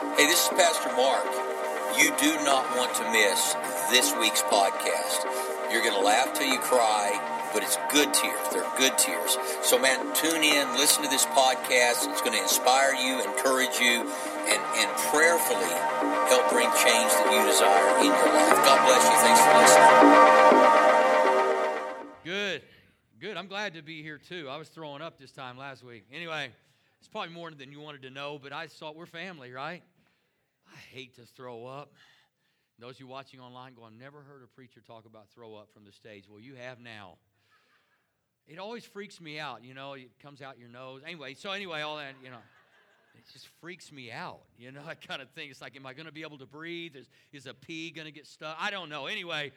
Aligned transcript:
Hey, 0.00 0.24
this 0.24 0.44
is 0.44 0.48
Pastor 0.56 0.88
Mark. 0.96 1.28
You 2.00 2.08
do 2.16 2.32
not 2.46 2.64
want 2.74 2.94
to 2.96 3.04
miss 3.12 3.52
this 3.90 4.16
week's 4.16 4.40
podcast. 4.40 5.28
You're 5.70 5.82
going 5.82 5.92
to 5.92 6.00
laugh 6.00 6.32
till 6.32 6.48
you 6.48 6.58
cry, 6.58 7.12
but 7.52 7.62
it's 7.62 7.76
good 7.92 8.08
tears. 8.14 8.40
They're 8.50 8.64
good 8.78 8.96
tears. 8.96 9.36
So, 9.60 9.78
man, 9.78 10.00
tune 10.14 10.42
in, 10.42 10.72
listen 10.72 11.04
to 11.04 11.10
this 11.10 11.26
podcast. 11.26 12.08
It's 12.08 12.22
going 12.22 12.32
to 12.32 12.40
inspire 12.40 12.94
you, 12.94 13.20
encourage 13.20 13.76
you, 13.76 14.08
and, 14.48 14.62
and 14.80 14.88
prayerfully 15.12 15.68
help 16.32 16.48
bring 16.48 16.72
change 16.80 17.12
that 17.20 17.28
you 17.28 17.44
desire 17.44 18.00
in 18.00 18.08
your 18.08 18.32
life. 18.32 18.56
God 18.64 18.80
bless 18.88 19.04
you. 19.04 19.20
Thanks 19.20 19.44
for 19.44 19.52
listening. 19.60 20.00
Good. 22.24 22.62
Good. 23.20 23.36
I'm 23.36 23.48
glad 23.48 23.74
to 23.74 23.82
be 23.82 24.02
here 24.02 24.16
too. 24.16 24.48
I 24.48 24.56
was 24.56 24.70
throwing 24.70 25.02
up 25.02 25.18
this 25.18 25.30
time 25.30 25.58
last 25.58 25.84
week. 25.84 26.04
Anyway, 26.10 26.52
it's 27.00 27.08
probably 27.08 27.32
more 27.32 27.50
than 27.50 27.72
you 27.72 27.80
wanted 27.80 28.02
to 28.02 28.10
know, 28.10 28.38
but 28.40 28.52
I 28.52 28.66
thought 28.66 28.94
we're 28.94 29.06
family, 29.06 29.52
right? 29.52 29.82
I 30.70 30.78
hate 30.94 31.16
to 31.16 31.22
throw 31.22 31.66
up. 31.66 31.92
Those 32.78 32.92
of 32.92 33.00
you 33.00 33.06
watching 33.06 33.40
online 33.40 33.74
go, 33.74 33.84
I've 33.84 33.92
never 33.92 34.20
heard 34.20 34.42
a 34.44 34.46
preacher 34.46 34.80
talk 34.86 35.06
about 35.06 35.28
throw 35.30 35.54
up 35.54 35.72
from 35.72 35.84
the 35.84 35.92
stage. 35.92 36.24
Well, 36.28 36.40
you 36.40 36.54
have 36.54 36.78
now. 36.78 37.16
It 38.46 38.58
always 38.58 38.84
freaks 38.84 39.20
me 39.20 39.38
out, 39.38 39.64
you 39.64 39.74
know, 39.74 39.94
it 39.94 40.10
comes 40.22 40.42
out 40.42 40.58
your 40.58 40.68
nose. 40.68 41.02
Anyway, 41.06 41.34
so 41.34 41.52
anyway, 41.52 41.80
all 41.80 41.96
that, 41.96 42.14
you 42.22 42.30
know, 42.30 42.38
it 43.14 43.24
just 43.32 43.48
freaks 43.60 43.92
me 43.92 44.10
out, 44.10 44.40
you 44.58 44.70
know, 44.70 44.80
that 44.86 45.06
kind 45.06 45.22
of 45.22 45.30
thing. 45.30 45.50
It's 45.50 45.62
like, 45.62 45.76
am 45.76 45.86
I 45.86 45.94
going 45.94 46.06
to 46.06 46.12
be 46.12 46.22
able 46.22 46.38
to 46.38 46.46
breathe? 46.46 46.96
Is, 46.96 47.08
is 47.32 47.46
a 47.46 47.54
pee 47.54 47.90
going 47.90 48.06
to 48.06 48.12
get 48.12 48.26
stuck? 48.26 48.56
I 48.58 48.70
don't 48.70 48.90
know. 48.90 49.06
Anyway, 49.06 49.52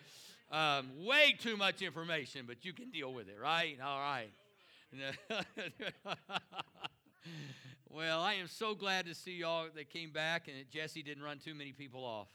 um, 0.52 1.06
way 1.06 1.36
too 1.38 1.58
much 1.58 1.82
information, 1.82 2.46
but 2.48 2.64
you 2.64 2.72
can 2.72 2.90
deal 2.90 3.14
with 3.14 3.28
it, 3.28 3.38
right? 3.42 3.78
All 3.84 4.00
right. 4.00 4.30
well, 7.90 8.22
I 8.22 8.36
am 8.36 8.48
so 8.48 8.76
glad 8.76 9.06
to 9.06 9.16
see 9.16 9.38
y'all 9.38 9.68
that 9.76 9.90
came 9.90 10.12
back 10.12 10.48
and 10.48 10.56
Jesse 10.72 11.04
didn't 11.04 11.24
run 11.24 11.40
too 11.40 11.54
many 11.54 11.72
people 11.72 12.04
off. 12.04 12.28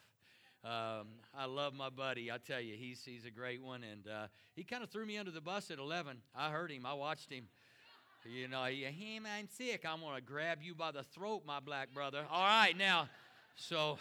Um, 0.64 1.06
I 1.36 1.46
love 1.46 1.74
my 1.74 1.88
buddy. 1.88 2.30
I 2.30 2.38
tell 2.38 2.60
you, 2.60 2.74
he's, 2.76 3.02
he's 3.04 3.24
a 3.24 3.30
great 3.30 3.62
one. 3.62 3.82
And 3.84 4.06
uh, 4.06 4.26
he 4.54 4.64
kind 4.64 4.82
of 4.82 4.90
threw 4.90 5.06
me 5.06 5.18
under 5.18 5.30
the 5.30 5.40
bus 5.40 5.70
at 5.70 5.78
11. 5.78 6.18
I 6.34 6.50
heard 6.50 6.70
him, 6.70 6.84
I 6.84 6.94
watched 6.94 7.32
him. 7.32 7.44
You 8.24 8.48
know, 8.48 8.64
he, 8.64 8.82
him, 8.84 9.26
I'm 9.26 9.48
sick. 9.48 9.84
I'm 9.88 10.00
going 10.00 10.16
to 10.16 10.20
grab 10.20 10.58
you 10.60 10.74
by 10.74 10.90
the 10.90 11.04
throat, 11.04 11.42
my 11.46 11.60
black 11.60 11.94
brother. 11.94 12.24
All 12.30 12.42
right, 12.44 12.76
now, 12.76 13.08
so 13.54 13.98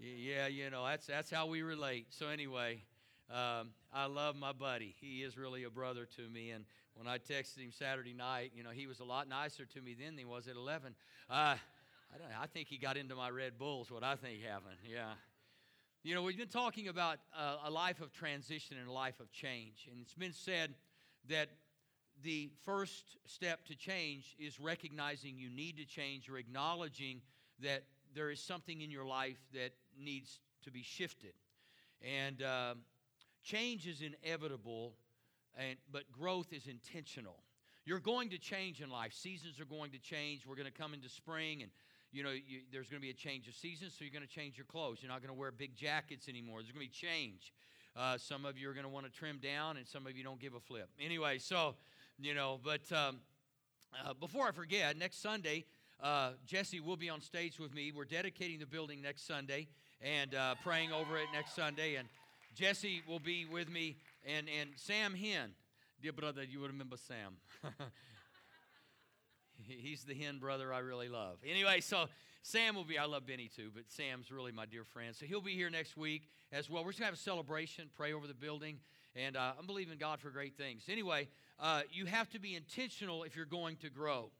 yeah, 0.00 0.46
you 0.46 0.70
know, 0.70 0.86
that's, 0.86 1.06
that's 1.06 1.30
how 1.30 1.46
we 1.46 1.62
relate. 1.62 2.06
So, 2.10 2.28
anyway, 2.28 2.82
um, 3.30 3.70
I 3.92 4.06
love 4.06 4.36
my 4.36 4.52
buddy. 4.52 4.94
He 5.00 5.22
is 5.22 5.36
really 5.36 5.64
a 5.64 5.70
brother 5.70 6.06
to 6.16 6.28
me. 6.28 6.50
And 6.50 6.64
when 6.98 7.06
I 7.06 7.18
texted 7.18 7.58
him 7.58 7.70
Saturday 7.70 8.12
night, 8.12 8.50
you 8.56 8.64
know, 8.64 8.70
he 8.70 8.88
was 8.88 8.98
a 8.98 9.04
lot 9.04 9.28
nicer 9.28 9.64
to 9.64 9.80
me 9.80 9.94
then 9.98 10.16
than 10.16 10.18
he 10.18 10.24
was 10.24 10.48
at 10.48 10.56
11. 10.56 10.96
Uh, 11.30 11.32
I, 11.32 11.56
don't 12.18 12.26
I 12.42 12.46
think 12.46 12.66
he 12.66 12.76
got 12.76 12.96
into 12.96 13.14
my 13.14 13.30
Red 13.30 13.56
Bulls, 13.56 13.88
what 13.88 14.02
I 14.02 14.16
think 14.16 14.42
happened. 14.42 14.78
Yeah. 14.84 15.12
You 16.02 16.16
know, 16.16 16.22
we've 16.22 16.36
been 16.36 16.48
talking 16.48 16.88
about 16.88 17.18
uh, 17.36 17.58
a 17.66 17.70
life 17.70 18.00
of 18.00 18.12
transition 18.12 18.76
and 18.78 18.88
a 18.88 18.92
life 18.92 19.20
of 19.20 19.30
change. 19.30 19.88
And 19.88 20.00
it's 20.00 20.14
been 20.14 20.32
said 20.32 20.74
that 21.28 21.50
the 22.24 22.50
first 22.64 23.16
step 23.26 23.64
to 23.66 23.76
change 23.76 24.34
is 24.40 24.58
recognizing 24.58 25.38
you 25.38 25.50
need 25.50 25.76
to 25.76 25.84
change 25.84 26.28
or 26.28 26.36
acknowledging 26.36 27.20
that 27.60 27.84
there 28.12 28.30
is 28.30 28.40
something 28.40 28.80
in 28.80 28.90
your 28.90 29.04
life 29.04 29.38
that 29.54 29.70
needs 29.96 30.40
to 30.64 30.72
be 30.72 30.82
shifted. 30.82 31.34
And 32.02 32.42
uh, 32.42 32.74
change 33.44 33.86
is 33.86 34.02
inevitable 34.02 34.94
and, 35.58 35.76
but 35.92 36.10
growth 36.12 36.52
is 36.52 36.66
intentional. 36.66 37.36
You're 37.84 38.00
going 38.00 38.30
to 38.30 38.38
change 38.38 38.80
in 38.80 38.90
life. 38.90 39.12
Seasons 39.12 39.60
are 39.60 39.64
going 39.64 39.90
to 39.90 39.98
change. 39.98 40.46
We're 40.46 40.56
going 40.56 40.70
to 40.70 40.72
come 40.72 40.94
into 40.94 41.08
spring, 41.08 41.62
and 41.62 41.70
you 42.12 42.22
know 42.22 42.30
you, 42.30 42.60
there's 42.72 42.88
going 42.88 43.00
to 43.00 43.06
be 43.06 43.10
a 43.10 43.14
change 43.14 43.48
of 43.48 43.54
seasons, 43.54 43.94
so 43.98 44.04
you're 44.04 44.12
going 44.12 44.26
to 44.26 44.34
change 44.34 44.56
your 44.56 44.66
clothes. 44.66 44.98
You're 45.00 45.10
not 45.10 45.20
going 45.20 45.34
to 45.34 45.38
wear 45.38 45.50
big 45.50 45.74
jackets 45.74 46.28
anymore. 46.28 46.60
There's 46.60 46.72
going 46.72 46.86
to 46.86 46.92
be 46.92 47.08
change. 47.08 47.52
Uh, 47.96 48.16
some 48.16 48.44
of 48.44 48.56
you 48.56 48.70
are 48.70 48.74
going 48.74 48.84
to 48.84 48.90
want 48.90 49.06
to 49.06 49.12
trim 49.12 49.38
down, 49.38 49.76
and 49.76 49.86
some 49.86 50.06
of 50.06 50.16
you 50.16 50.22
don't 50.22 50.38
give 50.38 50.54
a 50.54 50.60
flip. 50.60 50.88
Anyway, 51.02 51.38
so 51.38 51.74
you 52.18 52.34
know, 52.34 52.60
but 52.62 52.90
um, 52.92 53.20
uh, 54.04 54.12
before 54.14 54.46
I 54.46 54.52
forget, 54.52 54.96
next 54.96 55.22
Sunday, 55.22 55.64
uh, 56.02 56.32
Jesse 56.46 56.80
will 56.80 56.96
be 56.96 57.08
on 57.08 57.20
stage 57.20 57.58
with 57.58 57.74
me. 57.74 57.90
We're 57.90 58.04
dedicating 58.04 58.58
the 58.58 58.66
building 58.66 59.02
next 59.02 59.26
Sunday 59.26 59.66
and 60.00 60.34
uh, 60.34 60.54
praying 60.62 60.92
over 60.92 61.16
it 61.16 61.26
next 61.32 61.56
Sunday, 61.56 61.96
and 61.96 62.06
Jesse 62.54 63.02
will 63.08 63.18
be 63.18 63.46
with 63.46 63.68
me 63.70 63.96
and, 64.28 64.46
and 64.60 64.70
Sam 64.76 65.14
Hinn, 65.14 65.52
dear 66.02 66.12
brother, 66.12 66.44
you 66.44 66.60
would 66.60 66.70
remember 66.70 66.96
Sam. 66.96 67.36
He's 69.66 70.04
the 70.04 70.14
Hinn 70.14 70.38
brother 70.38 70.72
I 70.72 70.80
really 70.80 71.08
love. 71.08 71.38
Anyway, 71.48 71.80
so 71.80 72.06
Sam 72.42 72.74
will 72.74 72.84
be, 72.84 72.98
I 72.98 73.06
love 73.06 73.26
Benny 73.26 73.48
too, 73.54 73.70
but 73.74 73.84
Sam's 73.88 74.30
really 74.30 74.52
my 74.52 74.66
dear 74.66 74.84
friend. 74.84 75.16
So 75.16 75.24
he'll 75.24 75.40
be 75.40 75.54
here 75.54 75.70
next 75.70 75.96
week 75.96 76.28
as 76.52 76.68
well. 76.68 76.84
We're 76.84 76.90
just 76.90 77.00
going 77.00 77.06
to 77.06 77.12
have 77.12 77.18
a 77.18 77.22
celebration, 77.22 77.88
pray 77.96 78.12
over 78.12 78.26
the 78.26 78.34
building, 78.34 78.80
and 79.16 79.36
uh, 79.36 79.52
I'm 79.58 79.66
believing 79.66 79.96
God 79.98 80.20
for 80.20 80.30
great 80.30 80.56
things. 80.56 80.84
Anyway, 80.88 81.28
uh, 81.58 81.82
you 81.90 82.04
have 82.04 82.28
to 82.30 82.38
be 82.38 82.54
intentional 82.54 83.24
if 83.24 83.34
you're 83.34 83.46
going 83.46 83.76
to 83.76 83.88
grow. 83.90 84.30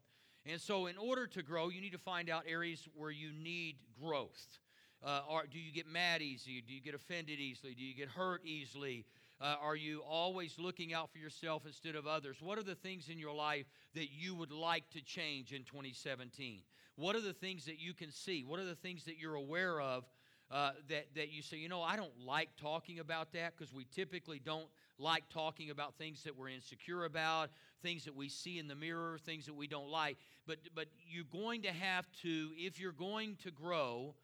And 0.46 0.60
so, 0.60 0.86
in 0.86 0.96
order 0.96 1.26
to 1.26 1.42
grow, 1.42 1.68
you 1.68 1.80
need 1.80 1.92
to 1.92 1.98
find 1.98 2.30
out 2.30 2.44
areas 2.46 2.86
where 2.94 3.10
you 3.10 3.32
need 3.32 3.76
growth. 4.00 4.58
Uh, 5.04 5.20
do 5.50 5.58
you 5.58 5.72
get 5.72 5.86
mad 5.86 6.22
easily? 6.22 6.62
Do 6.66 6.74
you 6.74 6.80
get 6.80 6.94
offended 6.94 7.38
easily? 7.38 7.74
Do 7.74 7.84
you 7.84 7.94
get 7.94 8.08
hurt 8.08 8.44
easily? 8.44 9.04
Uh, 9.40 9.54
are 9.62 9.76
you 9.76 10.02
always 10.08 10.58
looking 10.58 10.92
out 10.92 11.10
for 11.12 11.18
yourself 11.18 11.62
instead 11.64 11.94
of 11.94 12.06
others? 12.06 12.38
What 12.40 12.58
are 12.58 12.64
the 12.64 12.74
things 12.74 13.08
in 13.08 13.18
your 13.18 13.32
life 13.32 13.66
that 13.94 14.08
you 14.10 14.34
would 14.34 14.50
like 14.50 14.90
to 14.90 15.00
change 15.00 15.52
in 15.52 15.62
2017? 15.62 16.62
What 16.96 17.14
are 17.14 17.20
the 17.20 17.32
things 17.32 17.64
that 17.66 17.78
you 17.78 17.94
can 17.94 18.10
see? 18.10 18.42
What 18.42 18.58
are 18.58 18.64
the 18.64 18.74
things 18.74 19.04
that 19.04 19.16
you're 19.18 19.36
aware 19.36 19.80
of 19.80 20.04
uh, 20.50 20.70
that, 20.88 21.06
that 21.14 21.30
you 21.30 21.42
say, 21.42 21.58
you 21.58 21.68
know, 21.68 21.82
I 21.82 21.94
don't 21.94 22.18
like 22.24 22.48
talking 22.56 22.98
about 22.98 23.32
that 23.34 23.52
because 23.56 23.72
we 23.72 23.86
typically 23.94 24.40
don't 24.40 24.66
like 24.98 25.28
talking 25.28 25.70
about 25.70 25.94
things 25.96 26.24
that 26.24 26.36
we're 26.36 26.48
insecure 26.48 27.04
about, 27.04 27.50
things 27.82 28.04
that 28.06 28.16
we 28.16 28.28
see 28.28 28.58
in 28.58 28.66
the 28.66 28.74
mirror, 28.74 29.18
things 29.24 29.46
that 29.46 29.54
we 29.54 29.68
don't 29.68 29.88
like. 29.88 30.16
But, 30.46 30.58
but 30.74 30.86
you're 31.08 31.24
going 31.30 31.62
to 31.62 31.72
have 31.72 32.10
to, 32.22 32.50
if 32.56 32.80
you're 32.80 32.92
going 32.92 33.36
to 33.44 33.50
grow, 33.50 34.14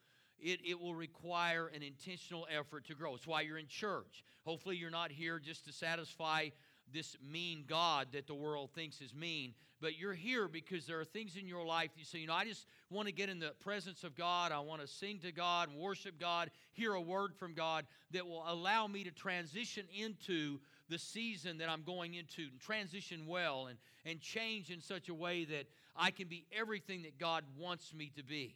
it, 0.40 0.60
it 0.64 0.80
will 0.80 0.94
require 0.94 1.70
an 1.74 1.82
intentional 1.82 2.46
effort 2.56 2.86
to 2.86 2.94
grow. 2.94 3.14
It's 3.14 3.26
why 3.26 3.42
you're 3.42 3.58
in 3.58 3.68
church. 3.68 4.24
Hopefully, 4.44 4.76
you're 4.76 4.90
not 4.90 5.10
here 5.10 5.38
just 5.38 5.64
to 5.66 5.72
satisfy 5.72 6.48
this 6.92 7.16
mean 7.22 7.64
God 7.66 8.08
that 8.12 8.26
the 8.26 8.34
world 8.34 8.70
thinks 8.74 9.00
is 9.00 9.14
mean, 9.14 9.54
but 9.80 9.98
you're 9.98 10.14
here 10.14 10.48
because 10.48 10.86
there 10.86 11.00
are 11.00 11.04
things 11.04 11.36
in 11.36 11.48
your 11.48 11.64
life 11.64 11.90
you 11.96 12.04
say, 12.04 12.18
you 12.18 12.26
know, 12.26 12.34
I 12.34 12.44
just 12.44 12.66
want 12.90 13.08
to 13.08 13.12
get 13.12 13.28
in 13.28 13.38
the 13.38 13.52
presence 13.60 14.04
of 14.04 14.14
God. 14.14 14.52
I 14.52 14.60
want 14.60 14.80
to 14.80 14.86
sing 14.86 15.18
to 15.20 15.32
God 15.32 15.68
worship 15.74 16.18
God, 16.18 16.50
hear 16.72 16.94
a 16.94 17.00
word 17.00 17.34
from 17.34 17.54
God 17.54 17.86
that 18.12 18.26
will 18.26 18.44
allow 18.46 18.86
me 18.86 19.04
to 19.04 19.10
transition 19.10 19.84
into 19.98 20.58
the 20.88 20.98
season 20.98 21.58
that 21.58 21.68
I'm 21.68 21.82
going 21.82 22.14
into 22.14 22.42
and 22.42 22.60
transition 22.60 23.26
well 23.26 23.66
and, 23.66 23.78
and 24.04 24.20
change 24.20 24.70
in 24.70 24.80
such 24.80 25.08
a 25.08 25.14
way 25.14 25.44
that 25.46 25.66
I 25.96 26.10
can 26.10 26.28
be 26.28 26.46
everything 26.56 27.02
that 27.02 27.18
God 27.18 27.44
wants 27.58 27.94
me 27.94 28.12
to 28.16 28.22
be. 28.22 28.54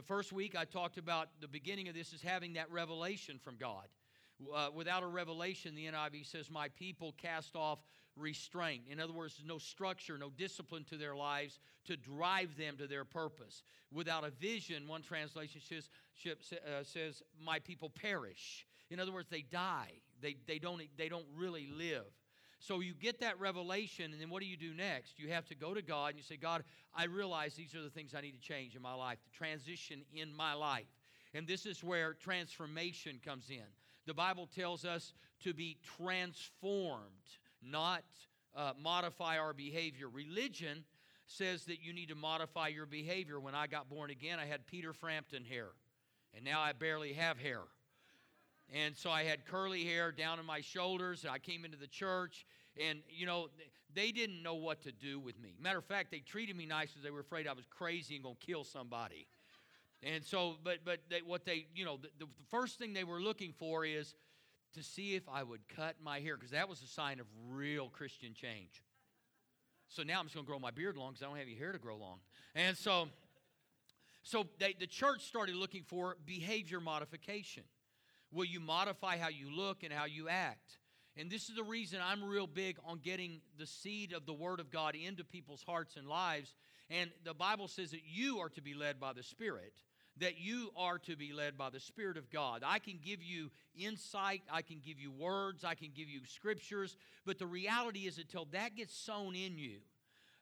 The 0.00 0.06
first 0.06 0.32
week 0.32 0.56
I 0.56 0.64
talked 0.64 0.96
about 0.96 1.28
the 1.42 1.46
beginning 1.46 1.86
of 1.88 1.94
this 1.94 2.14
is 2.14 2.22
having 2.22 2.54
that 2.54 2.70
revelation 2.70 3.38
from 3.38 3.56
God. 3.56 3.84
Uh, 4.50 4.68
without 4.74 5.02
a 5.02 5.06
revelation, 5.06 5.74
the 5.74 5.84
NIV 5.84 6.24
says, 6.24 6.50
My 6.50 6.68
people 6.68 7.14
cast 7.18 7.54
off 7.54 7.80
restraint. 8.16 8.84
In 8.88 8.98
other 8.98 9.12
words, 9.12 9.42
no 9.44 9.58
structure, 9.58 10.16
no 10.16 10.30
discipline 10.30 10.84
to 10.84 10.96
their 10.96 11.14
lives 11.14 11.58
to 11.84 11.98
drive 11.98 12.56
them 12.56 12.78
to 12.78 12.86
their 12.86 13.04
purpose. 13.04 13.62
Without 13.92 14.24
a 14.24 14.30
vision, 14.30 14.88
one 14.88 15.02
translation 15.02 15.60
says, 15.60 15.90
uh, 16.26 16.82
says 16.82 17.22
My 17.38 17.58
people 17.58 17.90
perish. 17.90 18.66
In 18.88 19.00
other 19.00 19.12
words, 19.12 19.28
they 19.28 19.42
die, 19.42 19.92
they, 20.22 20.36
they, 20.46 20.58
don't, 20.58 20.80
they 20.96 21.10
don't 21.10 21.26
really 21.36 21.68
live. 21.76 22.06
So 22.60 22.80
you 22.80 22.92
get 22.92 23.20
that 23.20 23.40
revelation, 23.40 24.12
and 24.12 24.20
then 24.20 24.28
what 24.28 24.42
do 24.42 24.46
you 24.46 24.56
do 24.56 24.74
next? 24.74 25.18
You 25.18 25.28
have 25.30 25.46
to 25.46 25.54
go 25.54 25.72
to 25.72 25.80
God 25.80 26.10
and 26.10 26.18
you 26.18 26.22
say, 26.22 26.36
God, 26.36 26.62
I 26.94 27.04
realize 27.06 27.54
these 27.54 27.74
are 27.74 27.82
the 27.82 27.88
things 27.88 28.14
I 28.14 28.20
need 28.20 28.40
to 28.40 28.46
change 28.46 28.76
in 28.76 28.82
my 28.82 28.92
life, 28.92 29.18
the 29.24 29.36
transition 29.36 30.02
in 30.12 30.34
my 30.34 30.52
life. 30.52 30.86
And 31.32 31.46
this 31.46 31.64
is 31.64 31.82
where 31.82 32.12
transformation 32.12 33.18
comes 33.24 33.48
in. 33.48 33.64
The 34.06 34.12
Bible 34.12 34.46
tells 34.46 34.84
us 34.84 35.14
to 35.42 35.54
be 35.54 35.78
transformed, 35.96 37.00
not 37.62 38.04
uh, 38.54 38.72
modify 38.78 39.38
our 39.38 39.54
behavior. 39.54 40.08
Religion 40.08 40.84
says 41.26 41.64
that 41.64 41.80
you 41.82 41.94
need 41.94 42.10
to 42.10 42.14
modify 42.14 42.68
your 42.68 42.86
behavior. 42.86 43.40
When 43.40 43.54
I 43.54 43.68
got 43.68 43.88
born 43.88 44.10
again, 44.10 44.38
I 44.38 44.44
had 44.44 44.66
Peter 44.66 44.92
Frampton 44.92 45.44
hair, 45.44 45.68
and 46.34 46.44
now 46.44 46.60
I 46.60 46.72
barely 46.72 47.14
have 47.14 47.38
hair. 47.38 47.62
And 48.72 48.96
so 48.96 49.10
I 49.10 49.24
had 49.24 49.44
curly 49.46 49.84
hair 49.84 50.12
down 50.12 50.38
on 50.38 50.46
my 50.46 50.60
shoulders. 50.60 51.26
I 51.28 51.38
came 51.38 51.64
into 51.64 51.76
the 51.76 51.88
church, 51.88 52.46
and, 52.76 53.00
you 53.08 53.26
know, 53.26 53.48
they 53.92 54.12
didn't 54.12 54.42
know 54.42 54.54
what 54.54 54.82
to 54.82 54.92
do 54.92 55.18
with 55.18 55.40
me. 55.40 55.56
Matter 55.60 55.78
of 55.78 55.84
fact, 55.84 56.10
they 56.10 56.20
treated 56.20 56.56
me 56.56 56.66
nice 56.66 56.90
because 56.90 57.02
they 57.02 57.10
were 57.10 57.20
afraid 57.20 57.48
I 57.48 57.52
was 57.52 57.66
crazy 57.68 58.14
and 58.14 58.22
going 58.22 58.36
to 58.38 58.46
kill 58.46 58.62
somebody. 58.62 59.26
And 60.02 60.24
so, 60.24 60.54
but, 60.62 60.78
but 60.84 61.00
they, 61.10 61.20
what 61.20 61.44
they, 61.44 61.66
you 61.74 61.84
know, 61.84 61.96
the, 61.96 62.08
the 62.18 62.30
first 62.48 62.78
thing 62.78 62.92
they 62.92 63.04
were 63.04 63.20
looking 63.20 63.52
for 63.58 63.84
is 63.84 64.14
to 64.74 64.82
see 64.82 65.16
if 65.16 65.28
I 65.28 65.42
would 65.42 65.60
cut 65.68 65.96
my 66.00 66.20
hair 66.20 66.36
because 66.36 66.52
that 66.52 66.68
was 66.68 66.80
a 66.82 66.86
sign 66.86 67.18
of 67.18 67.26
real 67.50 67.88
Christian 67.88 68.34
change. 68.34 68.84
So 69.88 70.04
now 70.04 70.20
I'm 70.20 70.26
just 70.26 70.36
going 70.36 70.46
to 70.46 70.48
grow 70.48 70.60
my 70.60 70.70
beard 70.70 70.96
long 70.96 71.10
because 71.10 71.24
I 71.24 71.26
don't 71.26 71.36
have 71.36 71.46
any 71.46 71.56
hair 71.56 71.72
to 71.72 71.78
grow 71.78 71.96
long. 71.96 72.20
And 72.54 72.76
so, 72.76 73.08
So 74.22 74.46
they, 74.58 74.74
the 74.78 74.86
church 74.86 75.22
started 75.22 75.56
looking 75.56 75.82
for 75.82 76.16
behavior 76.24 76.78
modification. 76.78 77.64
Will 78.32 78.44
you 78.44 78.60
modify 78.60 79.16
how 79.16 79.28
you 79.28 79.50
look 79.50 79.82
and 79.82 79.92
how 79.92 80.04
you 80.04 80.28
act? 80.28 80.78
And 81.16 81.30
this 81.30 81.48
is 81.48 81.56
the 81.56 81.64
reason 81.64 81.98
I'm 82.02 82.22
real 82.22 82.46
big 82.46 82.78
on 82.84 82.98
getting 82.98 83.40
the 83.58 83.66
seed 83.66 84.12
of 84.12 84.26
the 84.26 84.32
Word 84.32 84.60
of 84.60 84.70
God 84.70 84.94
into 84.94 85.24
people's 85.24 85.62
hearts 85.62 85.96
and 85.96 86.06
lives. 86.06 86.54
And 86.88 87.10
the 87.24 87.34
Bible 87.34 87.68
says 87.68 87.90
that 87.90 88.04
you 88.04 88.38
are 88.38 88.48
to 88.50 88.62
be 88.62 88.74
led 88.74 89.00
by 89.00 89.12
the 89.12 89.22
Spirit, 89.22 89.72
that 90.18 90.38
you 90.38 90.70
are 90.76 90.98
to 91.00 91.16
be 91.16 91.32
led 91.32 91.58
by 91.58 91.70
the 91.70 91.80
Spirit 91.80 92.16
of 92.16 92.30
God. 92.30 92.62
I 92.64 92.78
can 92.78 92.98
give 93.04 93.22
you 93.22 93.50
insight, 93.76 94.42
I 94.50 94.62
can 94.62 94.80
give 94.84 94.98
you 94.98 95.10
words, 95.10 95.64
I 95.64 95.74
can 95.74 95.90
give 95.94 96.08
you 96.08 96.20
scriptures, 96.26 96.96
but 97.26 97.38
the 97.38 97.46
reality 97.46 98.06
is 98.06 98.18
until 98.18 98.46
that 98.52 98.76
gets 98.76 98.94
sown 98.94 99.34
in 99.34 99.58
you, 99.58 99.78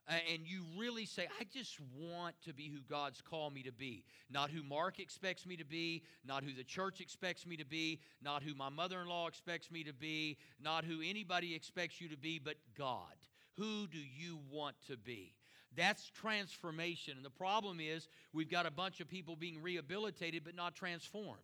and 0.09 0.41
you 0.45 0.63
really 0.77 1.05
say, 1.05 1.27
I 1.39 1.43
just 1.53 1.77
want 1.95 2.35
to 2.45 2.53
be 2.53 2.67
who 2.67 2.79
God's 2.89 3.21
called 3.21 3.53
me 3.53 3.61
to 3.63 3.71
be. 3.71 4.03
Not 4.31 4.49
who 4.49 4.63
Mark 4.63 4.99
expects 4.99 5.45
me 5.45 5.55
to 5.57 5.65
be, 5.65 6.03
not 6.25 6.43
who 6.43 6.53
the 6.53 6.63
church 6.63 6.99
expects 6.99 7.45
me 7.45 7.57
to 7.57 7.65
be, 7.65 7.99
not 8.21 8.41
who 8.41 8.55
my 8.55 8.69
mother 8.69 9.01
in 9.01 9.07
law 9.07 9.27
expects 9.27 9.69
me 9.69 9.83
to 9.83 9.93
be, 9.93 10.37
not 10.61 10.83
who 10.83 11.01
anybody 11.03 11.53
expects 11.53 12.01
you 12.01 12.09
to 12.09 12.17
be, 12.17 12.39
but 12.39 12.55
God. 12.77 13.13
Who 13.57 13.87
do 13.87 13.99
you 13.99 14.39
want 14.51 14.75
to 14.87 14.97
be? 14.97 15.35
That's 15.75 16.09
transformation. 16.09 17.13
And 17.15 17.25
the 17.25 17.29
problem 17.29 17.79
is, 17.79 18.07
we've 18.33 18.49
got 18.49 18.65
a 18.65 18.71
bunch 18.71 19.01
of 19.01 19.07
people 19.07 19.35
being 19.35 19.61
rehabilitated 19.61 20.43
but 20.43 20.55
not 20.55 20.75
transformed. 20.75 21.39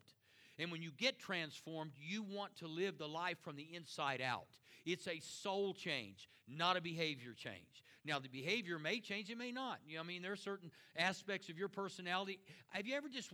And 0.57 0.71
when 0.71 0.81
you 0.81 0.91
get 0.97 1.19
transformed, 1.19 1.91
you 1.99 2.23
want 2.23 2.55
to 2.57 2.67
live 2.67 2.97
the 2.97 3.07
life 3.07 3.37
from 3.43 3.57
the 3.57 3.67
inside 3.73 4.21
out. 4.21 4.47
It's 4.85 5.07
a 5.07 5.19
soul 5.19 5.73
change, 5.73 6.29
not 6.47 6.77
a 6.77 6.81
behavior 6.81 7.33
change. 7.33 7.83
Now, 8.05 8.19
the 8.19 8.29
behavior 8.29 8.77
may 8.77 8.99
change, 8.99 9.31
it 9.31 9.37
may 9.37 9.51
not. 9.51 9.79
You 9.85 9.95
know, 9.95 10.01
I 10.01 10.05
mean, 10.05 10.21
there 10.21 10.31
are 10.31 10.37
certain 10.37 10.69
aspects 10.95 11.49
of 11.49 11.57
your 11.57 11.69
personality. 11.69 12.39
Have 12.69 12.85
you 12.85 12.95
ever 12.95 13.09
just, 13.09 13.31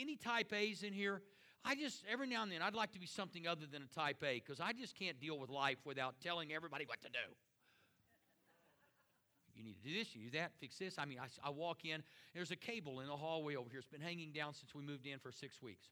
any 0.00 0.14
type 0.16 0.52
A's 0.52 0.84
in 0.84 0.92
here? 0.92 1.20
I 1.64 1.74
just, 1.74 2.04
every 2.10 2.28
now 2.28 2.44
and 2.44 2.52
then, 2.52 2.62
I'd 2.62 2.74
like 2.76 2.92
to 2.92 3.00
be 3.00 3.06
something 3.06 3.48
other 3.48 3.66
than 3.70 3.82
a 3.82 3.94
type 3.94 4.22
A 4.22 4.34
because 4.34 4.60
I 4.60 4.72
just 4.72 4.94
can't 4.96 5.18
deal 5.20 5.36
with 5.36 5.50
life 5.50 5.78
without 5.84 6.14
telling 6.22 6.52
everybody 6.52 6.84
what 6.86 7.00
to 7.02 7.08
do. 7.08 7.34
You 9.56 9.64
need 9.64 9.82
to 9.82 9.88
do 9.88 9.98
this, 9.98 10.14
you 10.14 10.30
do 10.30 10.38
that, 10.38 10.52
fix 10.60 10.78
this. 10.78 10.96
I 10.98 11.04
mean, 11.04 11.18
I, 11.18 11.48
I 11.48 11.50
walk 11.50 11.84
in, 11.84 12.04
there's 12.32 12.52
a 12.52 12.56
cable 12.56 13.00
in 13.00 13.08
the 13.08 13.16
hallway 13.16 13.56
over 13.56 13.68
here. 13.68 13.80
It's 13.80 13.88
been 13.88 14.00
hanging 14.00 14.30
down 14.30 14.54
since 14.54 14.72
we 14.72 14.82
moved 14.82 15.04
in 15.04 15.18
for 15.18 15.32
six 15.32 15.60
weeks. 15.60 15.88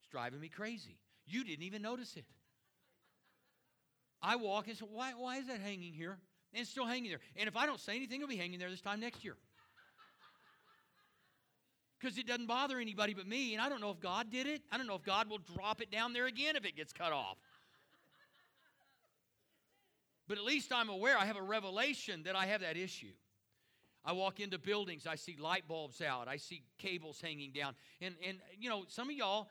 It's 0.00 0.08
driving 0.10 0.40
me 0.40 0.48
crazy. 0.48 0.98
You 1.26 1.44
didn't 1.44 1.62
even 1.62 1.80
notice 1.80 2.16
it. 2.16 2.24
I 4.20 4.34
walk 4.34 4.66
and 4.66 4.76
say, 4.76 4.86
why, 4.90 5.12
why 5.12 5.36
is 5.36 5.46
that 5.46 5.60
hanging 5.60 5.92
here? 5.92 6.18
And 6.54 6.60
it's 6.60 6.70
still 6.70 6.86
hanging 6.86 7.10
there. 7.10 7.20
And 7.36 7.48
if 7.48 7.56
I 7.56 7.66
don't 7.66 7.80
say 7.80 7.96
anything, 7.96 8.20
it'll 8.20 8.28
be 8.28 8.36
hanging 8.36 8.60
there 8.60 8.70
this 8.70 8.80
time 8.80 9.00
next 9.00 9.24
year. 9.24 9.34
Because 11.98 12.16
it 12.16 12.28
doesn't 12.28 12.46
bother 12.46 12.78
anybody 12.78 13.12
but 13.12 13.26
me. 13.26 13.54
And 13.54 13.62
I 13.62 13.68
don't 13.68 13.80
know 13.80 13.90
if 13.90 13.98
God 13.98 14.30
did 14.30 14.46
it. 14.46 14.62
I 14.70 14.78
don't 14.78 14.86
know 14.86 14.94
if 14.94 15.02
God 15.02 15.28
will 15.28 15.40
drop 15.56 15.80
it 15.80 15.90
down 15.90 16.12
there 16.12 16.26
again 16.26 16.54
if 16.54 16.64
it 16.64 16.76
gets 16.76 16.92
cut 16.92 17.12
off. 17.12 17.38
But 20.28 20.38
at 20.38 20.44
least 20.44 20.72
I'm 20.72 20.88
aware, 20.88 21.18
I 21.18 21.24
have 21.26 21.36
a 21.36 21.42
revelation 21.42 22.22
that 22.22 22.36
I 22.36 22.46
have 22.46 22.60
that 22.60 22.76
issue. 22.76 23.12
I 24.04 24.12
walk 24.12 24.38
into 24.38 24.58
buildings, 24.58 25.06
I 25.06 25.16
see 25.16 25.36
light 25.38 25.66
bulbs 25.66 26.00
out, 26.00 26.28
I 26.28 26.36
see 26.36 26.62
cables 26.78 27.20
hanging 27.20 27.52
down. 27.52 27.74
And, 28.00 28.14
and 28.26 28.38
you 28.58 28.68
know, 28.68 28.84
some 28.86 29.08
of 29.08 29.16
y'all, 29.16 29.48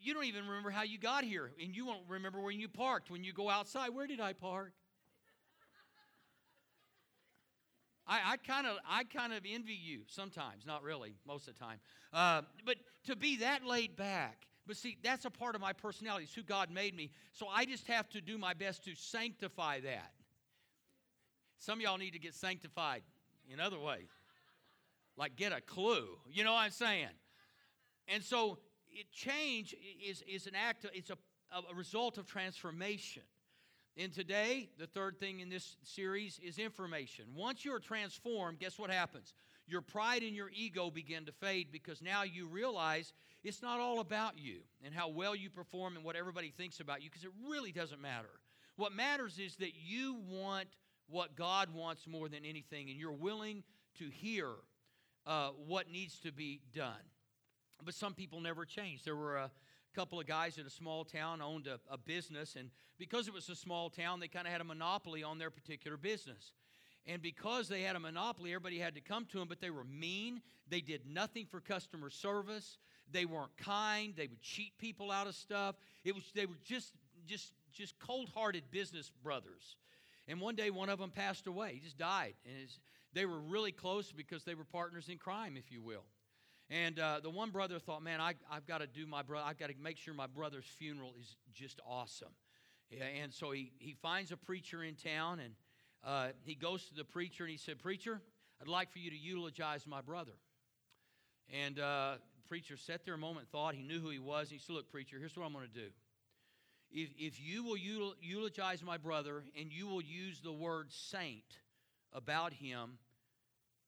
you 0.00 0.12
don't 0.12 0.24
even 0.24 0.46
remember 0.46 0.70
how 0.70 0.82
you 0.82 0.98
got 0.98 1.24
here, 1.24 1.52
and 1.62 1.74
you 1.74 1.86
won't 1.86 2.02
remember 2.08 2.40
when 2.40 2.60
you 2.60 2.68
parked. 2.68 3.10
When 3.10 3.24
you 3.24 3.32
go 3.32 3.48
outside, 3.48 3.90
where 3.90 4.06
did 4.06 4.20
I 4.20 4.32
park? 4.32 4.72
I 8.06 8.36
kind 8.36 8.66
of 8.66 8.76
I 8.88 9.04
kind 9.04 9.32
of 9.32 9.42
envy 9.48 9.78
you 9.80 10.00
sometimes, 10.06 10.66
not 10.66 10.82
really, 10.82 11.14
most 11.26 11.48
of 11.48 11.54
the 11.54 11.60
time. 11.60 11.78
Uh, 12.12 12.42
but 12.66 12.76
to 13.04 13.16
be 13.16 13.36
that 13.36 13.64
laid 13.64 13.96
back, 13.96 14.46
but 14.66 14.76
see, 14.76 14.98
that's 15.02 15.24
a 15.24 15.30
part 15.30 15.54
of 15.54 15.60
my 15.60 15.72
personality. 15.72 16.24
It's 16.24 16.34
who 16.34 16.42
God 16.42 16.70
made 16.70 16.94
me. 16.94 17.10
So 17.32 17.46
I 17.48 17.64
just 17.64 17.86
have 17.88 18.08
to 18.10 18.20
do 18.20 18.38
my 18.38 18.54
best 18.54 18.84
to 18.84 18.94
sanctify 18.94 19.80
that. 19.80 20.12
Some 21.58 21.78
of 21.78 21.82
y'all 21.82 21.98
need 21.98 22.12
to 22.12 22.18
get 22.18 22.34
sanctified 22.34 23.02
in 23.52 23.60
other 23.60 23.78
ways, 23.78 24.08
like 25.16 25.36
get 25.36 25.52
a 25.52 25.60
clue. 25.60 26.08
You 26.30 26.44
know 26.44 26.52
what 26.52 26.60
I'm 26.60 26.70
saying? 26.70 27.08
And 28.08 28.22
so 28.22 28.58
it, 28.90 29.10
change 29.12 29.74
is, 30.04 30.22
is 30.26 30.46
an 30.46 30.54
act, 30.54 30.86
it's 30.92 31.10
a, 31.10 31.18
a 31.70 31.74
result 31.74 32.18
of 32.18 32.26
transformation. 32.26 33.22
And 33.96 34.12
today, 34.12 34.70
the 34.78 34.86
third 34.86 35.20
thing 35.20 35.40
in 35.40 35.50
this 35.50 35.76
series 35.82 36.40
is 36.42 36.58
information. 36.58 37.26
Once 37.36 37.64
you're 37.64 37.78
transformed, 37.78 38.58
guess 38.58 38.78
what 38.78 38.90
happens? 38.90 39.34
Your 39.66 39.82
pride 39.82 40.22
and 40.22 40.34
your 40.34 40.50
ego 40.54 40.90
begin 40.90 41.26
to 41.26 41.32
fade 41.32 41.68
because 41.70 42.00
now 42.00 42.22
you 42.22 42.46
realize 42.46 43.12
it's 43.44 43.60
not 43.60 43.80
all 43.80 44.00
about 44.00 44.38
you 44.38 44.60
and 44.82 44.94
how 44.94 45.08
well 45.08 45.36
you 45.36 45.50
perform 45.50 45.96
and 45.96 46.04
what 46.04 46.16
everybody 46.16 46.50
thinks 46.50 46.80
about 46.80 47.02
you 47.02 47.10
because 47.10 47.24
it 47.24 47.30
really 47.48 47.70
doesn't 47.70 48.00
matter. 48.00 48.30
What 48.76 48.92
matters 48.92 49.38
is 49.38 49.56
that 49.56 49.72
you 49.74 50.16
want 50.26 50.68
what 51.08 51.36
God 51.36 51.74
wants 51.74 52.06
more 52.06 52.28
than 52.28 52.44
anything 52.44 52.88
and 52.88 52.98
you're 52.98 53.12
willing 53.12 53.62
to 53.98 54.08
hear 54.08 54.48
uh, 55.26 55.50
what 55.66 55.90
needs 55.90 56.18
to 56.20 56.32
be 56.32 56.60
done. 56.74 57.04
But 57.84 57.94
some 57.94 58.14
people 58.14 58.40
never 58.40 58.64
change. 58.64 59.04
There 59.04 59.16
were 59.16 59.36
a 59.36 59.50
couple 59.94 60.18
of 60.18 60.26
guys 60.26 60.58
in 60.58 60.66
a 60.66 60.70
small 60.70 61.04
town 61.04 61.40
owned 61.40 61.66
a, 61.66 61.78
a 61.90 61.98
business, 61.98 62.56
and 62.56 62.70
because 62.98 63.28
it 63.28 63.34
was 63.34 63.48
a 63.48 63.56
small 63.56 63.90
town, 63.90 64.20
they 64.20 64.28
kind 64.28 64.46
of 64.46 64.52
had 64.52 64.60
a 64.60 64.64
monopoly 64.64 65.22
on 65.22 65.38
their 65.38 65.50
particular 65.50 65.96
business. 65.96 66.52
And 67.06 67.20
because 67.20 67.68
they 67.68 67.82
had 67.82 67.96
a 67.96 68.00
monopoly, 68.00 68.50
everybody 68.50 68.78
had 68.78 68.94
to 68.94 69.00
come 69.00 69.26
to 69.32 69.38
them, 69.38 69.48
but 69.48 69.60
they 69.60 69.70
were 69.70 69.84
mean. 69.84 70.40
They 70.68 70.80
did 70.80 71.02
nothing 71.06 71.46
for 71.46 71.60
customer 71.60 72.10
service. 72.10 72.78
They 73.10 73.24
weren't 73.24 73.56
kind. 73.56 74.14
They 74.16 74.28
would 74.28 74.40
cheat 74.40 74.78
people 74.78 75.10
out 75.10 75.26
of 75.26 75.34
stuff. 75.34 75.74
It 76.04 76.14
was 76.14 76.22
they 76.34 76.46
were 76.46 76.58
just 76.64 76.92
just 77.26 77.52
just 77.72 77.98
cold-hearted 77.98 78.64
business 78.70 79.10
brothers. 79.22 79.76
And 80.28 80.40
one 80.40 80.54
day, 80.54 80.70
one 80.70 80.88
of 80.88 81.00
them 81.00 81.10
passed 81.10 81.48
away. 81.48 81.72
He 81.74 81.80
just 81.80 81.98
died, 81.98 82.34
and 82.46 82.68
they 83.12 83.26
were 83.26 83.40
really 83.40 83.72
close 83.72 84.12
because 84.12 84.44
they 84.44 84.54
were 84.54 84.64
partners 84.64 85.08
in 85.08 85.18
crime, 85.18 85.56
if 85.56 85.72
you 85.72 85.82
will. 85.82 86.04
And 86.72 86.98
uh, 86.98 87.20
the 87.22 87.28
one 87.28 87.50
brother 87.50 87.78
thought, 87.78 88.02
man, 88.02 88.18
I, 88.18 88.32
have 88.48 88.66
got 88.66 88.78
to 88.78 88.86
do 88.86 89.06
my 89.06 89.22
brother, 89.22 89.44
I've 89.46 89.58
got 89.58 89.68
to 89.68 89.74
make 89.78 89.98
sure 89.98 90.14
my 90.14 90.26
brother's 90.26 90.64
funeral 90.64 91.12
is 91.20 91.36
just 91.52 91.80
awesome. 91.86 92.32
And 93.20 93.32
so 93.32 93.50
he, 93.50 93.72
he 93.78 93.92
finds 93.92 94.32
a 94.32 94.38
preacher 94.38 94.82
in 94.82 94.94
town 94.94 95.40
and 95.40 95.54
uh, 96.02 96.28
he 96.44 96.54
goes 96.54 96.84
to 96.86 96.94
the 96.94 97.04
preacher 97.04 97.44
and 97.44 97.50
he 97.50 97.58
said, 97.58 97.78
Preacher, 97.78 98.22
I'd 98.60 98.68
like 98.68 98.90
for 98.90 98.98
you 99.00 99.10
to 99.10 99.16
eulogize 99.16 99.86
my 99.86 100.00
brother. 100.00 100.32
And 101.52 101.78
uh, 101.78 102.14
the 102.36 102.48
preacher 102.48 102.76
sat 102.78 103.04
there 103.04 103.14
a 103.14 103.18
moment 103.18 103.48
thought. 103.48 103.74
He 103.74 103.82
knew 103.82 104.00
who 104.00 104.08
he 104.08 104.18
was. 104.18 104.48
and 104.50 104.52
He 104.52 104.58
said, 104.58 104.74
Look, 104.74 104.90
preacher, 104.90 105.18
here's 105.18 105.36
what 105.36 105.44
I'm 105.44 105.52
going 105.52 105.68
to 105.68 105.74
do. 105.74 105.88
If, 106.90 107.10
if 107.18 107.40
you 107.40 107.64
will 107.64 107.76
eulogize 108.20 108.82
my 108.82 108.96
brother 108.96 109.44
and 109.58 109.70
you 109.70 109.86
will 109.86 110.02
use 110.02 110.40
the 110.40 110.52
word 110.52 110.90
saint 110.90 111.58
about 112.12 112.52
him 112.52 112.98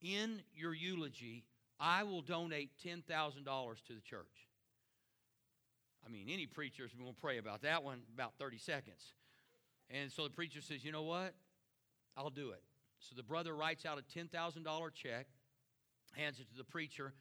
in 0.01 0.43
your 0.55 0.75
eulogy, 0.75 1.45
I 1.81 2.03
will 2.05 2.23
donate 2.23 2.71
$10,000 2.85 3.05
to 3.05 3.93
the 3.93 4.01
church. 4.01 4.49
I 6.07 6.11
mean, 6.11 6.29
any 6.29 6.47
preacher 6.47 6.85
is 6.85 6.93
going 6.93 7.13
to 7.13 7.21
pray 7.21 7.39
about 7.39 7.63
that 7.63 7.83
one 7.83 8.01
about 8.13 8.35
30 8.39 8.59
seconds. 8.59 9.15
And 9.91 10.13
so 10.13 10.25
the 10.25 10.31
preacher 10.31 10.61
says, 10.61 10.85
You 10.85 10.93
know 10.93 11.03
what? 11.03 11.35
I'll 12.17 12.31
do 12.31 12.51
it. 12.51 12.63
So 13.01 13.15
the 13.17 13.23
brother 13.23 13.55
writes 13.55 13.85
out 13.85 13.99
a 13.99 14.19
$10,000 14.19 14.95
check, 14.95 15.27
hands 16.13 16.41
it 16.41 16.49
to 16.51 16.57
the 16.57 16.65
preacher, 16.65 17.13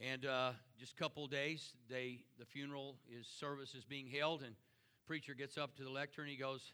and 0.00 0.24
uh, 0.24 0.52
just 0.78 0.92
a 0.92 0.96
couple 0.96 1.26
days, 1.26 1.72
they, 1.90 2.24
the 2.38 2.44
funeral 2.46 2.96
is 3.10 3.26
service 3.26 3.74
is 3.74 3.84
being 3.84 4.06
held, 4.06 4.42
and 4.42 4.54
preacher 5.06 5.34
gets 5.34 5.58
up 5.58 5.76
to 5.76 5.82
the 5.82 5.90
lectern 5.90 6.24
and 6.24 6.30
he 6.30 6.36
goes, 6.36 6.72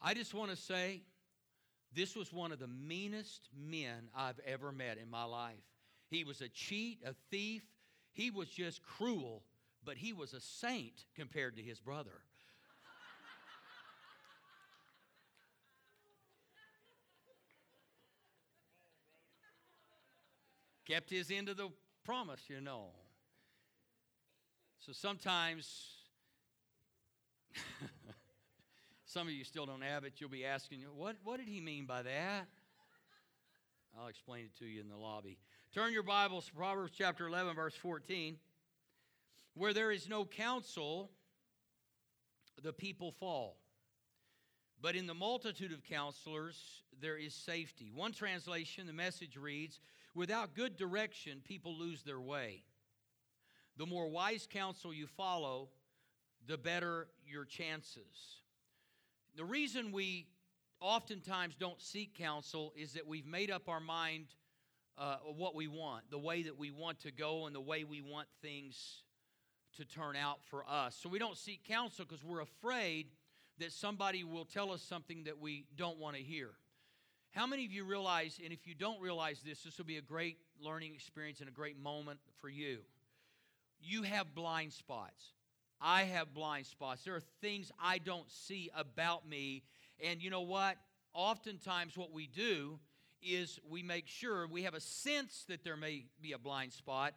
I 0.00 0.14
just 0.14 0.34
want 0.34 0.50
to 0.50 0.56
say 0.56 1.02
this 1.94 2.14
was 2.14 2.32
one 2.32 2.52
of 2.52 2.58
the 2.58 2.68
meanest 2.68 3.48
men 3.56 4.10
I've 4.14 4.38
ever 4.46 4.70
met 4.70 4.98
in 4.98 5.10
my 5.10 5.24
life. 5.24 5.54
He 6.10 6.24
was 6.24 6.40
a 6.40 6.48
cheat, 6.48 7.00
a 7.04 7.14
thief. 7.30 7.62
He 8.12 8.30
was 8.30 8.48
just 8.48 8.82
cruel, 8.82 9.42
but 9.84 9.96
he 9.96 10.12
was 10.12 10.32
a 10.32 10.40
saint 10.40 11.04
compared 11.14 11.56
to 11.56 11.62
his 11.62 11.78
brother. 11.78 12.22
Kept 20.86 21.10
his 21.10 21.30
end 21.30 21.50
of 21.50 21.58
the 21.58 21.68
promise, 22.02 22.40
you 22.48 22.62
know. 22.62 22.86
So 24.78 24.92
sometimes, 24.92 25.90
some 29.04 29.26
of 29.26 29.34
you 29.34 29.44
still 29.44 29.66
don't 29.66 29.82
have 29.82 30.04
it. 30.04 30.14
You'll 30.16 30.30
be 30.30 30.46
asking, 30.46 30.80
what, 30.96 31.16
what 31.24 31.36
did 31.36 31.48
he 31.48 31.60
mean 31.60 31.84
by 31.84 32.00
that? 32.00 32.46
I'll 34.00 34.06
explain 34.06 34.46
it 34.46 34.58
to 34.60 34.64
you 34.64 34.80
in 34.80 34.88
the 34.88 34.96
lobby. 34.96 35.36
Turn 35.78 35.92
your 35.92 36.02
Bibles 36.02 36.46
to 36.46 36.54
Proverbs 36.54 36.90
chapter 36.98 37.28
11, 37.28 37.54
verse 37.54 37.76
14. 37.76 38.36
Where 39.54 39.72
there 39.72 39.92
is 39.92 40.08
no 40.08 40.24
counsel, 40.24 41.08
the 42.60 42.72
people 42.72 43.12
fall. 43.12 43.58
But 44.82 44.96
in 44.96 45.06
the 45.06 45.14
multitude 45.14 45.70
of 45.70 45.84
counselors, 45.84 46.82
there 47.00 47.16
is 47.16 47.32
safety. 47.32 47.92
One 47.94 48.10
translation, 48.10 48.88
the 48.88 48.92
message 48.92 49.36
reads 49.36 49.78
Without 50.16 50.56
good 50.56 50.76
direction, 50.76 51.42
people 51.44 51.78
lose 51.78 52.02
their 52.02 52.20
way. 52.20 52.64
The 53.76 53.86
more 53.86 54.08
wise 54.08 54.48
counsel 54.50 54.92
you 54.92 55.06
follow, 55.06 55.68
the 56.48 56.58
better 56.58 57.06
your 57.24 57.44
chances. 57.44 58.40
The 59.36 59.44
reason 59.44 59.92
we 59.92 60.26
oftentimes 60.80 61.54
don't 61.54 61.80
seek 61.80 62.18
counsel 62.18 62.72
is 62.76 62.94
that 62.94 63.06
we've 63.06 63.28
made 63.28 63.52
up 63.52 63.68
our 63.68 63.78
mind 63.78 64.26
uh, 64.98 65.16
what 65.36 65.54
we 65.54 65.68
want, 65.68 66.10
the 66.10 66.18
way 66.18 66.42
that 66.42 66.58
we 66.58 66.70
want 66.70 67.00
to 67.00 67.12
go, 67.12 67.46
and 67.46 67.54
the 67.54 67.60
way 67.60 67.84
we 67.84 68.00
want 68.00 68.28
things 68.42 69.02
to 69.76 69.84
turn 69.84 70.16
out 70.16 70.38
for 70.44 70.64
us. 70.68 70.96
So 71.00 71.08
we 71.08 71.18
don't 71.18 71.36
seek 71.36 71.64
counsel 71.64 72.04
because 72.04 72.24
we're 72.24 72.40
afraid 72.40 73.06
that 73.58 73.72
somebody 73.72 74.24
will 74.24 74.44
tell 74.44 74.72
us 74.72 74.82
something 74.82 75.24
that 75.24 75.38
we 75.38 75.66
don't 75.76 75.98
want 75.98 76.16
to 76.16 76.22
hear. 76.22 76.50
How 77.30 77.46
many 77.46 77.64
of 77.64 77.72
you 77.72 77.84
realize, 77.84 78.40
and 78.42 78.52
if 78.52 78.66
you 78.66 78.74
don't 78.74 79.00
realize 79.00 79.40
this, 79.44 79.62
this 79.62 79.78
will 79.78 79.84
be 79.84 79.98
a 79.98 80.02
great 80.02 80.38
learning 80.60 80.94
experience 80.94 81.40
and 81.40 81.48
a 81.48 81.52
great 81.52 81.78
moment 81.78 82.18
for 82.40 82.48
you? 82.48 82.78
You 83.80 84.02
have 84.02 84.34
blind 84.34 84.72
spots. 84.72 85.32
I 85.80 86.02
have 86.04 86.34
blind 86.34 86.66
spots. 86.66 87.04
There 87.04 87.14
are 87.14 87.22
things 87.40 87.70
I 87.80 87.98
don't 87.98 88.28
see 88.30 88.70
about 88.74 89.28
me. 89.28 89.62
And 90.04 90.20
you 90.22 90.30
know 90.30 90.40
what? 90.40 90.76
Oftentimes, 91.14 91.96
what 91.96 92.12
we 92.12 92.26
do 92.26 92.78
is 93.22 93.58
we 93.68 93.82
make 93.82 94.06
sure 94.06 94.46
we 94.46 94.62
have 94.62 94.74
a 94.74 94.80
sense 94.80 95.44
that 95.48 95.64
there 95.64 95.76
may 95.76 96.06
be 96.20 96.32
a 96.32 96.38
blind 96.38 96.72
spot, 96.72 97.14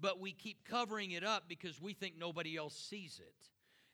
but 0.00 0.20
we 0.20 0.32
keep 0.32 0.64
covering 0.64 1.12
it 1.12 1.24
up 1.24 1.44
because 1.48 1.80
we 1.80 1.92
think 1.92 2.14
nobody 2.18 2.56
else 2.56 2.74
sees 2.74 3.20
it. 3.20 3.34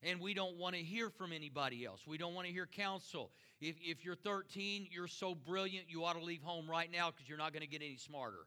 And 0.03 0.19
we 0.19 0.33
don't 0.33 0.57
want 0.57 0.75
to 0.77 0.81
hear 0.81 1.11
from 1.11 1.33
anybody 1.33 1.85
else. 1.85 2.07
We 2.07 2.17
don't 2.17 2.35
want 2.35 2.47
to 2.47 2.53
hear 2.53 2.67
counsel. 2.67 3.33
If, 3.61 3.77
if 3.83 4.03
you're 4.03 4.17
13, 4.17 4.89
you're 4.91 5.07
so 5.07 5.35
brilliant, 5.35 5.91
you 5.91 6.05
ought 6.05 6.15
to 6.15 6.25
leave 6.25 6.43
home 6.43 6.71
right 6.71 6.91
now 6.91 7.11
because 7.11 7.29
you're 7.29 7.37
not 7.37 7.53
going 7.53 7.63
to 7.63 7.69
get 7.69 7.83
any 7.83 7.99
smarter. 7.99 8.47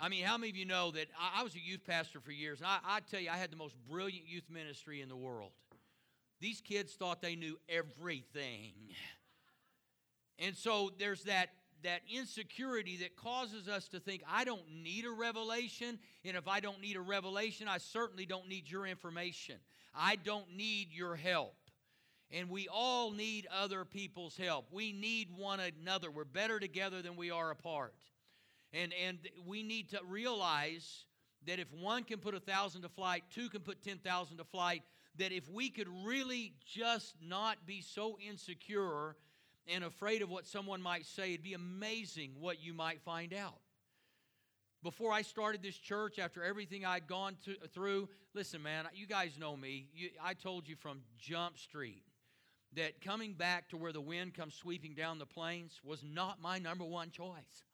I 0.00 0.08
mean, 0.08 0.24
how 0.24 0.36
many 0.36 0.50
of 0.50 0.56
you 0.56 0.64
know 0.64 0.90
that 0.90 1.06
I, 1.18 1.40
I 1.40 1.44
was 1.44 1.54
a 1.54 1.60
youth 1.60 1.84
pastor 1.86 2.18
for 2.20 2.32
years, 2.32 2.58
and 2.58 2.66
I, 2.66 2.78
I 2.84 3.00
tell 3.08 3.20
you, 3.20 3.30
I 3.30 3.36
had 3.36 3.52
the 3.52 3.56
most 3.56 3.76
brilliant 3.88 4.26
youth 4.26 4.50
ministry 4.50 5.00
in 5.00 5.08
the 5.08 5.16
world. 5.16 5.52
These 6.40 6.60
kids 6.60 6.94
thought 6.94 7.22
they 7.22 7.36
knew 7.36 7.56
everything. 7.68 8.72
And 10.40 10.56
so 10.56 10.90
there's 10.98 11.22
that 11.24 11.50
that 11.82 12.02
insecurity 12.12 12.98
that 12.98 13.16
causes 13.16 13.68
us 13.68 13.88
to 13.88 14.00
think, 14.00 14.22
I 14.28 14.44
don't 14.44 14.62
need 14.82 15.04
a 15.04 15.10
revelation. 15.10 15.98
And 16.24 16.36
if 16.36 16.48
I 16.48 16.60
don't 16.60 16.80
need 16.80 16.96
a 16.96 17.00
revelation, 17.00 17.68
I 17.68 17.78
certainly 17.78 18.26
don't 18.26 18.48
need 18.48 18.70
your 18.70 18.86
information. 18.86 19.56
I 19.94 20.16
don't 20.16 20.56
need 20.56 20.92
your 20.92 21.16
help. 21.16 21.54
And 22.30 22.48
we 22.48 22.66
all 22.68 23.10
need 23.10 23.46
other 23.54 23.84
people's 23.84 24.36
help. 24.36 24.66
We 24.72 24.92
need 24.92 25.28
one 25.36 25.60
another. 25.60 26.10
We're 26.10 26.24
better 26.24 26.58
together 26.58 27.02
than 27.02 27.16
we 27.16 27.30
are 27.30 27.50
apart. 27.50 27.94
And, 28.72 28.92
and 29.06 29.18
we 29.46 29.62
need 29.62 29.90
to 29.90 30.00
realize 30.08 31.04
that 31.46 31.58
if 31.58 31.70
one 31.72 32.04
can 32.04 32.20
put 32.20 32.34
a 32.34 32.40
thousand 32.40 32.82
to 32.82 32.88
flight, 32.88 33.24
two 33.34 33.50
can 33.50 33.60
put 33.60 33.82
10,000 33.82 34.38
to 34.38 34.44
flight, 34.44 34.82
that 35.18 35.32
if 35.32 35.48
we 35.50 35.68
could 35.68 35.88
really 36.04 36.54
just 36.64 37.16
not 37.22 37.66
be 37.66 37.82
so 37.82 38.16
insecure 38.26 39.16
and 39.68 39.84
afraid 39.84 40.22
of 40.22 40.30
what 40.30 40.46
someone 40.46 40.82
might 40.82 41.06
say, 41.06 41.34
it'd 41.34 41.42
be 41.42 41.54
amazing 41.54 42.32
what 42.40 42.62
you 42.62 42.74
might 42.74 43.00
find 43.02 43.32
out. 43.32 43.60
Before 44.82 45.12
I 45.12 45.22
started 45.22 45.62
this 45.62 45.76
church, 45.76 46.18
after 46.18 46.42
everything 46.42 46.84
I'd 46.84 47.06
gone 47.06 47.36
to, 47.44 47.54
through, 47.72 48.08
listen, 48.34 48.62
man, 48.62 48.86
you 48.94 49.06
guys 49.06 49.38
know 49.38 49.56
me. 49.56 49.86
You, 49.94 50.10
I 50.22 50.34
told 50.34 50.68
you 50.68 50.74
from 50.74 51.02
Jump 51.18 51.56
Street 51.56 52.02
that 52.74 53.00
coming 53.00 53.34
back 53.34 53.68
to 53.68 53.76
where 53.76 53.92
the 53.92 54.00
wind 54.00 54.34
comes 54.34 54.54
sweeping 54.54 54.94
down 54.94 55.18
the 55.18 55.26
plains 55.26 55.80
was 55.84 56.02
not 56.02 56.40
my 56.42 56.58
number 56.58 56.84
one 56.84 57.10
choice. 57.10 57.64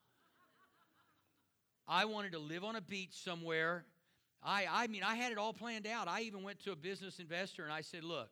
I 1.87 2.05
wanted 2.05 2.33
to 2.33 2.39
live 2.39 2.65
on 2.65 2.77
a 2.77 2.83
beach 2.83 3.15
somewhere. 3.15 3.87
I, 4.43 4.67
I 4.71 4.87
mean, 4.89 5.03
I 5.03 5.15
had 5.15 5.33
it 5.33 5.39
all 5.39 5.55
planned 5.55 5.87
out. 5.87 6.09
I 6.09 6.21
even 6.23 6.43
went 6.43 6.61
to 6.65 6.73
a 6.73 6.77
business 6.77 7.19
investor 7.19 7.65
and 7.65 7.73
I 7.73 7.81
said, 7.81 8.05
look, 8.05 8.29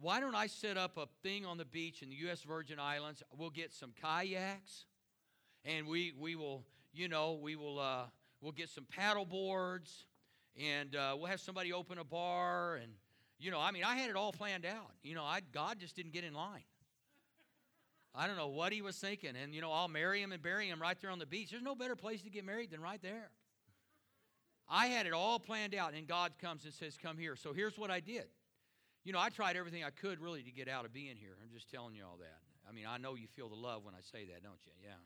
why 0.00 0.20
don't 0.20 0.34
I 0.34 0.46
set 0.46 0.76
up 0.76 0.96
a 0.96 1.06
thing 1.22 1.46
on 1.46 1.56
the 1.56 1.64
beach 1.64 2.02
in 2.02 2.10
the 2.10 2.16
U.S. 2.16 2.42
Virgin 2.42 2.78
Islands? 2.78 3.22
We'll 3.36 3.50
get 3.50 3.72
some 3.72 3.92
kayaks, 4.02 4.86
and 5.64 5.86
we 5.86 6.12
we 6.18 6.34
will, 6.34 6.64
you 6.92 7.08
know, 7.08 7.34
we 7.34 7.56
will 7.56 7.78
uh, 7.78 8.04
we'll 8.40 8.52
get 8.52 8.68
some 8.68 8.84
paddle 8.84 9.24
boards, 9.24 10.06
and 10.60 10.94
uh, 10.96 11.14
we'll 11.16 11.26
have 11.26 11.40
somebody 11.40 11.72
open 11.72 11.98
a 11.98 12.04
bar, 12.04 12.76
and 12.76 12.92
you 13.38 13.50
know, 13.50 13.60
I 13.60 13.70
mean, 13.70 13.84
I 13.84 13.96
had 13.96 14.10
it 14.10 14.16
all 14.16 14.32
planned 14.32 14.66
out. 14.66 14.90
You 15.02 15.14
know, 15.14 15.24
I 15.24 15.40
God 15.52 15.78
just 15.78 15.96
didn't 15.96 16.12
get 16.12 16.24
in 16.24 16.34
line. 16.34 16.64
I 18.16 18.28
don't 18.28 18.36
know 18.36 18.48
what 18.48 18.72
he 18.72 18.82
was 18.82 18.96
thinking, 18.96 19.34
and 19.40 19.54
you 19.54 19.60
know, 19.60 19.72
I'll 19.72 19.88
marry 19.88 20.20
him 20.20 20.32
and 20.32 20.42
bury 20.42 20.68
him 20.68 20.80
right 20.80 21.00
there 21.00 21.10
on 21.10 21.18
the 21.18 21.26
beach. 21.26 21.50
There's 21.50 21.62
no 21.62 21.74
better 21.74 21.96
place 21.96 22.22
to 22.22 22.30
get 22.30 22.44
married 22.44 22.70
than 22.70 22.80
right 22.80 23.02
there. 23.02 23.30
I 24.68 24.86
had 24.86 25.06
it 25.06 25.12
all 25.12 25.38
planned 25.38 25.74
out, 25.74 25.94
and 25.94 26.06
God 26.06 26.32
comes 26.40 26.64
and 26.64 26.72
says, 26.72 26.96
"Come 26.96 27.16
here." 27.16 27.36
So 27.36 27.52
here's 27.52 27.78
what 27.78 27.90
I 27.90 28.00
did. 28.00 28.26
You 29.04 29.12
know, 29.12 29.20
I 29.20 29.28
tried 29.28 29.56
everything 29.56 29.84
I 29.84 29.90
could 29.90 30.20
really 30.20 30.42
to 30.42 30.50
get 30.50 30.68
out 30.68 30.84
of 30.84 30.92
being 30.92 31.16
here. 31.16 31.36
I'm 31.42 31.52
just 31.52 31.70
telling 31.70 31.94
you 31.94 32.04
all 32.04 32.16
that. 32.20 32.40
I 32.68 32.72
mean, 32.72 32.86
I 32.88 32.96
know 32.96 33.14
you 33.14 33.26
feel 33.26 33.48
the 33.48 33.54
love 33.54 33.84
when 33.84 33.94
I 33.94 34.00
say 34.00 34.24
that, 34.26 34.42
don't 34.42 34.58
you? 34.64 34.72
Yeah. 34.82 34.96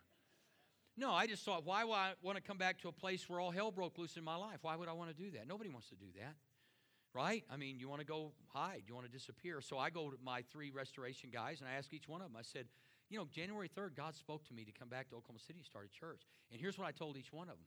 No, 0.96 1.12
I 1.12 1.26
just 1.26 1.44
thought, 1.44 1.64
why 1.64 1.84
would 1.84 1.94
I 1.94 2.12
want 2.22 2.36
to 2.36 2.42
come 2.42 2.58
back 2.58 2.80
to 2.80 2.88
a 2.88 2.92
place 2.92 3.28
where 3.28 3.40
all 3.40 3.50
hell 3.50 3.70
broke 3.70 3.98
loose 3.98 4.16
in 4.16 4.24
my 4.24 4.36
life? 4.36 4.58
Why 4.62 4.76
would 4.76 4.88
I 4.88 4.92
want 4.92 5.10
to 5.10 5.16
do 5.16 5.30
that? 5.32 5.46
Nobody 5.46 5.70
wants 5.70 5.88
to 5.90 5.96
do 5.96 6.06
that. 6.18 6.34
Right? 7.14 7.44
I 7.50 7.56
mean, 7.56 7.78
you 7.78 7.88
want 7.88 8.00
to 8.00 8.06
go 8.06 8.32
hide, 8.52 8.82
you 8.86 8.94
want 8.94 9.06
to 9.06 9.12
disappear. 9.12 9.60
So 9.60 9.78
I 9.78 9.90
go 9.90 10.10
to 10.10 10.16
my 10.22 10.42
three 10.52 10.70
restoration 10.70 11.30
guys 11.32 11.60
and 11.60 11.68
I 11.68 11.74
ask 11.78 11.92
each 11.92 12.08
one 12.08 12.20
of 12.20 12.28
them, 12.28 12.36
I 12.38 12.42
said, 12.42 12.66
you 13.10 13.18
know, 13.18 13.26
January 13.30 13.68
3rd, 13.68 13.96
God 13.96 14.14
spoke 14.14 14.44
to 14.48 14.54
me 14.54 14.64
to 14.64 14.72
come 14.72 14.88
back 14.88 15.08
to 15.10 15.16
Oklahoma 15.16 15.40
City 15.40 15.58
and 15.58 15.66
start 15.66 15.86
a 15.86 15.98
church. 15.98 16.22
And 16.52 16.60
here's 16.60 16.78
what 16.78 16.86
I 16.86 16.92
told 16.92 17.16
each 17.16 17.32
one 17.32 17.48
of 17.48 17.56
them 17.56 17.66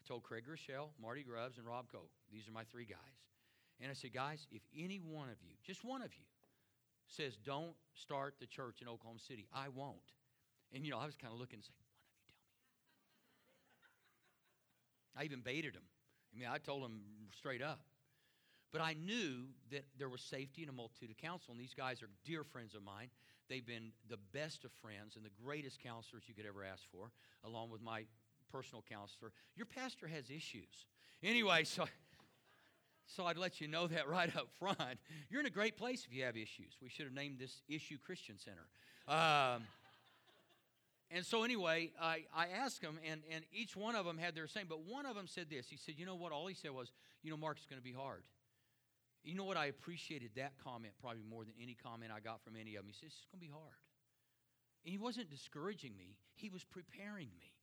I 0.00 0.06
told 0.06 0.22
Craig 0.22 0.44
Groeschel, 0.48 0.90
Marty 1.00 1.24
Grubbs, 1.24 1.58
and 1.58 1.66
Rob 1.66 1.86
Koke. 1.92 2.14
These 2.32 2.46
are 2.48 2.52
my 2.52 2.64
three 2.64 2.84
guys. 2.84 3.18
And 3.80 3.90
I 3.90 3.94
said, 3.94 4.12
guys, 4.12 4.46
if 4.50 4.62
any 4.76 4.98
one 4.98 5.28
of 5.28 5.36
you, 5.42 5.54
just 5.64 5.84
one 5.84 6.02
of 6.02 6.14
you, 6.14 6.24
says, 7.08 7.36
don't 7.36 7.74
start 7.94 8.34
the 8.40 8.46
church 8.46 8.82
in 8.82 8.88
Oklahoma 8.88 9.20
City, 9.20 9.46
I 9.54 9.68
won't. 9.68 9.96
And, 10.72 10.84
you 10.84 10.90
know, 10.90 10.98
I 10.98 11.06
was 11.06 11.16
kind 11.16 11.32
of 11.32 11.38
looking 11.38 11.58
and 11.58 11.64
saying, 11.64 11.76
one 11.78 11.86
of 11.86 12.18
you 12.18 12.24
tell 12.26 12.40
me. 15.14 15.20
I 15.20 15.24
even 15.24 15.40
baited 15.40 15.74
him. 15.74 15.84
I 16.34 16.38
mean, 16.38 16.48
I 16.50 16.58
told 16.58 16.82
him 16.82 17.00
straight 17.36 17.62
up. 17.62 17.80
But 18.72 18.80
I 18.80 18.94
knew 18.94 19.46
that 19.70 19.84
there 19.98 20.08
was 20.08 20.20
safety 20.20 20.62
in 20.62 20.68
a 20.68 20.72
multitude 20.72 21.10
of 21.10 21.16
counsel, 21.16 21.52
and 21.52 21.60
these 21.60 21.74
guys 21.74 22.02
are 22.02 22.10
dear 22.24 22.42
friends 22.44 22.74
of 22.74 22.82
mine. 22.82 23.08
They've 23.48 23.64
been 23.64 23.92
the 24.08 24.18
best 24.32 24.64
of 24.64 24.72
friends 24.72 25.14
and 25.16 25.24
the 25.24 25.30
greatest 25.44 25.80
counselors 25.80 26.24
you 26.26 26.34
could 26.34 26.46
ever 26.46 26.64
ask 26.64 26.82
for, 26.90 27.12
along 27.44 27.70
with 27.70 27.80
my 27.80 28.02
personal 28.50 28.82
counselor. 28.82 29.32
Your 29.54 29.66
pastor 29.66 30.08
has 30.08 30.30
issues. 30.30 30.86
Anyway, 31.22 31.64
so 31.64 31.86
so 33.06 33.26
I'd 33.26 33.38
let 33.38 33.60
you 33.60 33.68
know 33.68 33.86
that 33.86 34.08
right 34.08 34.34
up 34.36 34.48
front. 34.58 34.98
You're 35.30 35.40
in 35.40 35.46
a 35.46 35.50
great 35.50 35.76
place 35.76 36.04
if 36.04 36.14
you 36.14 36.24
have 36.24 36.36
issues. 36.36 36.76
We 36.82 36.88
should 36.88 37.06
have 37.06 37.14
named 37.14 37.38
this 37.38 37.62
Issue 37.68 37.98
Christian 38.04 38.36
Center. 38.38 38.66
Um, 39.08 39.62
and 41.10 41.24
so, 41.24 41.44
anyway, 41.44 41.92
I, 42.00 42.24
I 42.34 42.48
asked 42.48 42.82
them, 42.82 42.98
and, 43.08 43.22
and 43.30 43.44
each 43.52 43.76
one 43.76 43.94
of 43.94 44.04
them 44.04 44.18
had 44.18 44.34
their 44.34 44.48
same, 44.48 44.66
but 44.68 44.84
one 44.84 45.06
of 45.06 45.14
them 45.14 45.28
said 45.28 45.46
this. 45.48 45.68
He 45.68 45.76
said, 45.76 45.94
You 45.96 46.06
know 46.06 46.16
what? 46.16 46.32
All 46.32 46.46
he 46.46 46.54
said 46.54 46.72
was, 46.72 46.90
You 47.22 47.30
know, 47.30 47.36
Mark, 47.36 47.58
it's 47.58 47.66
going 47.66 47.80
to 47.80 47.84
be 47.84 47.92
hard. 47.92 48.24
You 49.22 49.34
know 49.34 49.44
what? 49.44 49.56
I 49.56 49.66
appreciated 49.66 50.30
that 50.36 50.52
comment 50.62 50.94
probably 51.00 51.22
more 51.28 51.44
than 51.44 51.54
any 51.62 51.74
comment 51.74 52.10
I 52.14 52.20
got 52.20 52.42
from 52.42 52.54
any 52.56 52.74
of 52.74 52.82
them. 52.82 52.88
He 52.88 52.94
says, 52.94 53.14
It's 53.14 53.26
going 53.30 53.40
to 53.40 53.46
be 53.46 53.52
hard. 53.52 53.78
And 54.84 54.92
he 54.92 54.98
wasn't 54.98 55.30
discouraging 55.30 55.96
me, 55.96 56.16
he 56.34 56.48
was 56.48 56.64
preparing 56.64 57.28
me. 57.38 57.55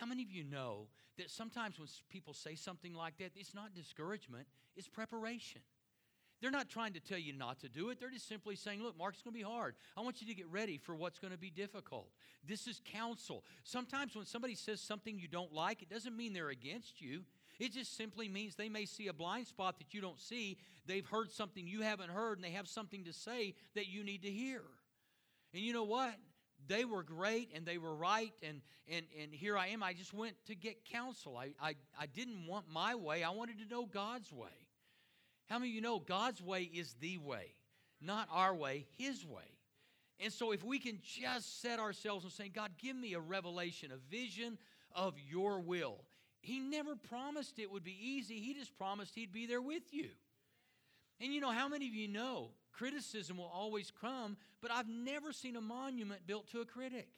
How 0.00 0.06
many 0.06 0.22
of 0.22 0.32
you 0.32 0.44
know 0.44 0.86
that 1.18 1.30
sometimes 1.30 1.78
when 1.78 1.86
people 2.08 2.32
say 2.32 2.54
something 2.54 2.94
like 2.94 3.18
that, 3.18 3.32
it's 3.36 3.54
not 3.54 3.74
discouragement, 3.74 4.46
it's 4.74 4.88
preparation? 4.88 5.60
They're 6.40 6.50
not 6.50 6.70
trying 6.70 6.94
to 6.94 7.00
tell 7.00 7.18
you 7.18 7.34
not 7.34 7.60
to 7.60 7.68
do 7.68 7.90
it. 7.90 8.00
They're 8.00 8.08
just 8.08 8.26
simply 8.26 8.56
saying, 8.56 8.82
look, 8.82 8.96
Mark's 8.96 9.20
going 9.20 9.34
to 9.34 9.38
be 9.38 9.44
hard. 9.44 9.74
I 9.98 10.00
want 10.00 10.22
you 10.22 10.26
to 10.28 10.34
get 10.34 10.50
ready 10.50 10.78
for 10.78 10.94
what's 10.94 11.18
going 11.18 11.34
to 11.34 11.38
be 11.38 11.50
difficult. 11.50 12.08
This 12.48 12.66
is 12.66 12.80
counsel. 12.82 13.44
Sometimes 13.62 14.16
when 14.16 14.24
somebody 14.24 14.54
says 14.54 14.80
something 14.80 15.18
you 15.18 15.28
don't 15.28 15.52
like, 15.52 15.82
it 15.82 15.90
doesn't 15.90 16.16
mean 16.16 16.32
they're 16.32 16.48
against 16.48 17.02
you. 17.02 17.24
It 17.58 17.74
just 17.74 17.94
simply 17.94 18.26
means 18.30 18.54
they 18.54 18.70
may 18.70 18.86
see 18.86 19.08
a 19.08 19.12
blind 19.12 19.48
spot 19.48 19.76
that 19.80 19.92
you 19.92 20.00
don't 20.00 20.18
see. 20.18 20.56
They've 20.86 21.04
heard 21.04 21.30
something 21.30 21.66
you 21.66 21.82
haven't 21.82 22.08
heard, 22.08 22.38
and 22.38 22.44
they 22.44 22.52
have 22.52 22.68
something 22.68 23.04
to 23.04 23.12
say 23.12 23.54
that 23.74 23.88
you 23.88 24.02
need 24.02 24.22
to 24.22 24.30
hear. 24.30 24.62
And 25.52 25.62
you 25.62 25.74
know 25.74 25.84
what? 25.84 26.14
They 26.68 26.84
were 26.84 27.02
great 27.02 27.50
and 27.54 27.64
they 27.66 27.78
were 27.78 27.94
right 27.94 28.32
and 28.42 28.60
and 28.88 29.06
and 29.20 29.32
here 29.32 29.56
i 29.56 29.68
am. 29.68 29.82
I 29.82 29.92
just 29.92 30.12
went 30.12 30.34
to 30.46 30.54
get 30.54 30.84
counsel. 30.84 31.36
I 31.36 31.52
i, 31.60 31.74
I 31.98 32.06
didn't 32.06 32.46
want 32.46 32.66
my 32.68 32.94
way. 32.94 33.22
I 33.22 33.30
wanted 33.30 33.58
to 33.58 33.66
know 33.66 33.86
god's 33.86 34.32
way. 34.32 34.48
How 35.46 35.58
many 35.58 35.70
of 35.70 35.74
you 35.74 35.80
know 35.80 35.98
god's 35.98 36.42
way 36.42 36.62
is 36.62 36.94
the 37.00 37.18
way 37.18 37.54
not 38.00 38.28
our 38.32 38.54
way 38.54 38.86
his 38.98 39.26
way? 39.26 39.42
And 40.22 40.32
so 40.32 40.52
if 40.52 40.62
we 40.62 40.78
can 40.78 40.98
just 41.02 41.62
set 41.62 41.80
ourselves 41.80 42.24
and 42.24 42.32
say 42.32 42.48
god 42.48 42.70
give 42.78 42.96
me 42.96 43.14
a 43.14 43.20
revelation 43.20 43.92
a 43.92 44.14
vision 44.14 44.58
of 44.94 45.14
your 45.18 45.60
will 45.60 46.04
he 46.40 46.58
never 46.58 46.96
promised 46.96 47.58
it 47.58 47.70
would 47.70 47.84
be 47.84 47.96
easy. 48.00 48.40
He 48.40 48.54
just 48.54 48.76
promised 48.76 49.14
he'd 49.14 49.32
be 49.32 49.46
there 49.46 49.60
with 49.60 49.92
you. 49.92 50.08
And 51.20 51.34
you 51.34 51.40
know 51.40 51.50
how 51.50 51.68
many 51.68 51.86
of 51.86 51.94
you 51.94 52.08
know 52.08 52.50
criticism 52.72 53.36
will 53.36 53.50
always 53.52 53.92
come, 54.00 54.36
but 54.60 54.70
I've 54.70 54.88
never 54.88 55.32
seen 55.32 55.56
a 55.56 55.60
monument 55.60 56.26
built 56.26 56.48
to 56.52 56.60
a 56.60 56.64
critic. 56.64 57.08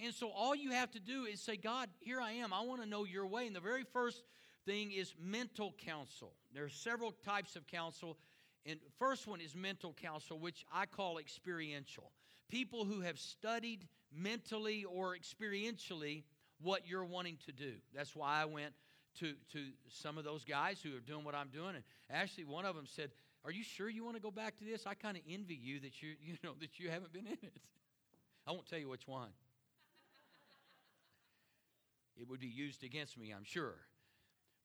And 0.00 0.12
so 0.12 0.30
all 0.30 0.54
you 0.54 0.72
have 0.72 0.90
to 0.92 1.00
do 1.00 1.24
is 1.24 1.40
say, 1.40 1.56
God, 1.56 1.88
here 2.00 2.20
I 2.20 2.32
am. 2.32 2.52
I 2.52 2.62
want 2.62 2.82
to 2.82 2.88
know 2.88 3.04
your 3.04 3.26
way. 3.26 3.46
And 3.46 3.54
the 3.54 3.60
very 3.60 3.84
first 3.92 4.22
thing 4.66 4.90
is 4.90 5.14
mental 5.20 5.74
counsel. 5.84 6.32
There 6.52 6.64
are 6.64 6.68
several 6.68 7.12
types 7.24 7.54
of 7.54 7.66
counsel. 7.68 8.18
And 8.66 8.80
first 8.98 9.28
one 9.28 9.40
is 9.40 9.54
mental 9.54 9.92
counsel, 9.92 10.38
which 10.38 10.64
I 10.72 10.86
call 10.86 11.18
experiential. 11.18 12.10
People 12.48 12.84
who 12.84 13.00
have 13.00 13.18
studied 13.18 13.86
mentally 14.12 14.84
or 14.84 15.16
experientially 15.16 16.24
what 16.60 16.86
you're 16.86 17.04
wanting 17.04 17.38
to 17.46 17.52
do. 17.52 17.74
That's 17.94 18.14
why 18.16 18.42
I 18.42 18.44
went 18.44 18.72
to, 19.20 19.34
to 19.52 19.58
some 19.88 20.18
of 20.18 20.24
those 20.24 20.44
guys 20.44 20.80
who 20.82 20.96
are 20.96 21.00
doing 21.00 21.24
what 21.24 21.34
I'm 21.34 21.48
doing. 21.48 21.74
And 21.74 21.84
actually, 22.10 22.44
one 22.44 22.64
of 22.64 22.74
them 22.74 22.86
said, 22.86 23.10
Are 23.44 23.50
you 23.50 23.62
sure 23.62 23.88
you 23.88 24.04
want 24.04 24.16
to 24.16 24.22
go 24.22 24.30
back 24.30 24.58
to 24.58 24.64
this? 24.64 24.86
I 24.86 24.94
kind 24.94 25.16
of 25.16 25.22
envy 25.28 25.54
you 25.54 25.80
that 25.80 26.02
you, 26.02 26.14
you 26.22 26.36
know, 26.42 26.52
that 26.60 26.78
you 26.78 26.90
haven't 26.90 27.12
been 27.12 27.26
in 27.26 27.32
it. 27.32 27.60
I 28.46 28.52
won't 28.52 28.66
tell 28.66 28.78
you 28.78 28.88
which 28.88 29.06
one. 29.06 29.28
it 32.16 32.28
would 32.28 32.40
be 32.40 32.48
used 32.48 32.84
against 32.84 33.18
me, 33.18 33.30
I'm 33.30 33.44
sure. 33.44 33.74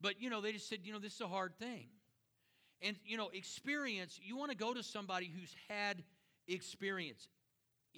But, 0.01 0.22
you 0.22 0.30
know, 0.30 0.42
they 0.42 0.51
just 0.51 0.70
said, 0.70 0.80
you 0.84 0.94
know, 0.94 1.00
this 1.00 1.13
is 1.13 1.22
a 1.22 1.27
hard 1.27 1.58
thing. 1.58 1.88
And, 2.82 2.96
you 3.06 3.18
know, 3.18 3.30
experience, 3.30 4.20
you 4.22 4.38
want 4.38 4.51
to 4.51 4.58
go 4.58 4.74
to 4.74 4.84
somebody 4.84 5.32
who's 5.34 5.56
had 5.68 6.04
experience 6.48 7.27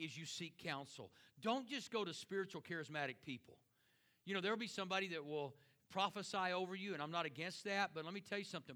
as 0.01 0.18
you 0.18 0.25
seek 0.25 0.58
counsel. 0.58 1.12
Don't 1.41 1.68
just 1.68 1.91
go 1.91 2.06
to 2.06 2.13
spiritual, 2.13 2.62
charismatic 2.62 3.15
people. 3.25 3.58
You 4.25 4.34
know, 4.34 4.41
there'll 4.41 4.58
be 4.58 4.68
somebody 4.68 5.10
that 5.10 5.25
will 5.25 5.53
prophesy 5.91 6.53
over 6.53 6.75
you, 6.75 6.93
and 6.93 7.01
I'm 7.01 7.12
not 7.12 7.25
against 7.25 7.63
that, 7.65 7.91
but 7.93 8.05
let 8.05 8.13
me 8.13 8.22
tell 8.22 8.38
you 8.38 8.43
something 8.43 8.75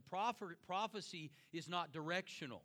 prophecy 0.68 1.32
is 1.52 1.70
not 1.70 1.92
directional, 1.92 2.64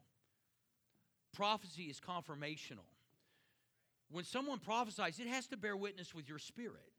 prophecy 1.34 1.84
is 1.84 2.00
confirmational. 2.00 2.86
When 4.10 4.24
someone 4.24 4.58
prophesies, 4.58 5.18
it 5.18 5.26
has 5.26 5.46
to 5.48 5.56
bear 5.56 5.76
witness 5.76 6.14
with 6.14 6.28
your 6.28 6.38
spirit. 6.38 6.92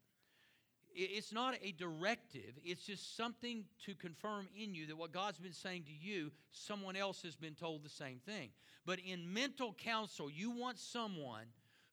It's 0.92 1.32
not 1.32 1.54
a 1.62 1.72
directive, 1.72 2.58
it's 2.64 2.84
just 2.84 3.16
something 3.16 3.64
to 3.86 3.94
confirm 3.94 4.48
in 4.56 4.74
you 4.74 4.86
that 4.86 4.96
what 4.96 5.12
God's 5.12 5.38
been 5.38 5.52
saying 5.52 5.84
to 5.84 5.92
you, 5.92 6.32
someone 6.50 6.96
else 6.96 7.22
has 7.22 7.36
been 7.36 7.54
told 7.54 7.84
the 7.84 7.88
same 7.88 8.18
thing. 8.26 8.50
But 8.86 8.98
in 8.98 9.32
mental 9.32 9.72
counsel, 9.72 10.30
you 10.30 10.50
want 10.50 10.78
someone 10.78 11.44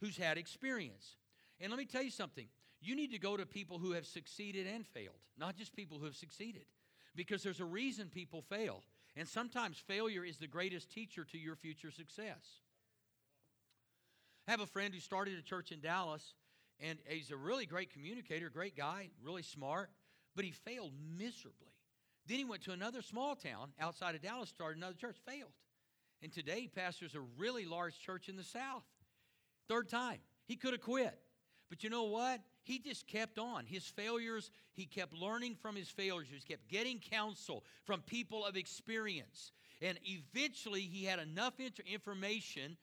who's 0.01 0.17
had 0.17 0.37
experience. 0.37 1.15
And 1.59 1.71
let 1.71 1.77
me 1.77 1.85
tell 1.85 2.01
you 2.01 2.09
something 2.09 2.47
you 2.81 2.95
need 2.95 3.11
to 3.11 3.19
go 3.19 3.37
to 3.37 3.45
people 3.45 3.79
who 3.79 3.93
have 3.93 4.05
succeeded 4.05 4.67
and 4.67 4.85
failed, 4.85 5.19
not 5.37 5.55
just 5.55 5.75
people 5.75 5.97
who 5.97 6.05
have 6.05 6.15
succeeded. 6.15 6.65
Because 7.15 7.41
there's 7.41 7.59
a 7.59 7.65
reason 7.65 8.09
people 8.09 8.43
fail. 8.43 8.83
And 9.15 9.27
sometimes 9.27 9.77
failure 9.77 10.23
is 10.23 10.37
the 10.37 10.47
greatest 10.47 10.91
teacher 10.91 11.25
to 11.31 11.37
your 11.37 11.55
future 11.55 11.89
success. 11.89 12.61
I 14.47 14.51
have 14.51 14.61
a 14.61 14.67
friend 14.67 14.93
who 14.93 14.99
started 14.99 15.37
a 15.37 15.41
church 15.41 15.71
in 15.71 15.81
Dallas 15.81 16.35
and 16.79 16.99
he's 17.07 17.31
a 17.31 17.37
really 17.37 17.65
great 17.65 17.91
communicator, 17.91 18.49
great 18.49 18.77
guy, 18.77 19.09
really 19.23 19.41
smart, 19.41 19.89
but 20.35 20.45
he 20.45 20.51
failed 20.51 20.93
miserably. 21.17 21.73
Then 22.27 22.37
he 22.37 22.45
went 22.45 22.63
to 22.63 22.71
another 22.71 23.01
small 23.01 23.35
town 23.35 23.69
outside 23.79 24.13
of 24.13 24.21
Dallas, 24.21 24.49
started 24.49 24.77
another 24.77 24.95
church, 24.95 25.17
failed. 25.25 25.51
And 26.21 26.31
today 26.31 26.61
he 26.61 26.67
pastors 26.67 27.15
a 27.15 27.21
really 27.37 27.65
large 27.65 27.99
church 27.99 28.29
in 28.29 28.37
the 28.37 28.43
South. 28.43 28.83
Third 29.67 29.89
time. 29.89 30.19
He 30.45 30.55
could 30.55 30.73
have 30.73 30.81
quit. 30.81 31.17
But 31.69 31.83
you 31.83 31.89
know 31.89 32.05
what? 32.05 32.41
He 32.67 32.79
just 32.79 33.07
kept 33.07 33.39
on. 33.39 33.65
His 33.65 33.85
failures, 33.85 34.51
he 34.73 34.85
kept 34.85 35.13
learning 35.13 35.55
from 35.55 35.77
his 35.77 35.87
failures. 35.87 36.27
He 36.29 36.39
kept 36.41 36.67
getting 36.67 36.99
counsel 36.99 37.63
from 37.85 38.01
people 38.01 38.45
of 38.45 38.57
experience. 38.57 39.53
And 39.81 39.97
eventually 40.03 40.81
he 40.81 41.05
had 41.05 41.19
enough 41.19 41.53
information 41.61 42.75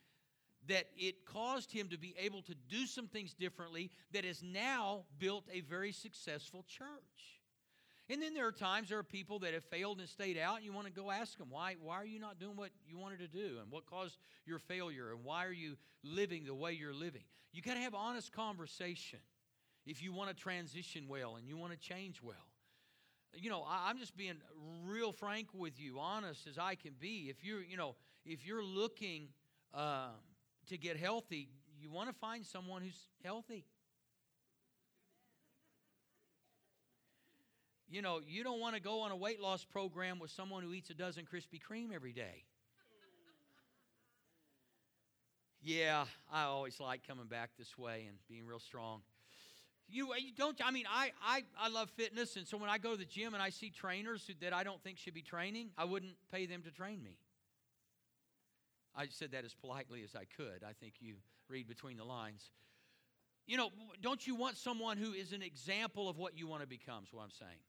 that 0.68 0.86
it 0.96 1.26
caused 1.26 1.70
him 1.70 1.88
to 1.88 1.98
be 1.98 2.14
able 2.18 2.40
to 2.42 2.54
do 2.70 2.86
some 2.86 3.08
things 3.08 3.34
differently 3.34 3.90
that 4.12 4.24
has 4.24 4.42
now 4.42 5.04
built 5.18 5.44
a 5.52 5.60
very 5.60 5.92
successful 5.92 6.64
church. 6.66 7.42
And 8.08 8.22
then 8.22 8.32
there 8.32 8.46
are 8.46 8.52
times 8.52 8.88
there 8.88 8.98
are 8.98 9.02
people 9.02 9.40
that 9.40 9.52
have 9.52 9.64
failed 9.64 9.98
and 9.98 10.08
stayed 10.08 10.38
out, 10.38 10.56
and 10.56 10.64
you 10.64 10.72
want 10.72 10.86
to 10.86 10.92
go 10.92 11.10
ask 11.10 11.36
them, 11.36 11.48
why, 11.50 11.76
why 11.82 11.96
are 11.96 12.06
you 12.06 12.20
not 12.20 12.38
doing 12.38 12.56
what 12.56 12.70
you 12.86 12.96
wanted 12.96 13.18
to 13.18 13.28
do? 13.28 13.58
And 13.60 13.70
what 13.70 13.84
caused 13.84 14.16
your 14.46 14.58
failure? 14.58 15.10
And 15.10 15.24
why 15.24 15.44
are 15.44 15.52
you 15.52 15.76
living 16.02 16.44
the 16.46 16.54
way 16.54 16.72
you're 16.72 16.94
living? 16.94 17.24
You 17.52 17.60
got 17.60 17.74
to 17.74 17.80
have 17.80 17.94
honest 17.94 18.32
conversation 18.32 19.18
if 19.86 20.02
you 20.02 20.12
want 20.12 20.30
to 20.30 20.34
transition 20.34 21.06
well 21.08 21.36
and 21.36 21.46
you 21.46 21.56
want 21.56 21.72
to 21.72 21.78
change 21.78 22.22
well. 22.22 22.48
You 23.34 23.50
know, 23.50 23.64
I, 23.68 23.90
am 23.90 23.98
just 23.98 24.16
being 24.16 24.36
real 24.84 25.12
frank 25.12 25.48
with 25.52 25.80
you, 25.80 25.98
honest 25.98 26.46
as 26.46 26.56
I 26.56 26.76
can 26.76 26.92
be. 26.98 27.26
If 27.28 27.44
you're, 27.44 27.62
you 27.62 27.76
know, 27.76 27.96
if 28.24 28.46
you're 28.46 28.62
looking 28.62 29.28
uh, 29.72 30.10
to 30.68 30.78
get 30.78 30.96
healthy, 30.96 31.48
you 31.80 31.90
want 31.90 32.08
to 32.08 32.14
find 32.14 32.46
someone 32.46 32.82
who's 32.82 33.08
healthy. 33.24 33.64
You 37.88 38.02
know, 38.02 38.20
you 38.26 38.42
don't 38.42 38.60
want 38.60 38.76
to 38.76 38.80
go 38.80 39.00
on 39.00 39.10
a 39.10 39.16
weight 39.16 39.40
loss 39.40 39.64
program 39.64 40.18
with 40.18 40.30
someone 40.30 40.62
who 40.62 40.72
eats 40.72 40.90
a 40.90 40.94
dozen 40.94 41.24
Krispy 41.24 41.60
Kreme 41.60 41.92
every 41.92 42.12
day. 42.12 42.44
Yeah, 45.60 46.04
I 46.30 46.44
always 46.44 46.78
like 46.78 47.06
coming 47.06 47.26
back 47.26 47.50
this 47.58 47.78
way 47.78 48.04
and 48.08 48.18
being 48.28 48.46
real 48.46 48.58
strong. 48.58 49.00
You, 49.88 50.14
you 50.16 50.32
don't, 50.36 50.58
I 50.64 50.70
mean, 50.70 50.86
I, 50.90 51.12
I, 51.22 51.42
I 51.58 51.68
love 51.68 51.90
fitness, 51.90 52.36
and 52.36 52.46
so 52.46 52.56
when 52.56 52.70
I 52.70 52.78
go 52.78 52.92
to 52.92 52.96
the 52.96 53.04
gym 53.04 53.34
and 53.34 53.42
I 53.42 53.50
see 53.50 53.70
trainers 53.70 54.28
that 54.40 54.52
I 54.52 54.64
don't 54.64 54.82
think 54.82 54.98
should 54.98 55.14
be 55.14 55.22
training, 55.22 55.70
I 55.76 55.84
wouldn't 55.84 56.14
pay 56.32 56.46
them 56.46 56.62
to 56.62 56.70
train 56.70 57.02
me. 57.02 57.18
I 58.96 59.06
said 59.08 59.32
that 59.32 59.44
as 59.44 59.54
politely 59.54 60.02
as 60.02 60.14
I 60.14 60.24
could. 60.24 60.64
I 60.66 60.72
think 60.72 60.94
you 61.00 61.16
read 61.48 61.68
between 61.68 61.96
the 61.96 62.04
lines. 62.04 62.50
You 63.46 63.58
know, 63.58 63.70
don't 64.00 64.26
you 64.26 64.34
want 64.34 64.56
someone 64.56 64.96
who 64.96 65.12
is 65.12 65.32
an 65.32 65.42
example 65.42 66.08
of 66.08 66.16
what 66.16 66.38
you 66.38 66.46
want 66.46 66.62
to 66.62 66.68
become, 66.68 67.04
is 67.04 67.12
what 67.12 67.22
I'm 67.22 67.30
saying. 67.30 67.60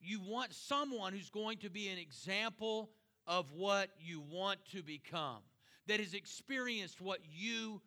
You 0.00 0.20
want 0.20 0.54
someone 0.54 1.12
who's 1.12 1.28
going 1.28 1.58
to 1.58 1.70
be 1.70 1.88
an 1.88 1.98
example 1.98 2.90
of 3.26 3.52
what 3.52 3.90
you 4.00 4.20
want 4.20 4.60
to 4.72 4.82
become, 4.82 5.42
that 5.88 6.00
has 6.00 6.14
experienced 6.14 7.00
what 7.00 7.18
you 7.30 7.82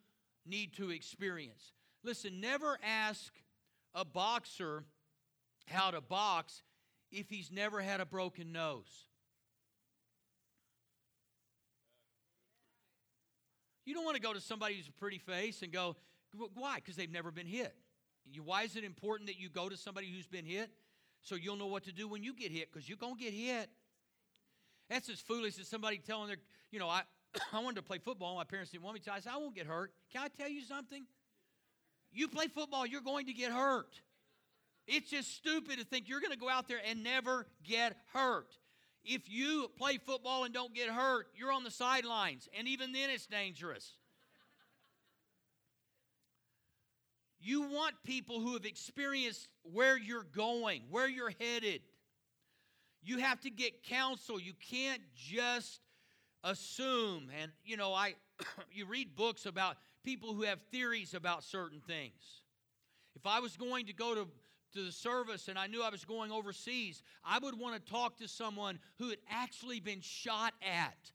need 0.45 0.73
to 0.75 0.91
experience. 0.91 1.73
Listen, 2.03 2.41
never 2.41 2.77
ask 2.83 3.33
a 3.93 4.03
boxer 4.03 4.83
how 5.67 5.91
to 5.91 6.01
box 6.01 6.63
if 7.11 7.29
he's 7.29 7.51
never 7.51 7.81
had 7.81 7.99
a 7.99 8.05
broken 8.05 8.51
nose. 8.51 9.05
You 13.85 13.93
don't 13.93 14.05
want 14.05 14.15
to 14.15 14.21
go 14.21 14.33
to 14.33 14.41
somebody 14.41 14.75
who's 14.75 14.87
a 14.87 14.93
pretty 14.93 15.17
face 15.17 15.61
and 15.61 15.71
go, 15.71 15.95
why? 16.53 16.75
Because 16.75 16.95
they've 16.95 17.11
never 17.11 17.31
been 17.31 17.47
hit. 17.47 17.75
Why 18.43 18.63
is 18.63 18.75
it 18.75 18.83
important 18.83 19.27
that 19.27 19.39
you 19.39 19.49
go 19.49 19.67
to 19.67 19.75
somebody 19.75 20.07
who's 20.07 20.27
been 20.27 20.45
hit? 20.45 20.69
So 21.21 21.35
you'll 21.35 21.55
know 21.55 21.67
what 21.67 21.83
to 21.83 21.91
do 21.91 22.07
when 22.07 22.23
you 22.23 22.33
get 22.33 22.51
hit, 22.51 22.71
because 22.71 22.87
you're 22.87 22.97
going 22.97 23.15
to 23.15 23.21
get 23.21 23.33
hit. 23.33 23.69
That's 24.89 25.09
as 25.09 25.19
foolish 25.19 25.59
as 25.59 25.67
somebody 25.67 25.97
telling 25.97 26.27
their, 26.27 26.37
you 26.71 26.79
know, 26.79 26.87
I, 26.87 27.01
I 27.53 27.59
wanted 27.59 27.77
to 27.77 27.81
play 27.81 27.97
football. 27.97 28.35
My 28.35 28.43
parents 28.43 28.71
didn't 28.71 28.83
want 28.83 28.95
me 28.95 29.01
to. 29.01 29.13
I 29.13 29.19
said, 29.19 29.33
I 29.33 29.37
won't 29.37 29.55
get 29.55 29.67
hurt. 29.67 29.91
Can 30.11 30.21
I 30.23 30.27
tell 30.27 30.49
you 30.49 30.61
something? 30.61 31.05
You 32.11 32.27
play 32.27 32.47
football, 32.47 32.85
you're 32.85 33.01
going 33.01 33.27
to 33.27 33.33
get 33.33 33.51
hurt. 33.51 34.01
It's 34.87 35.09
just 35.09 35.35
stupid 35.35 35.79
to 35.79 35.85
think 35.85 36.09
you're 36.09 36.19
going 36.19 36.33
to 36.33 36.39
go 36.39 36.49
out 36.49 36.67
there 36.67 36.81
and 36.85 37.03
never 37.03 37.45
get 37.63 37.95
hurt. 38.13 38.57
If 39.03 39.29
you 39.29 39.69
play 39.77 39.97
football 39.97 40.43
and 40.43 40.53
don't 40.53 40.73
get 40.73 40.89
hurt, 40.89 41.27
you're 41.35 41.51
on 41.51 41.63
the 41.63 41.71
sidelines, 41.71 42.47
and 42.57 42.67
even 42.67 42.91
then 42.91 43.09
it's 43.09 43.25
dangerous. 43.25 43.93
You 47.39 47.63
want 47.63 47.95
people 48.03 48.39
who 48.39 48.53
have 48.53 48.65
experienced 48.65 49.47
where 49.63 49.97
you're 49.97 50.27
going, 50.35 50.83
where 50.91 51.09
you're 51.09 51.33
headed. 51.39 51.81
You 53.01 53.17
have 53.17 53.41
to 53.41 53.49
get 53.49 53.83
counsel. 53.83 54.39
You 54.39 54.53
can't 54.69 55.01
just 55.15 55.81
assume. 56.43 57.31
And 57.41 57.51
you 57.65 57.77
know, 57.77 57.93
I 57.93 58.13
you 58.71 58.85
read 58.85 59.15
books 59.15 59.47
about 59.47 59.77
people 60.03 60.33
who 60.33 60.43
have 60.43 60.59
theories 60.71 61.13
about 61.13 61.43
certain 61.43 61.81
things. 61.81 62.41
If 63.15 63.25
I 63.25 63.39
was 63.39 63.57
going 63.57 63.87
to 63.87 63.93
go 63.93 64.15
to 64.15 64.27
to 64.73 64.83
the 64.83 64.91
service 64.91 65.47
and 65.47 65.59
I 65.59 65.67
knew 65.67 65.83
I 65.83 65.89
was 65.89 66.05
going 66.05 66.31
overseas, 66.31 67.03
I 67.23 67.39
would 67.39 67.57
want 67.59 67.83
to 67.83 67.91
talk 67.91 68.17
to 68.19 68.27
someone 68.27 68.79
who 68.99 69.09
had 69.09 69.19
actually 69.29 69.79
been 69.79 70.01
shot 70.01 70.53
at. 70.61 71.11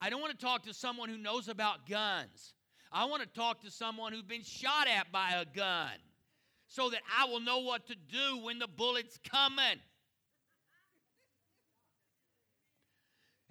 I 0.00 0.10
don't 0.10 0.20
want 0.20 0.38
to 0.38 0.44
talk 0.44 0.64
to 0.64 0.74
someone 0.74 1.08
who 1.08 1.16
knows 1.16 1.48
about 1.48 1.88
guns. 1.88 2.54
I 2.92 3.06
want 3.06 3.22
to 3.22 3.28
talk 3.28 3.62
to 3.62 3.70
someone 3.70 4.12
who's 4.12 4.22
been 4.22 4.42
shot 4.42 4.88
at 4.88 5.10
by 5.10 5.32
a 5.40 5.44
gun 5.44 5.92
so 6.66 6.90
that 6.90 7.00
I 7.18 7.26
will 7.26 7.40
know 7.40 7.60
what 7.60 7.86
to 7.86 7.94
do 7.94 8.44
when 8.44 8.58
the 8.58 8.68
bullet's 8.68 9.18
coming. 9.30 9.80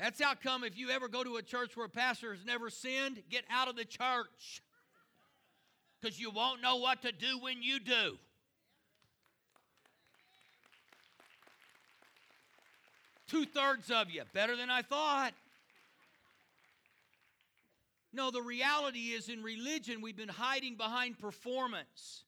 That's 0.01 0.19
how 0.19 0.33
come 0.33 0.63
if 0.63 0.75
you 0.79 0.89
ever 0.89 1.07
go 1.07 1.23
to 1.23 1.35
a 1.35 1.43
church 1.43 1.77
where 1.77 1.85
a 1.85 1.89
pastor 1.89 2.33
has 2.33 2.43
never 2.43 2.71
sinned, 2.71 3.21
get 3.29 3.43
out 3.51 3.67
of 3.67 3.75
the 3.75 3.85
church. 3.85 4.63
Because 6.01 6.19
you 6.19 6.31
won't 6.31 6.59
know 6.59 6.77
what 6.77 7.03
to 7.03 7.11
do 7.11 7.37
when 7.39 7.61
you 7.61 7.79
do. 7.79 8.17
Two 13.27 13.45
thirds 13.45 13.91
of 13.91 14.09
you. 14.09 14.23
Better 14.33 14.55
than 14.55 14.71
I 14.71 14.81
thought. 14.81 15.33
No, 18.11 18.31
the 18.31 18.41
reality 18.41 19.11
is 19.11 19.29
in 19.29 19.43
religion, 19.43 20.01
we've 20.01 20.17
been 20.17 20.27
hiding 20.27 20.77
behind 20.77 21.19
performance. 21.19 22.23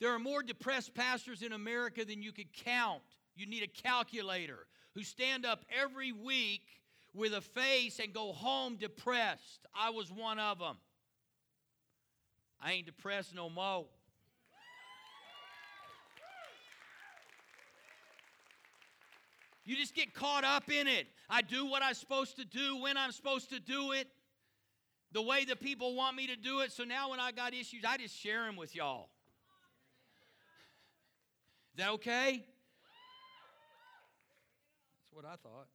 There 0.00 0.14
are 0.14 0.18
more 0.18 0.42
depressed 0.42 0.94
pastors 0.94 1.42
in 1.42 1.52
America 1.52 2.06
than 2.06 2.22
you 2.22 2.32
could 2.32 2.50
count. 2.64 3.02
You 3.36 3.44
need 3.44 3.62
a 3.62 3.82
calculator 3.82 4.66
who 4.94 5.02
stand 5.02 5.44
up 5.44 5.66
every 5.70 6.10
week 6.10 6.62
with 7.14 7.32
a 7.32 7.40
face 7.40 8.00
and 8.00 8.12
go 8.12 8.32
home 8.32 8.76
depressed. 8.76 9.66
I 9.74 9.90
was 9.90 10.10
one 10.10 10.38
of 10.38 10.58
them. 10.58 10.76
I 12.60 12.72
ain't 12.72 12.86
depressed 12.86 13.34
no 13.34 13.48
more. 13.48 13.86
You 19.64 19.76
just 19.76 19.94
get 19.94 20.12
caught 20.12 20.44
up 20.44 20.70
in 20.70 20.86
it. 20.86 21.06
I 21.30 21.40
do 21.40 21.64
what 21.64 21.82
I'm 21.82 21.94
supposed 21.94 22.36
to 22.36 22.44
do 22.44 22.76
when 22.82 22.98
I'm 22.98 23.12
supposed 23.12 23.48
to 23.50 23.60
do 23.60 23.92
it, 23.92 24.08
the 25.12 25.22
way 25.22 25.46
the 25.46 25.56
people 25.56 25.94
want 25.94 26.16
me 26.16 26.26
to 26.26 26.36
do 26.36 26.60
it. 26.60 26.70
So 26.70 26.84
now 26.84 27.10
when 27.10 27.20
I 27.20 27.32
got 27.32 27.54
issues, 27.54 27.82
I 27.86 27.96
just 27.96 28.14
share 28.14 28.44
them 28.44 28.56
with 28.56 28.74
y'all. 28.74 29.08
Is 31.72 31.78
that 31.78 31.90
okay? 31.92 32.44
That's 35.00 35.12
what 35.12 35.24
I 35.24 35.36
thought. 35.36 35.68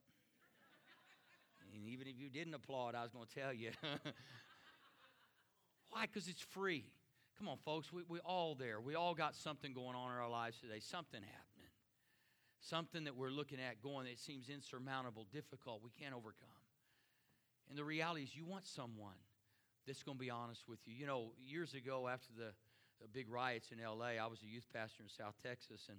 Even 2.00 2.14
if 2.14 2.18
you 2.18 2.30
didn't 2.30 2.54
applaud, 2.54 2.94
I 2.94 3.02
was 3.02 3.12
going 3.12 3.26
to 3.26 3.34
tell 3.34 3.52
you. 3.52 3.72
Why? 5.90 6.06
Because 6.06 6.28
it's 6.28 6.40
free. 6.40 6.86
Come 7.36 7.46
on, 7.48 7.58
folks. 7.58 7.92
We, 7.92 8.02
we 8.08 8.20
all 8.20 8.54
there. 8.54 8.80
We 8.80 8.94
all 8.94 9.14
got 9.14 9.34
something 9.34 9.74
going 9.74 9.94
on 9.94 10.10
in 10.10 10.16
our 10.16 10.30
lives 10.30 10.58
today. 10.60 10.80
Something 10.80 11.20
happening. 11.20 11.68
Something 12.60 13.04
that 13.04 13.16
we're 13.16 13.30
looking 13.30 13.58
at 13.58 13.82
going 13.82 14.06
that 14.06 14.18
seems 14.18 14.48
insurmountable, 14.48 15.26
difficult, 15.30 15.82
we 15.84 15.90
can't 15.90 16.14
overcome. 16.14 16.48
And 17.68 17.76
the 17.76 17.84
reality 17.84 18.22
is, 18.22 18.34
you 18.34 18.46
want 18.46 18.66
someone 18.66 19.20
that's 19.86 20.02
going 20.02 20.16
to 20.16 20.20
be 20.24 20.30
honest 20.30 20.68
with 20.68 20.78
you. 20.86 20.94
You 20.94 21.06
know, 21.06 21.32
years 21.38 21.74
ago, 21.74 22.08
after 22.08 22.32
the 22.34 22.52
the 23.00 23.08
big 23.08 23.30
riots 23.30 23.72
in 23.72 23.78
LA. 23.82 24.20
I 24.20 24.26
was 24.26 24.42
a 24.42 24.46
youth 24.46 24.66
pastor 24.72 25.02
in 25.02 25.08
South 25.08 25.34
Texas, 25.42 25.88
and 25.88 25.98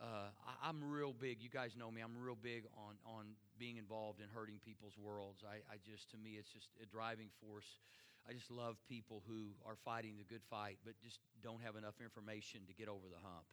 uh, 0.00 0.30
I, 0.62 0.68
am 0.68 0.82
real 0.82 1.12
big. 1.12 1.42
You 1.42 1.50
guys 1.50 1.74
know 1.76 1.90
me. 1.90 2.00
I'm 2.00 2.16
real 2.16 2.38
big 2.40 2.64
on 2.76 2.94
on 3.04 3.34
being 3.58 3.76
involved 3.76 4.20
in 4.20 4.26
hurting 4.32 4.60
people's 4.64 4.94
worlds. 4.96 5.42
I, 5.42 5.58
I 5.66 5.76
just, 5.82 6.10
to 6.12 6.16
me, 6.16 6.38
it's 6.38 6.50
just 6.50 6.68
a 6.82 6.86
driving 6.86 7.28
force. 7.42 7.66
I 8.28 8.32
just 8.32 8.50
love 8.50 8.76
people 8.88 9.22
who 9.26 9.50
are 9.66 9.74
fighting 9.74 10.14
the 10.18 10.24
good 10.24 10.42
fight, 10.50 10.78
but 10.84 10.94
just 11.02 11.18
don't 11.42 11.62
have 11.62 11.74
enough 11.74 11.98
information 12.02 12.60
to 12.68 12.74
get 12.74 12.88
over 12.88 13.10
the 13.10 13.18
hump. 13.18 13.46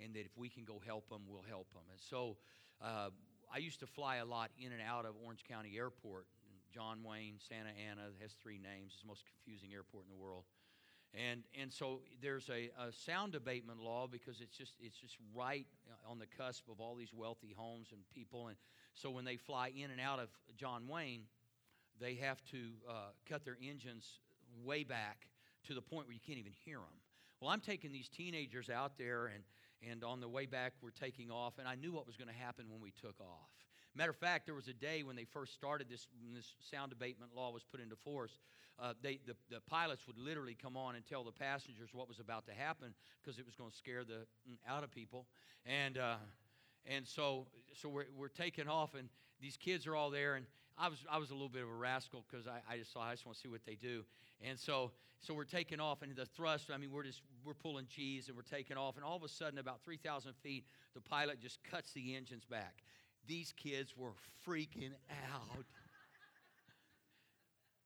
And 0.00 0.14
that 0.14 0.24
if 0.24 0.32
we 0.36 0.48
can 0.48 0.64
go 0.64 0.80
help 0.80 1.08
them, 1.10 1.28
we'll 1.28 1.44
help 1.44 1.68
them. 1.74 1.84
And 1.92 2.00
so, 2.00 2.36
uh, 2.80 3.10
I 3.52 3.58
used 3.58 3.80
to 3.80 3.86
fly 3.86 4.16
a 4.16 4.24
lot 4.24 4.50
in 4.56 4.72
and 4.72 4.80
out 4.80 5.04
of 5.04 5.14
Orange 5.22 5.44
County 5.44 5.76
Airport. 5.76 6.26
John 6.72 7.02
Wayne, 7.02 7.34
Santa 7.42 7.74
Ana 7.74 8.14
has 8.22 8.32
three 8.40 8.62
names. 8.62 8.94
It's 8.94 9.02
the 9.02 9.08
most 9.08 9.24
confusing 9.26 9.74
airport 9.74 10.06
in 10.06 10.14
the 10.14 10.22
world. 10.22 10.44
And, 11.14 11.42
and 11.60 11.72
so 11.72 12.00
there's 12.22 12.48
a, 12.48 12.70
a, 12.80 12.92
sound 12.92 13.34
abatement 13.34 13.80
law 13.80 14.06
because 14.06 14.40
it's 14.40 14.56
just, 14.56 14.74
it's 14.80 14.96
just 14.96 15.16
right 15.34 15.66
on 16.08 16.20
the 16.20 16.26
cusp 16.26 16.68
of 16.70 16.80
all 16.80 16.94
these 16.94 17.12
wealthy 17.12 17.52
homes 17.56 17.88
and 17.90 18.00
people. 18.14 18.46
And 18.46 18.56
so 18.94 19.10
when 19.10 19.24
they 19.24 19.36
fly 19.36 19.72
in 19.76 19.90
and 19.90 20.00
out 20.00 20.20
of 20.20 20.28
John 20.56 20.86
Wayne, 20.86 21.22
they 22.00 22.14
have 22.14 22.40
to 22.52 22.58
uh, 22.88 22.92
cut 23.28 23.44
their 23.44 23.58
engines 23.60 24.20
way 24.64 24.84
back 24.84 25.26
to 25.66 25.74
the 25.74 25.82
point 25.82 26.06
where 26.06 26.14
you 26.14 26.20
can't 26.24 26.38
even 26.38 26.52
hear 26.64 26.78
them. 26.78 27.00
Well, 27.40 27.50
I'm 27.50 27.60
taking 27.60 27.90
these 27.90 28.08
teenagers 28.08 28.70
out 28.70 28.98
there, 28.98 29.26
and, 29.26 29.42
and 29.90 30.04
on 30.04 30.20
the 30.20 30.28
way 30.28 30.46
back, 30.46 30.74
we're 30.82 30.90
taking 30.90 31.30
off, 31.30 31.54
and 31.58 31.66
I 31.66 31.74
knew 31.74 31.92
what 31.92 32.06
was 32.06 32.16
going 32.16 32.28
to 32.28 32.34
happen 32.34 32.66
when 32.70 32.80
we 32.80 32.92
took 33.00 33.18
off. 33.20 33.50
Matter 33.94 34.10
of 34.10 34.16
fact, 34.16 34.46
there 34.46 34.54
was 34.54 34.68
a 34.68 34.72
day 34.72 35.02
when 35.02 35.16
they 35.16 35.24
first 35.24 35.52
started 35.52 35.88
this, 35.88 36.06
when 36.22 36.34
this 36.34 36.54
sound 36.70 36.92
abatement 36.92 37.34
law 37.34 37.50
was 37.50 37.64
put 37.64 37.80
into 37.80 37.96
force. 37.96 38.38
Uh, 38.78 38.94
they, 39.02 39.18
the, 39.26 39.34
the 39.50 39.60
pilots 39.68 40.06
would 40.06 40.16
literally 40.16 40.56
come 40.60 40.76
on 40.76 40.94
and 40.94 41.04
tell 41.04 41.24
the 41.24 41.32
passengers 41.32 41.90
what 41.92 42.08
was 42.08 42.18
about 42.18 42.46
to 42.46 42.52
happen 42.52 42.94
because 43.22 43.38
it 43.38 43.44
was 43.44 43.54
going 43.54 43.70
to 43.70 43.76
scare 43.76 44.04
the 44.04 44.26
mm, 44.48 44.56
out 44.66 44.84
of 44.84 44.90
people. 44.90 45.26
And, 45.66 45.98
uh, 45.98 46.16
and 46.86 47.06
so, 47.06 47.46
so 47.74 47.88
we're, 47.88 48.06
we're 48.16 48.28
taking 48.28 48.68
off, 48.68 48.94
and 48.94 49.08
these 49.40 49.56
kids 49.56 49.86
are 49.86 49.94
all 49.94 50.10
there. 50.10 50.36
And 50.36 50.46
I 50.78 50.88
was, 50.88 50.98
I 51.10 51.18
was 51.18 51.30
a 51.30 51.34
little 51.34 51.50
bit 51.50 51.62
of 51.62 51.68
a 51.68 51.74
rascal 51.74 52.24
because 52.30 52.46
I, 52.46 52.60
I 52.72 52.78
just 52.78 52.92
saw, 52.92 53.02
I 53.02 53.12
just 53.12 53.26
want 53.26 53.36
to 53.36 53.42
see 53.42 53.48
what 53.48 53.66
they 53.66 53.74
do. 53.74 54.04
And 54.42 54.58
so, 54.58 54.92
so 55.20 55.34
we're 55.34 55.44
taking 55.44 55.80
off, 55.80 56.00
and 56.00 56.16
the 56.16 56.24
thrust, 56.24 56.70
I 56.72 56.78
mean, 56.78 56.90
we're 56.90 57.02
just, 57.02 57.20
we're 57.44 57.52
pulling 57.52 57.86
cheese 57.86 58.28
and 58.28 58.36
we're 58.36 58.42
taking 58.42 58.78
off. 58.78 58.96
And 58.96 59.04
all 59.04 59.16
of 59.16 59.22
a 59.22 59.28
sudden, 59.28 59.58
about 59.58 59.82
3,000 59.84 60.32
feet, 60.42 60.64
the 60.94 61.00
pilot 61.02 61.40
just 61.40 61.62
cuts 61.64 61.92
the 61.92 62.16
engines 62.16 62.44
back. 62.46 62.82
These 63.30 63.54
kids 63.56 63.96
were 63.96 64.10
freaking 64.44 64.90
out. 65.32 65.64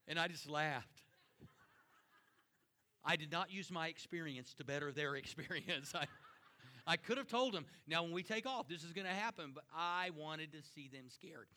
And 0.09 0.19
I 0.19 0.27
just 0.27 0.49
laughed. 0.49 1.03
I 3.05 3.17
did 3.17 3.31
not 3.31 3.53
use 3.53 3.71
my 3.71 3.89
experience 3.89 4.55
to 4.55 4.65
better 4.65 4.91
their 4.91 5.17
experience. 5.23 5.93
I, 5.95 6.07
I 6.87 6.97
could 6.97 7.19
have 7.19 7.29
told 7.29 7.53
them, 7.53 7.67
now 7.87 8.03
when 8.05 8.13
we 8.13 8.23
take 8.23 8.47
off, 8.47 8.69
this 8.69 8.85
is 8.85 8.95
going 8.95 9.07
to 9.07 9.13
happen, 9.13 9.53
but 9.55 9.65
I 9.77 10.09
wanted 10.17 10.51
to 10.53 10.63
see 10.75 10.89
them 10.89 11.11
scared. 11.11 11.49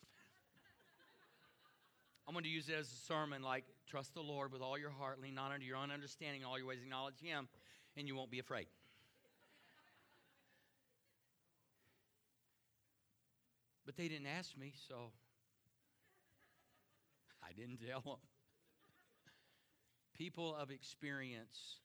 I'm 2.26 2.34
going 2.34 2.44
to 2.44 2.50
use 2.50 2.68
it 2.68 2.74
as 2.74 2.92
a 2.92 3.06
sermon 3.06 3.40
like, 3.40 3.64
trust 3.86 4.12
the 4.12 4.20
Lord 4.20 4.52
with 4.52 4.60
all 4.60 4.76
your 4.76 4.90
heart, 4.90 5.18
lean 5.18 5.34
not 5.34 5.50
unto 5.50 5.64
your 5.64 5.78
own 5.78 5.90
understanding, 5.90 6.44
all 6.44 6.58
your 6.58 6.66
ways 6.66 6.82
acknowledge 6.82 7.20
Him, 7.22 7.48
and 7.96 8.06
you 8.06 8.14
won't 8.14 8.30
be 8.30 8.38
afraid. 8.38 8.66
But 13.88 13.96
they 13.96 14.08
didn't 14.08 14.26
ask 14.26 14.54
me, 14.54 14.74
so 14.86 14.96
I 17.42 17.54
didn't 17.56 17.80
tell 17.80 18.02
them. 18.04 18.20
People 20.12 20.54
of 20.54 20.70
experience 20.70 21.80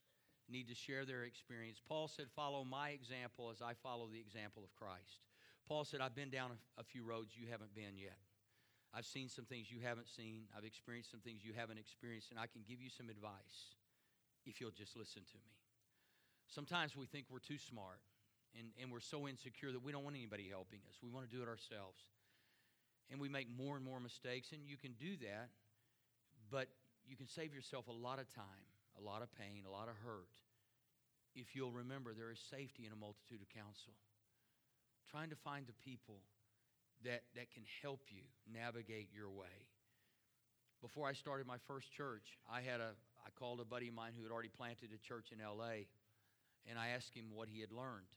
need 0.52 0.68
to 0.68 0.76
share 0.76 1.06
their 1.06 1.24
experience. 1.24 1.80
Paul 1.88 2.10
said, 2.10 2.26
Follow 2.36 2.66
my 2.66 2.90
example 2.90 3.52
as 3.52 3.62
I 3.62 3.72
follow 3.82 4.10
the 4.12 4.20
example 4.20 4.66
of 4.66 4.76
Christ. 4.76 5.24
Paul 5.66 5.86
said, 5.86 6.02
I've 6.02 6.14
been 6.14 6.30
down 6.30 6.52
a, 6.78 6.84
few 6.84 7.06
roads 7.06 7.38
you 7.40 7.48
haven't 7.50 7.74
been 7.74 7.96
yet. 7.96 8.20
I've 8.94 9.06
seen 9.06 9.30
some 9.30 9.46
things 9.46 9.72
you 9.72 9.80
haven't 9.80 10.10
seen. 10.10 10.44
I've 10.58 10.66
experienced 10.66 11.10
some 11.10 11.22
things 11.22 11.46
you 11.46 11.54
haven't 11.56 11.78
experienced, 11.78 12.32
and 12.32 12.40
I 12.40 12.48
can 12.48 12.64
give 12.68 12.82
you 12.82 12.90
some 12.90 13.08
advice 13.08 13.80
if 14.46 14.60
you'll 14.60 14.76
just 14.76 14.98
listen 14.98 15.22
to 15.24 15.38
me. 15.38 15.56
Sometimes 16.50 16.98
we 16.98 17.06
think 17.06 17.28
we're 17.32 17.40
too 17.40 17.58
smart 17.58 18.02
and, 18.58 18.68
and 18.82 18.92
we're 18.92 19.00
so 19.00 19.28
insecure 19.28 19.72
that 19.72 19.84
we 19.84 19.92
don't 19.92 20.04
want 20.04 20.16
anybody 20.16 20.48
helping 20.50 20.80
us. 20.90 20.96
We 21.02 21.10
want 21.10 21.30
to 21.30 21.36
do 21.36 21.42
it 21.42 21.48
ourselves. 21.48 22.00
And 23.12 23.20
we 23.20 23.30
make 23.30 23.48
more 23.50 23.76
and 23.76 23.84
more 23.86 24.00
mistakes, 24.00 24.52
and 24.54 24.62
you 24.66 24.78
can 24.78 24.94
do 24.94 25.18
that, 25.28 25.50
but 26.50 26.68
you 27.06 27.16
can 27.16 27.28
save 27.28 27.54
yourself 27.54 27.88
a 27.88 27.92
lot 27.92 28.20
of 28.20 28.34
time, 28.34 28.66
a 28.98 29.04
lot 29.04 29.22
of 29.22 29.34
pain, 29.36 29.64
a 29.68 29.72
lot 29.72 29.90
of 29.90 29.96
hurt 30.06 30.30
if 31.36 31.56
you'll 31.56 31.72
remember 31.72 32.14
there 32.14 32.32
is 32.32 32.40
safety 32.40 32.86
in 32.86 32.94
a 32.94 32.96
multitude 32.96 33.42
of 33.42 33.50
counsel. 33.50 33.94
Trying 35.10 35.30
to 35.30 35.36
find 35.36 35.66
the 35.68 35.78
people 35.84 36.22
that, 37.04 37.24
that 37.36 37.52
can 37.52 37.64
help 37.82 38.02
you 38.10 38.24
navigate 38.52 39.10
your 39.14 39.30
way. 39.30 39.70
Before 40.82 41.08
I 41.08 41.14
started 41.14 41.48
my 41.48 41.58
first 41.68 41.92
church, 41.92 42.38
I 42.50 42.62
had 42.62 42.80
a 42.80 42.94
I 43.24 43.30
called 43.40 43.62
a 43.62 43.66
buddy 43.66 43.88
of 43.88 43.94
mine 43.94 44.12
who 44.18 44.24
had 44.24 44.34
already 44.34 44.50
planted 44.50 44.90
a 44.94 44.98
church 44.98 45.32
in 45.32 45.40
LA, 45.40 45.88
and 46.68 46.78
I 46.78 46.90
asked 46.90 47.16
him 47.16 47.32
what 47.34 47.48
he 47.48 47.62
had 47.62 47.72
learned 47.72 48.12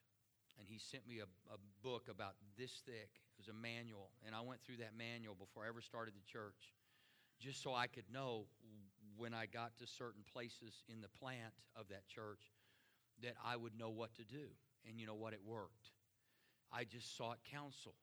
and 0.58 0.66
he 0.68 0.78
sent 0.78 1.06
me 1.06 1.20
a, 1.20 1.28
a 1.52 1.58
book 1.82 2.08
about 2.10 2.34
this 2.58 2.82
thick. 2.84 3.10
It 3.12 3.38
was 3.38 3.48
a 3.48 3.56
manual, 3.56 4.10
and 4.24 4.34
I 4.34 4.40
went 4.40 4.60
through 4.64 4.78
that 4.78 4.96
manual 4.96 5.34
before 5.34 5.64
I 5.64 5.68
ever 5.68 5.80
started 5.80 6.14
the 6.14 6.24
church, 6.24 6.74
just 7.40 7.62
so 7.62 7.74
I 7.74 7.86
could 7.86 8.08
know 8.12 8.46
when 9.16 9.34
I 9.34 9.46
got 9.46 9.76
to 9.78 9.86
certain 9.86 10.22
places 10.32 10.84
in 10.88 11.00
the 11.00 11.08
plant 11.08 11.52
of 11.74 11.88
that 11.88 12.06
church 12.08 12.52
that 13.22 13.34
I 13.44 13.56
would 13.56 13.78
know 13.78 13.90
what 13.90 14.14
to 14.16 14.24
do. 14.24 14.48
And 14.88 15.00
you 15.00 15.06
know 15.06 15.14
what? 15.14 15.32
It 15.32 15.40
worked. 15.44 15.90
I 16.72 16.84
just 16.84 17.16
sought 17.16 17.38
counsel. 17.50 17.94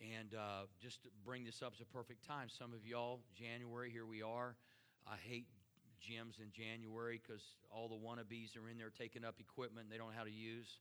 And 0.00 0.34
uh, 0.34 0.64
just 0.80 1.02
to 1.02 1.08
bring 1.24 1.44
this 1.44 1.60
up, 1.60 1.72
it's 1.72 1.82
a 1.82 1.92
perfect 1.92 2.26
time. 2.26 2.48
Some 2.48 2.72
of 2.72 2.86
y'all, 2.86 3.20
January, 3.34 3.90
here 3.90 4.06
we 4.06 4.22
are. 4.22 4.56
I 5.06 5.16
hate 5.16 5.46
gyms 6.00 6.40
in 6.40 6.48
January 6.52 7.20
because 7.20 7.42
all 7.70 7.88
the 7.88 8.00
wannabes 8.00 8.56
are 8.56 8.68
in 8.70 8.78
there 8.78 8.88
taking 8.88 9.22
up 9.22 9.36
equipment 9.38 9.88
they 9.90 9.98
don't 9.98 10.08
know 10.08 10.16
how 10.16 10.24
to 10.24 10.32
use 10.32 10.80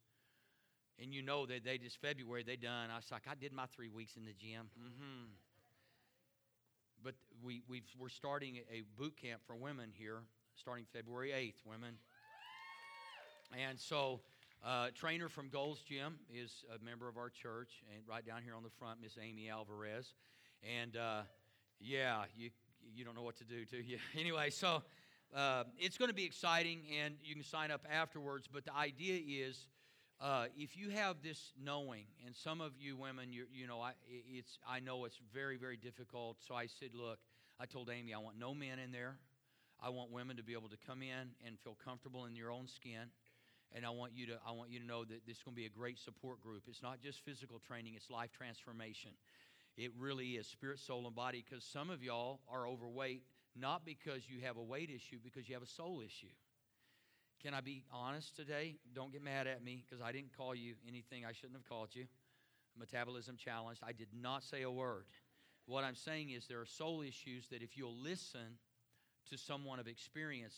and 1.01 1.13
you 1.13 1.21
know 1.21 1.45
that 1.45 1.63
they 1.63 1.77
just 1.77 2.01
February 2.01 2.43
they 2.43 2.55
done. 2.55 2.89
I 2.91 2.97
was 2.97 3.11
like, 3.11 3.23
I 3.29 3.35
did 3.35 3.53
my 3.53 3.65
three 3.67 3.89
weeks 3.89 4.15
in 4.17 4.25
the 4.25 4.33
gym. 4.33 4.69
Mm-hmm. 4.77 5.25
But 7.03 7.15
we 7.43 7.61
we 7.67 7.83
we're 7.97 8.09
starting 8.09 8.57
a 8.71 8.83
boot 8.97 9.15
camp 9.21 9.41
for 9.47 9.55
women 9.55 9.91
here, 9.93 10.19
starting 10.55 10.85
February 10.91 11.31
eighth. 11.31 11.61
Women, 11.65 11.95
and 13.57 13.79
so. 13.79 14.21
Uh, 14.61 14.89
trainer 14.93 15.29
from 15.29 15.47
Gold's 15.47 15.79
Gym 15.79 16.15
is 16.29 16.65
a 16.75 16.83
member 16.83 17.07
of 17.07 17.15
our 17.15 17.29
church, 17.29 17.81
and 17.95 18.03
right 18.05 18.25
down 18.25 18.41
here 18.43 18.55
on 18.55 18.61
the 18.61 18.69
front, 18.69 18.99
Miss 19.01 19.17
Amy 19.17 19.47
Alvarez. 19.49 20.15
And 20.81 20.97
uh, 20.97 21.21
yeah, 21.79 22.23
you 22.35 22.49
you 22.93 23.05
don't 23.05 23.15
know 23.15 23.21
what 23.21 23.37
to 23.37 23.45
do, 23.45 23.63
do 23.63 23.77
you? 23.77 23.97
anyway, 24.19 24.49
so 24.49 24.83
uh, 25.33 25.63
it's 25.77 25.97
going 25.97 26.09
to 26.09 26.15
be 26.15 26.25
exciting, 26.25 26.81
and 27.01 27.15
you 27.23 27.35
can 27.35 27.43
sign 27.43 27.71
up 27.71 27.85
afterwards. 27.89 28.49
But 28.51 28.65
the 28.65 28.75
idea 28.75 29.47
is 29.47 29.67
uh, 30.21 30.45
if 30.57 30.75
you 30.75 30.89
have 30.89 31.17
this 31.23 31.53
knowing, 31.63 32.05
and 32.25 32.35
some 32.35 32.61
of 32.61 32.73
you 32.79 32.97
women, 32.97 33.31
you, 33.31 33.45
you 33.53 33.67
know, 33.67 33.79
I, 33.79 33.91
it's, 34.07 34.59
I 34.67 34.79
know 34.79 35.05
it's 35.05 35.19
very, 35.33 35.57
very 35.57 35.77
difficult. 35.77 36.37
So 36.45 36.55
I 36.55 36.67
said, 36.67 36.89
look, 36.93 37.19
I 37.59 37.65
told 37.65 37.89
Amy, 37.89 38.13
I 38.13 38.17
want 38.17 38.37
no 38.37 38.53
men 38.53 38.79
in 38.79 38.91
there. 38.91 39.15
I 39.81 39.89
want 39.89 40.11
women 40.11 40.35
to 40.37 40.43
be 40.43 40.53
able 40.53 40.69
to 40.69 40.77
come 40.85 41.01
in 41.01 41.31
and 41.45 41.57
feel 41.63 41.77
comfortable 41.83 42.25
in 42.25 42.35
your 42.35 42.51
own 42.51 42.67
skin. 42.67 43.11
And 43.73 43.85
I 43.85 43.91
want 43.91 44.13
you 44.15 44.25
to 44.27 44.39
I 44.45 44.51
want 44.51 44.71
you 44.71 44.79
to 44.79 44.85
know 44.85 45.05
that 45.05 45.27
this 45.27 45.37
is 45.37 45.43
going 45.43 45.55
to 45.55 45.61
be 45.61 45.67
a 45.67 45.69
great 45.69 45.99
support 45.99 46.41
group. 46.41 46.63
It's 46.67 46.81
not 46.81 47.01
just 47.01 47.23
physical 47.23 47.59
training, 47.59 47.93
it's 47.95 48.09
life 48.09 48.31
transformation. 48.31 49.11
It 49.77 49.91
really 49.97 50.31
is 50.31 50.47
spirit, 50.47 50.79
soul, 50.79 51.05
and 51.05 51.15
body 51.15 51.45
because 51.47 51.63
some 51.63 51.89
of 51.89 52.03
y'all 52.03 52.41
are 52.51 52.67
overweight 52.67 53.23
not 53.55 53.85
because 53.85 54.21
you 54.27 54.41
have 54.45 54.57
a 54.57 54.63
weight 54.63 54.89
issue, 54.89 55.17
because 55.23 55.47
you 55.47 55.55
have 55.55 55.63
a 55.63 55.67
soul 55.67 56.01
issue. 56.01 56.31
Can 57.41 57.53
I 57.53 57.61
be 57.61 57.83
honest 57.91 58.35
today? 58.35 58.75
Don't 58.93 59.11
get 59.11 59.23
mad 59.23 59.47
at 59.47 59.63
me 59.63 59.83
because 59.87 60.03
I 60.03 60.11
didn't 60.11 60.35
call 60.35 60.53
you 60.53 60.75
anything 60.87 61.25
I 61.25 61.31
shouldn't 61.31 61.55
have 61.55 61.67
called 61.67 61.89
you. 61.93 62.05
Metabolism 62.77 63.37
challenged. 63.37 63.81
I 63.85 63.93
did 63.93 64.09
not 64.13 64.43
say 64.43 64.63
a 64.63 64.71
word. 64.71 65.05
What 65.65 65.83
I'm 65.83 65.95
saying 65.95 66.31
is 66.31 66.47
there 66.47 66.59
are 66.59 66.65
soul 66.65 67.01
issues 67.01 67.47
that 67.47 67.61
if 67.61 67.77
you'll 67.77 67.95
listen 67.95 68.57
to 69.29 69.37
someone 69.37 69.79
of 69.79 69.87
experience, 69.87 70.55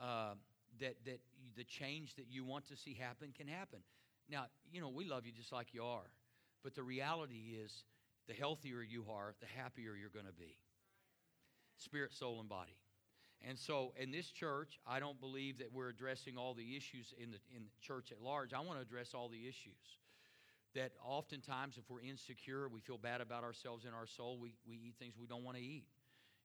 uh, 0.00 0.34
that 0.80 0.96
that 1.04 1.20
the 1.56 1.64
change 1.64 2.14
that 2.16 2.26
you 2.28 2.44
want 2.44 2.66
to 2.68 2.76
see 2.76 2.94
happen 2.94 3.32
can 3.36 3.46
happen. 3.46 3.80
Now, 4.28 4.46
you 4.72 4.80
know 4.80 4.88
we 4.88 5.04
love 5.04 5.26
you 5.26 5.32
just 5.32 5.52
like 5.52 5.74
you 5.74 5.84
are, 5.84 6.10
but 6.64 6.74
the 6.74 6.82
reality 6.82 7.56
is, 7.62 7.84
the 8.26 8.34
healthier 8.34 8.82
you 8.82 9.04
are, 9.10 9.34
the 9.40 9.46
happier 9.46 9.94
you're 9.94 10.10
going 10.10 10.26
to 10.26 10.32
be. 10.32 10.56
Spirit, 11.76 12.12
soul, 12.12 12.40
and 12.40 12.48
body. 12.48 12.76
And 13.42 13.58
so 13.58 13.92
in 13.96 14.10
this 14.10 14.30
church, 14.30 14.78
I 14.86 14.98
don't 14.98 15.20
believe 15.20 15.58
that 15.58 15.72
we're 15.72 15.88
addressing 15.88 16.36
all 16.36 16.54
the 16.54 16.76
issues 16.76 17.14
in 17.18 17.30
the, 17.30 17.38
in 17.54 17.62
the 17.64 17.70
church 17.80 18.10
at 18.10 18.20
large. 18.20 18.52
I 18.52 18.60
want 18.60 18.78
to 18.78 18.82
address 18.82 19.14
all 19.14 19.28
the 19.28 19.42
issues. 19.48 19.98
That 20.74 20.92
oftentimes, 21.04 21.78
if 21.78 21.84
we're 21.88 22.02
insecure, 22.02 22.68
we 22.68 22.80
feel 22.80 22.98
bad 22.98 23.20
about 23.20 23.44
ourselves 23.44 23.84
in 23.84 23.94
our 23.94 24.06
soul, 24.06 24.38
we, 24.40 24.54
we 24.68 24.76
eat 24.76 24.94
things 24.98 25.14
we 25.18 25.26
don't 25.26 25.44
want 25.44 25.56
to 25.56 25.62
eat. 25.62 25.84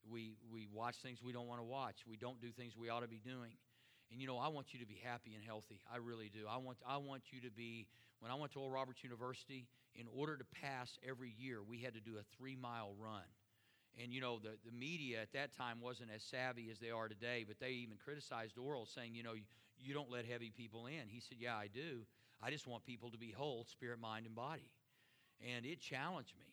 We, 0.10 0.38
we 0.52 0.68
watch 0.74 0.96
things 1.04 1.20
we 1.22 1.34
don't 1.34 1.48
want 1.48 1.60
to 1.60 1.66
watch. 1.66 1.98
We 2.08 2.18
don't 2.18 2.40
do 2.40 2.50
things 2.52 2.74
we 2.78 2.90
ought 2.90 3.02
to 3.02 3.10
be 3.10 3.20
doing. 3.24 3.52
And 4.12 4.20
you 4.20 4.28
know, 4.28 4.38
I 4.38 4.50
want 4.50 4.74
you 4.74 4.80
to 4.80 4.86
be 4.86 5.00
happy 5.04 5.36
and 5.36 5.44
healthy. 5.44 5.82
I 5.92 5.98
really 5.98 6.30
do. 6.34 6.46
I 6.50 6.58
want, 6.58 6.78
I 6.88 6.98
want 6.98 7.24
you 7.32 7.42
to 7.42 7.52
be, 7.52 7.88
when 8.20 8.32
I 8.32 8.36
went 8.36 8.52
to 8.54 8.60
Oral 8.60 8.72
Roberts 8.72 9.04
University, 9.04 9.68
in 9.96 10.06
order 10.16 10.38
to 10.38 10.46
pass 10.62 10.98
every 11.08 11.34
year, 11.38 11.60
we 11.62 11.80
had 11.80 11.94
to 11.94 12.02
do 12.02 12.18
a 12.18 12.24
three 12.38 12.56
mile 12.56 12.94
run. 13.00 13.24
And 14.02 14.14
you 14.14 14.22
know, 14.22 14.40
the, 14.40 14.52
the 14.66 14.72
media 14.72 15.22
at 15.22 15.34
that 15.34 15.56
time 15.56 15.82
wasn't 15.82 16.10
as 16.16 16.24
savvy 16.24 16.70
as 16.72 16.80
they 16.80 16.92
are 16.92 17.08
today, 17.08 17.46
but 17.48 17.60
they 17.60 17.72
even 17.72 17.98
criticized 18.04 18.58
Oral, 18.58 18.86
saying, 18.86 19.16
you 19.16 19.24
know, 19.24 19.34
you, 19.34 19.44
you 19.78 19.94
don't 19.94 20.10
let 20.10 20.26
heavy 20.26 20.52
people 20.56 20.88
in. 20.88 21.08
He 21.08 21.20
said, 21.20 21.38
Yeah, 21.40 21.56
I 21.56 21.68
do. 21.68 22.02
I 22.42 22.50
just 22.50 22.68
want 22.68 22.86
people 22.86 23.12
to 23.12 23.18
be 23.18 23.32
whole, 23.32 23.66
spirit, 23.66 24.00
mind, 24.00 24.26
and 24.26 24.36
body. 24.36 24.72
And 25.56 25.66
it 25.66 25.80
challenged 25.80 26.34
me. 26.40 26.46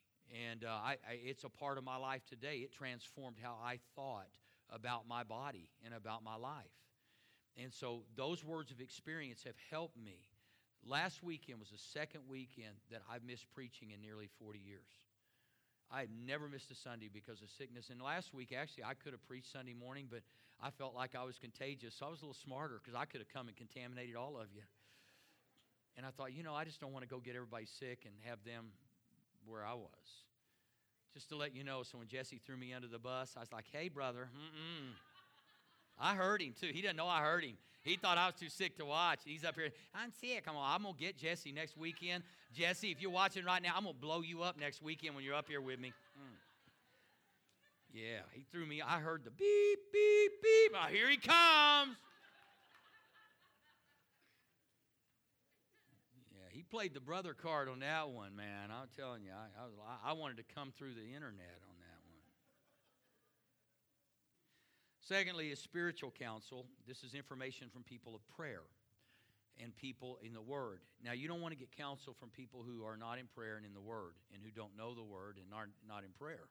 And 0.50 0.64
uh, 0.64 0.68
I, 0.68 0.96
I, 1.08 1.18
it's 1.24 1.44
a 1.44 1.48
part 1.48 1.78
of 1.78 1.84
my 1.84 1.96
life 1.96 2.22
today. 2.28 2.56
It 2.58 2.72
transformed 2.72 3.36
how 3.42 3.56
I 3.64 3.78
thought 3.96 4.28
about 4.70 5.08
my 5.08 5.24
body 5.24 5.70
and 5.84 5.94
about 5.94 6.22
my 6.22 6.36
life. 6.36 6.66
And 7.56 7.72
so 7.72 8.02
those 8.16 8.44
words 8.44 8.70
of 8.70 8.80
experience 8.80 9.44
have 9.44 9.56
helped 9.70 9.96
me. 9.96 10.18
Last 10.84 11.22
weekend 11.22 11.58
was 11.58 11.70
the 11.70 11.78
second 11.78 12.20
weekend 12.28 12.76
that 12.90 13.02
I've 13.10 13.24
missed 13.24 13.46
preaching 13.54 13.90
in 13.90 14.00
nearly 14.00 14.28
40 14.38 14.58
years. 14.58 15.07
I've 15.90 16.10
never 16.26 16.48
missed 16.48 16.70
a 16.70 16.74
Sunday 16.74 17.08
because 17.12 17.40
of 17.40 17.50
sickness. 17.50 17.88
And 17.90 18.00
last 18.02 18.34
week, 18.34 18.52
actually, 18.56 18.84
I 18.84 18.94
could 18.94 19.12
have 19.12 19.24
preached 19.26 19.50
Sunday 19.52 19.74
morning, 19.74 20.06
but 20.10 20.20
I 20.60 20.70
felt 20.70 20.94
like 20.94 21.14
I 21.14 21.24
was 21.24 21.38
contagious. 21.38 21.94
So 21.98 22.06
I 22.06 22.10
was 22.10 22.20
a 22.20 22.24
little 22.24 22.34
smarter 22.34 22.80
because 22.82 22.98
I 22.98 23.04
could 23.06 23.20
have 23.20 23.28
come 23.28 23.48
and 23.48 23.56
contaminated 23.56 24.16
all 24.16 24.36
of 24.36 24.48
you. 24.54 24.62
And 25.96 26.04
I 26.04 26.10
thought, 26.10 26.32
you 26.32 26.42
know, 26.42 26.54
I 26.54 26.64
just 26.64 26.80
don't 26.80 26.92
want 26.92 27.04
to 27.04 27.08
go 27.08 27.18
get 27.18 27.34
everybody 27.34 27.66
sick 27.66 28.04
and 28.04 28.14
have 28.24 28.38
them 28.44 28.66
where 29.46 29.64
I 29.64 29.74
was. 29.74 30.08
Just 31.14 31.30
to 31.30 31.36
let 31.36 31.54
you 31.54 31.64
know, 31.64 31.82
so 31.82 31.98
when 31.98 32.06
Jesse 32.06 32.38
threw 32.44 32.56
me 32.56 32.72
under 32.74 32.86
the 32.86 32.98
bus, 32.98 33.32
I 33.36 33.40
was 33.40 33.50
like, 33.50 33.64
hey, 33.72 33.88
brother, 33.88 34.28
mm-mm. 34.36 34.92
I 36.00 36.14
heard 36.14 36.40
him 36.42 36.54
too. 36.58 36.68
He 36.72 36.80
didn't 36.80 36.96
know 36.96 37.08
I 37.08 37.20
heard 37.20 37.44
him. 37.44 37.56
He 37.82 37.96
thought 37.96 38.18
I 38.18 38.26
was 38.26 38.34
too 38.34 38.48
sick 38.48 38.76
to 38.78 38.84
watch. 38.84 39.20
He's 39.24 39.44
up 39.44 39.54
here. 39.54 39.70
I'm 39.94 40.12
sick. 40.20 40.44
Come 40.44 40.56
on, 40.56 40.74
I'm 40.74 40.82
gonna 40.82 40.94
get 40.98 41.16
Jesse 41.16 41.52
next 41.52 41.76
weekend. 41.76 42.22
Jesse, 42.54 42.90
if 42.90 43.00
you're 43.00 43.10
watching 43.10 43.44
right 43.44 43.62
now, 43.62 43.72
I'm 43.76 43.84
gonna 43.84 43.94
blow 43.98 44.20
you 44.20 44.42
up 44.42 44.58
next 44.58 44.82
weekend 44.82 45.14
when 45.14 45.24
you're 45.24 45.34
up 45.34 45.48
here 45.48 45.60
with 45.60 45.78
me. 45.78 45.92
Mm. 46.18 46.36
Yeah, 47.92 48.20
he 48.32 48.44
threw 48.52 48.66
me. 48.66 48.82
I 48.82 49.00
heard 49.00 49.24
the 49.24 49.30
beep, 49.30 49.78
beep, 49.92 50.32
beep. 50.42 50.72
Oh, 50.74 50.88
here 50.88 51.08
he 51.08 51.16
comes. 51.16 51.96
Yeah, 56.30 56.48
he 56.50 56.62
played 56.62 56.92
the 56.92 57.00
brother 57.00 57.32
card 57.32 57.68
on 57.68 57.80
that 57.80 58.10
one, 58.10 58.36
man. 58.36 58.70
I'm 58.70 58.88
telling 58.96 59.22
you, 59.22 59.30
I, 59.32 59.62
I, 59.62 59.64
was, 59.64 59.74
I 60.04 60.12
wanted 60.12 60.36
to 60.38 60.54
come 60.54 60.72
through 60.76 60.94
the 60.94 61.14
internet 61.14 61.56
on 61.68 61.77
Secondly, 65.08 65.48
is 65.48 65.58
spiritual 65.58 66.10
counsel. 66.10 66.66
This 66.86 67.02
is 67.02 67.14
information 67.14 67.70
from 67.72 67.82
people 67.82 68.14
of 68.14 68.20
prayer 68.36 68.60
and 69.58 69.74
people 69.74 70.18
in 70.22 70.34
the 70.34 70.42
Word. 70.42 70.80
Now, 71.02 71.12
you 71.12 71.26
don't 71.26 71.40
want 71.40 71.52
to 71.52 71.58
get 71.58 71.74
counsel 71.74 72.14
from 72.20 72.28
people 72.28 72.62
who 72.62 72.84
are 72.84 72.98
not 72.98 73.18
in 73.18 73.26
prayer 73.34 73.56
and 73.56 73.64
in 73.64 73.72
the 73.72 73.80
Word 73.80 74.12
and 74.34 74.42
who 74.44 74.50
don't 74.50 74.76
know 74.76 74.94
the 74.94 75.02
Word 75.02 75.38
and 75.42 75.54
are 75.54 75.70
not 75.88 76.04
in 76.04 76.10
prayer. 76.18 76.44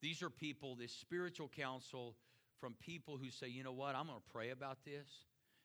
These 0.00 0.22
are 0.22 0.30
people, 0.30 0.76
this 0.76 0.92
spiritual 0.92 1.48
counsel 1.48 2.14
from 2.60 2.74
people 2.74 3.16
who 3.16 3.30
say, 3.30 3.48
you 3.48 3.64
know 3.64 3.72
what, 3.72 3.96
I'm 3.96 4.06
going 4.06 4.20
to 4.20 4.32
pray 4.32 4.50
about 4.50 4.84
this. 4.84 5.08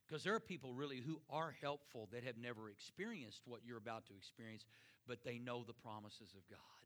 Because 0.08 0.24
there 0.24 0.34
are 0.34 0.40
people 0.40 0.74
really 0.74 1.04
who 1.06 1.22
are 1.30 1.54
helpful 1.62 2.10
that 2.12 2.24
have 2.24 2.38
never 2.42 2.72
experienced 2.72 3.44
what 3.46 3.62
you're 3.64 3.78
about 3.78 4.08
to 4.08 4.14
experience, 4.18 4.66
but 5.08 5.24
they 5.24 5.38
know 5.38 5.64
the 5.64 5.74
promises 5.74 6.34
of 6.36 6.50
God. 6.50 6.79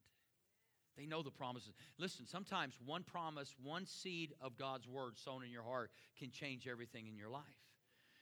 They 0.98 1.06
know 1.06 1.24
the 1.24 1.32
promises. 1.32 1.74
Listen, 1.98 2.28
sometimes 2.28 2.78
one 2.86 3.04
promise, 3.04 3.56
one 3.62 3.86
seed 3.86 4.34
of 4.42 4.58
God's 4.58 4.88
word 4.88 5.18
sown 5.18 5.44
in 5.44 5.52
your 5.52 5.64
heart 5.64 5.92
can 6.20 6.30
change 6.30 6.68
everything 6.68 7.08
in 7.08 7.18
your 7.18 7.30
life. 7.30 7.44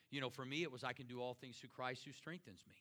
You 0.09 0.21
know, 0.21 0.29
for 0.29 0.45
me, 0.45 0.63
it 0.63 0.71
was 0.71 0.83
I 0.83 0.93
can 0.93 1.07
do 1.07 1.21
all 1.21 1.33
things 1.33 1.57
through 1.57 1.69
Christ 1.69 2.03
who 2.05 2.11
strengthens 2.11 2.61
me. 2.67 2.75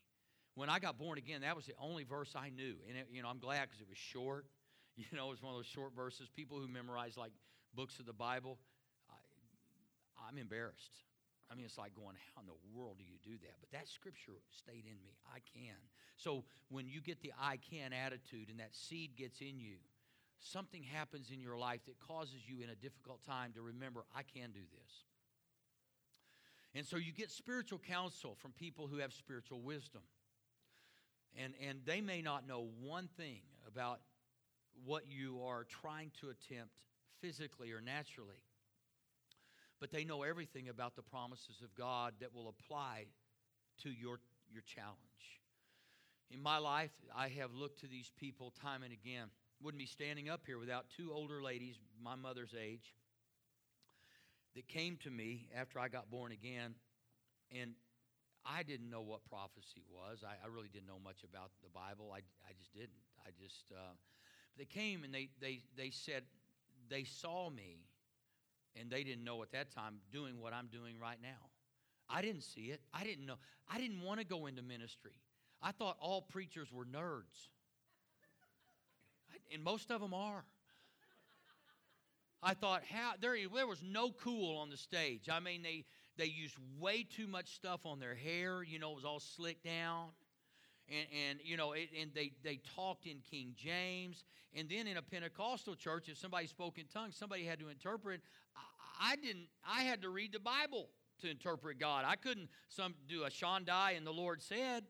When 0.55 0.68
I 0.68 0.79
got 0.79 0.98
born 0.98 1.18
again, 1.18 1.42
that 1.42 1.57
was 1.57 1.66
the 1.66 1.74
only 1.81 2.05
verse 2.05 2.35
I 2.37 2.50
knew. 2.50 2.74
And, 2.88 2.98
it, 2.98 3.07
you 3.12 3.22
know, 3.22 3.29
I'm 3.29 3.38
glad 3.38 3.62
because 3.62 3.81
it 3.81 3.88
was 3.88 3.98
short. 3.98 4.46
You 4.96 5.16
know, 5.16 5.29
it 5.29 5.31
was 5.31 5.42
one 5.42 5.55
of 5.55 5.59
those 5.59 5.66
short 5.66 5.94
verses. 5.94 6.29
People 6.29 6.59
who 6.59 6.68
memorize 6.68 7.16
like 7.16 7.33
books 7.74 8.00
of 8.00 8.07
the 8.07 8.12
Bible, 8.12 8.59
I, 9.09 10.26
I'm 10.29 10.37
embarrassed. 10.37 10.90
I 11.50 11.56
mean, 11.56 11.64
it's 11.64 11.78
like 11.78 11.94
going, 11.94 12.14
how 12.34 12.42
in 12.42 12.46
the 12.46 12.78
world 12.78 12.98
do 12.98 13.04
you 13.04 13.18
do 13.24 13.36
that? 13.42 13.56
But 13.60 13.70
that 13.72 13.88
scripture 13.88 14.38
stayed 14.50 14.84
in 14.86 15.02
me. 15.02 15.18
I 15.34 15.40
can. 15.52 15.74
So 16.16 16.44
when 16.68 16.86
you 16.86 17.00
get 17.00 17.22
the 17.22 17.32
I 17.40 17.58
can 17.58 17.92
attitude 17.92 18.48
and 18.50 18.60
that 18.60 18.74
seed 18.74 19.16
gets 19.16 19.40
in 19.40 19.58
you, 19.58 19.76
something 20.38 20.82
happens 20.82 21.30
in 21.32 21.40
your 21.40 21.58
life 21.58 21.80
that 21.86 21.98
causes 21.98 22.46
you 22.46 22.62
in 22.62 22.70
a 22.70 22.76
difficult 22.76 23.24
time 23.24 23.52
to 23.54 23.62
remember, 23.62 24.04
I 24.14 24.22
can 24.22 24.52
do 24.52 24.60
this. 24.60 24.92
And 26.74 26.86
so 26.86 26.96
you 26.96 27.12
get 27.12 27.30
spiritual 27.32 27.80
counsel 27.80 28.36
from 28.40 28.52
people 28.52 28.86
who 28.86 28.98
have 28.98 29.12
spiritual 29.12 29.60
wisdom. 29.60 30.02
And, 31.36 31.54
and 31.66 31.80
they 31.84 32.00
may 32.00 32.22
not 32.22 32.46
know 32.46 32.68
one 32.80 33.08
thing 33.16 33.40
about 33.66 34.00
what 34.84 35.04
you 35.08 35.40
are 35.44 35.64
trying 35.64 36.12
to 36.20 36.30
attempt 36.30 36.72
physically 37.20 37.72
or 37.72 37.80
naturally 37.80 38.36
but 39.80 39.90
they 39.90 40.04
know 40.04 40.22
everything 40.22 40.68
about 40.68 40.94
the 40.94 41.02
promises 41.02 41.62
of 41.62 41.74
God 41.74 42.14
that 42.20 42.34
will 42.34 42.48
apply 42.48 43.06
to 43.82 43.90
your, 43.90 44.20
your 44.52 44.62
challenge. 44.62 44.98
In 46.30 46.40
my 46.40 46.58
life, 46.58 46.92
I 47.16 47.28
have 47.28 47.52
looked 47.54 47.80
to 47.80 47.88
these 47.88 48.12
people 48.20 48.52
time 48.62 48.82
and 48.82 48.92
again. 48.92 49.28
Wouldn't 49.62 49.80
be 49.80 49.86
standing 49.86 50.28
up 50.28 50.42
here 50.46 50.58
without 50.58 50.86
two 50.96 51.12
older 51.12 51.42
ladies, 51.42 51.76
my 52.02 52.14
mother's 52.14 52.54
age, 52.58 52.94
that 54.54 54.68
came 54.68 54.96
to 55.04 55.10
me 55.10 55.48
after 55.56 55.78
I 55.78 55.88
got 55.88 56.10
born 56.10 56.32
again. 56.32 56.74
And 57.50 57.72
I 58.44 58.62
didn't 58.62 58.90
know 58.90 59.00
what 59.00 59.24
prophecy 59.28 59.82
was. 59.90 60.24
I, 60.24 60.32
I 60.44 60.48
really 60.48 60.68
didn't 60.72 60.86
know 60.86 61.00
much 61.02 61.24
about 61.24 61.50
the 61.62 61.68
Bible. 61.68 62.12
I, 62.12 62.18
I 62.48 62.52
just 62.58 62.72
didn't. 62.72 62.90
I 63.26 63.30
just, 63.42 63.64
uh, 63.72 63.92
they 64.56 64.64
came 64.64 65.04
and 65.04 65.12
they, 65.12 65.28
they, 65.40 65.60
they 65.76 65.90
said, 65.90 66.22
they 66.88 67.04
saw 67.04 67.50
me 67.50 67.86
and 68.78 68.90
they 68.90 69.04
didn't 69.04 69.24
know 69.24 69.42
at 69.42 69.52
that 69.52 69.72
time 69.74 69.96
doing 70.12 70.40
what 70.40 70.52
I'm 70.52 70.66
doing 70.66 70.98
right 71.00 71.18
now. 71.22 71.50
I 72.09 72.22
didn't 72.22 72.42
see 72.42 72.70
it. 72.70 72.80
I 72.92 73.04
didn't 73.04 73.26
know. 73.26 73.37
I 73.68 73.78
didn't 73.78 74.02
want 74.02 74.20
to 74.20 74.26
go 74.26 74.46
into 74.46 74.62
ministry. 74.62 75.12
I 75.62 75.72
thought 75.72 75.96
all 76.00 76.22
preachers 76.22 76.72
were 76.72 76.85
nerds. 76.85 77.48
And 79.52 79.62
most 79.62 79.90
of 79.90 80.00
them 80.00 80.14
are. 80.14 80.44
I 82.42 82.54
thought 82.54 82.83
how 82.85 83.12
there, 83.20 83.37
there 83.54 83.66
was 83.66 83.83
no 83.83 84.12
cool 84.12 84.56
on 84.59 84.70
the 84.70 84.76
stage. 84.76 85.28
I 85.30 85.40
mean, 85.40 85.62
they 85.62 85.85
they 86.16 86.24
used 86.24 86.56
way 86.78 87.02
too 87.04 87.26
much 87.26 87.54
stuff 87.54 87.85
on 87.85 88.00
their 88.00 88.14
hair. 88.14 88.62
You 88.62 88.78
know, 88.78 88.92
it 88.92 88.96
was 88.96 89.04
all 89.04 89.20
slicked 89.20 89.64
down 89.64 90.09
and, 90.90 91.07
and 91.29 91.38
you 91.42 91.57
know, 91.57 91.72
it, 91.72 91.88
and 91.98 92.11
they, 92.14 92.33
they 92.42 92.61
talked 92.76 93.07
in 93.07 93.18
King 93.31 93.55
James. 93.57 94.24
And 94.55 94.68
then 94.68 94.87
in 94.87 94.96
a 94.96 95.03
Pentecostal 95.03 95.76
church, 95.76 96.09
if 96.09 96.18
somebody 96.18 96.46
spoke 96.46 96.79
in 96.79 96.87
tongues, 96.87 97.16
somebody 97.16 97.44
had 97.44 97.61
to 97.61 97.68
interpret. 97.68 98.20
I, 98.57 99.12
I 99.12 99.16
didn't. 99.16 99.46
I 99.66 99.83
had 99.83 100.03
to 100.03 100.11
read 100.11 100.33
the 100.33 100.40
Bible 100.40 100.88
to 101.22 101.31
interpret 101.31 101.79
God. 101.79 102.05
I 102.07 102.16
couldn't 102.16 102.48
some 102.68 102.94
do 103.09 103.24
a 103.24 103.31
Shandai 103.31 103.96
and 103.96 104.07
the 104.07 104.12
Lord 104.12 104.42
said. 104.42 104.85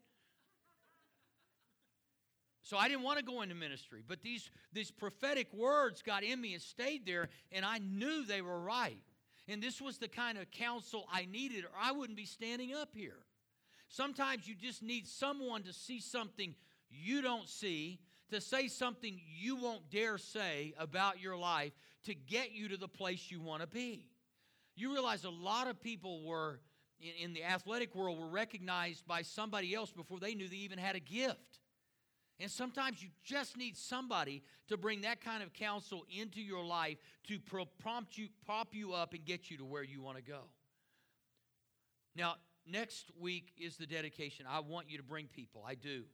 So 2.63 2.77
I 2.77 2.89
didn't 2.89 3.03
want 3.03 3.19
to 3.19 3.25
go 3.25 3.43
into 3.43 3.55
ministry, 3.55 4.03
but 4.07 4.23
these 4.23 4.51
these 4.73 4.91
prophetic 4.91 5.53
words 5.53 6.03
got 6.03 6.23
in 6.23 6.41
me 6.41 6.55
and 6.55 6.63
stayed 6.63 7.07
there, 7.07 7.29
and 7.53 7.65
I 7.65 7.79
knew 7.79 8.25
they 8.25 8.43
were 8.43 8.61
right. 8.61 9.01
And 9.49 9.63
this 9.63 9.81
was 9.81 9.99
the 9.99 10.09
kind 10.09 10.39
of 10.39 10.51
counsel 10.51 11.09
I 11.13 11.25
needed, 11.25 11.65
or 11.65 11.71
I 11.81 11.93
wouldn't 11.93 12.17
be 12.17 12.27
standing 12.27 12.75
up 12.75 12.91
here. 12.95 13.19
Sometimes 13.90 14.46
you 14.46 14.55
just 14.55 14.83
need 14.83 15.07
someone 15.07 15.64
to 15.64 15.72
see 15.72 16.00
something 16.00 16.55
you 16.88 17.22
don't 17.22 17.48
see, 17.48 17.98
to 18.31 18.40
say 18.40 18.68
something 18.68 19.20
you 19.26 19.57
won't 19.57 19.90
dare 19.90 20.16
say 20.16 20.72
about 20.79 21.20
your 21.20 21.37
life 21.37 21.72
to 22.05 22.14
get 22.14 22.53
you 22.53 22.68
to 22.68 22.76
the 22.76 22.88
place 22.88 23.31
you 23.31 23.40
want 23.40 23.62
to 23.62 23.66
be. 23.66 24.07
You 24.76 24.92
realize 24.92 25.24
a 25.24 25.31
lot 25.31 25.66
of 25.66 25.81
people 25.81 26.24
were 26.24 26.61
in, 27.20 27.35
the 27.35 27.42
athletic 27.42 27.94
world 27.96 28.18
were 28.18 28.29
recognized 28.29 29.07
by 29.09 29.22
somebody 29.22 29.74
else 29.74 29.90
before 29.90 30.20
they 30.20 30.37
knew 30.37 30.48
they 30.48 30.57
even 30.57 30.79
had 30.79 30.94
a 30.94 31.00
gift. 31.00 31.59
And 32.38 32.48
sometimes 32.48 33.03
you 33.03 33.09
just 33.24 33.57
need 33.57 33.76
somebody 33.76 34.44
to 34.68 34.76
bring 34.76 35.00
that 35.00 35.20
kind 35.20 35.42
of 35.42 35.53
counsel 35.53 36.05
into 36.16 36.40
your 36.40 36.64
life 36.64 36.98
to 37.26 37.38
prompt 37.83 38.16
you, 38.16 38.29
prop 38.46 38.68
you 38.72 38.92
up, 38.92 39.14
and 39.14 39.24
get 39.24 39.50
you 39.50 39.59
to 39.59 39.64
where 39.64 39.83
you 39.83 40.00
want 40.00 40.16
to 40.16 40.22
go. 40.22 40.42
Now, 42.14 42.37
next 42.66 43.11
week 43.18 43.53
is 43.59 43.77
the 43.77 43.87
dedication. 43.87 44.46
I 44.49 44.61
want 44.61 44.90
you 44.90 44.99
to 44.99 45.05
bring 45.05 45.27
people. 45.27 45.64
I 45.66 45.75
do. 45.75 46.05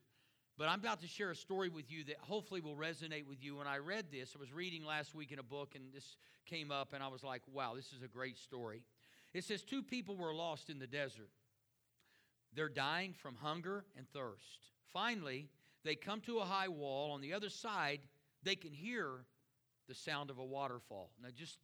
But 0.59 0.69
I'm 0.69 0.81
about 0.81 1.01
to 1.03 1.07
share 1.07 1.31
a 1.31 1.37
story 1.37 1.69
with 1.69 1.91
you 1.91 2.05
that 2.05 2.17
hopefully 2.21 2.63
will 2.63 2.77
resonate 2.77 3.27
with 3.27 3.43
you. 3.43 3.57
When 3.57 3.67
I 3.67 3.77
read 3.77 4.07
this, 4.11 4.33
I 4.35 4.41
was 4.41 4.53
reading 4.53 4.87
last 4.87 5.15
week 5.15 5.31
in 5.31 5.39
a 5.39 5.43
book, 5.43 5.75
and 5.75 5.93
this 5.93 6.17
came 6.47 6.71
up, 6.71 6.95
and 6.95 7.03
I 7.03 7.09
was 7.09 7.23
like, 7.23 7.43
wow, 7.53 7.75
this 7.75 7.93
is 7.93 8.03
a 8.03 8.09
great 8.09 8.39
story. 8.39 8.83
It 9.35 9.45
says 9.45 9.63
two 9.63 9.83
people 9.83 10.17
were 10.17 10.35
lost 10.35 10.71
in 10.71 10.79
the 10.79 10.87
desert. 10.87 11.29
They're 12.55 12.71
dying 12.71 13.13
from 13.13 13.37
hunger 13.37 13.85
and 13.99 14.09
thirst. 14.09 14.71
Finally, 14.95 15.49
they 15.85 15.95
come 15.95 16.23
to 16.23 16.39
a 16.39 16.45
high 16.45 16.69
wall. 16.69 17.13
On 17.13 17.21
the 17.21 17.35
other 17.35 17.51
side, 17.51 18.01
they 18.43 18.57
can 18.57 18.73
hear 18.73 19.11
the 19.89 19.95
sound 19.95 20.31
of 20.31 20.39
a 20.39 20.45
waterfall. 20.45 21.11
Now, 21.23 21.29
just, 21.37 21.59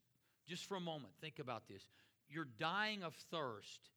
just 0.46 0.66
for 0.66 0.76
a 0.76 0.80
moment, 0.80 1.14
think 1.20 1.38
about 1.38 1.66
this. 1.66 1.88
You're 2.28 2.48
dying 2.58 3.02
of 3.02 3.14
thirst, 3.30 3.88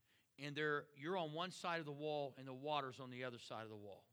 and 0.43 0.55
there 0.55 0.85
you're 0.95 1.17
on 1.17 1.33
one 1.33 1.51
side 1.51 1.79
of 1.79 1.85
the 1.85 1.91
wall, 1.91 2.33
and 2.37 2.47
the 2.47 2.53
water's 2.53 2.99
on 2.99 3.09
the 3.09 3.23
other 3.23 3.39
side 3.39 3.63
of 3.63 3.69
the 3.69 3.75
wall. 3.75 4.03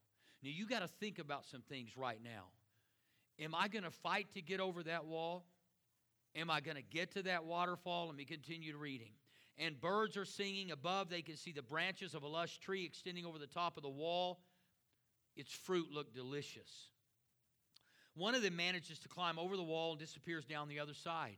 Now, 0.42 0.50
you 0.52 0.66
got 0.66 0.80
to 0.80 0.88
think 0.88 1.18
about 1.18 1.46
some 1.46 1.62
things 1.62 1.96
right 1.96 2.18
now. 2.22 2.46
Am 3.38 3.54
I 3.54 3.68
going 3.68 3.84
to 3.84 3.90
fight 3.90 4.28
to 4.34 4.42
get 4.42 4.60
over 4.60 4.82
that 4.82 5.04
wall? 5.04 5.44
Am 6.34 6.50
I 6.50 6.60
going 6.60 6.76
to 6.76 6.82
get 6.82 7.12
to 7.12 7.22
that 7.24 7.44
waterfall? 7.44 8.06
Let 8.06 8.16
me 8.16 8.24
continue 8.24 8.76
reading. 8.76 9.12
And 9.58 9.80
birds 9.80 10.16
are 10.16 10.24
singing 10.24 10.70
above. 10.70 11.08
They 11.08 11.22
can 11.22 11.36
see 11.36 11.52
the 11.52 11.62
branches 11.62 12.14
of 12.14 12.22
a 12.22 12.28
lush 12.28 12.58
tree 12.58 12.84
extending 12.84 13.26
over 13.26 13.38
the 13.38 13.46
top 13.46 13.76
of 13.76 13.82
the 13.82 13.88
wall. 13.88 14.40
Its 15.36 15.52
fruit 15.52 15.90
looked 15.92 16.14
delicious. 16.14 16.88
One 18.14 18.34
of 18.34 18.42
them 18.42 18.56
manages 18.56 18.98
to 19.00 19.08
climb 19.08 19.38
over 19.38 19.56
the 19.56 19.62
wall 19.62 19.92
and 19.92 20.00
disappears 20.00 20.44
down 20.44 20.68
the 20.68 20.80
other 20.80 20.94
side 20.94 21.36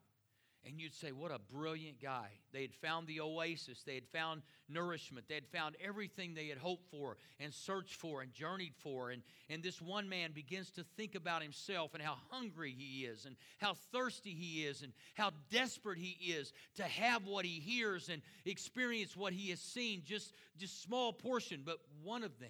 and 0.67 0.81
you'd 0.81 0.95
say, 0.95 1.13
What 1.13 1.31
a 1.31 1.39
brilliant 1.53 2.01
guy. 2.01 2.29
They 2.53 2.63
had 2.63 2.75
found 2.75 3.07
the 3.07 3.21
oasis, 3.21 3.83
they 3.83 3.95
had 3.95 4.09
found 4.09 4.43
nourishment, 4.69 5.27
they 5.29 5.35
had 5.35 5.47
found 5.47 5.77
everything 5.85 6.35
they 6.35 6.49
had 6.49 6.59
hoped 6.59 6.91
for 6.91 7.17
and 7.39 7.53
searched 7.53 7.97
for 7.97 8.23
and 8.23 8.33
journeyed 8.33 8.75
for. 8.83 9.11
And, 9.11 9.23
and 9.51 9.63
this 9.63 9.81
one 9.81 10.09
man 10.09 10.33
begins 10.33 10.71
to 10.73 10.85
think 10.97 11.15
about 11.15 11.43
himself 11.43 11.95
and 11.95 12.03
how 12.03 12.17
hungry 12.31 12.75
he 12.77 13.05
is, 13.05 13.27
and 13.27 13.37
how 13.59 13.75
thirsty 13.93 14.35
he 14.35 14.65
is, 14.65 14.83
and 14.83 14.93
how 15.15 15.31
desperate 15.51 15.99
he 15.99 16.33
is 16.33 16.53
to 16.77 16.85
have 16.85 17.27
what 17.27 17.45
he 17.45 17.61
hears 17.61 18.09
and 18.09 18.23
experience 18.45 19.17
what 19.17 19.33
he 19.33 19.51
has 19.51 19.61
seen, 19.61 20.03
just, 20.05 20.33
just 20.57 20.83
small 20.83 21.13
portion. 21.13 21.63
But 21.65 21.79
one 22.03 22.25
of 22.25 22.39
them 22.39 22.49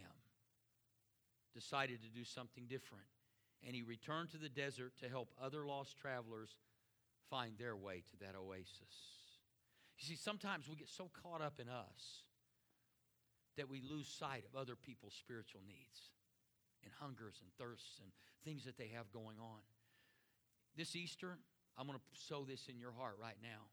decided 1.55 2.03
to 2.03 2.09
do 2.09 2.25
something 2.25 2.67
different. 2.69 3.05
And 3.67 3.75
he 3.75 3.83
returned 3.83 4.31
to 4.33 4.37
the 4.37 4.49
desert 4.49 4.93
to 5.01 5.09
help 5.09 5.31
other 5.43 5.67
lost 5.67 5.97
travelers 5.97 6.57
find 7.31 7.59
their 7.59 7.77
way 7.77 8.03
to 8.11 8.17
that 8.25 8.35
oasis. 8.37 8.95
You 9.99 10.07
see, 10.07 10.17
sometimes 10.17 10.69
we 10.69 10.77
get 10.77 10.89
so 10.89 11.11
caught 11.23 11.41
up 11.41 11.61
in 11.61 11.69
us 11.69 12.23
that 13.57 13.71
we 13.71 13.81
lose 13.89 14.09
sight 14.09 14.45
of 14.51 14.59
other 14.59 14.75
people's 14.75 15.15
spiritual 15.15 15.61
needs 15.67 16.11
and 16.83 16.93
hungers 17.01 17.41
and 17.41 17.51
thirsts 17.59 18.01
and 18.03 18.11
things 18.45 18.65
that 18.65 18.77
they 18.77 18.91
have 18.95 19.13
going 19.13 19.39
on. 19.41 19.61
This 20.77 20.97
Easter, 20.97 21.39
I'm 21.79 21.87
going 21.87 21.99
to 21.99 22.05
sow 22.27 22.45
this 22.45 22.67
in 22.69 22.79
your 22.79 22.93
heart 22.93 23.17
right 23.21 23.39
now. 23.43 23.71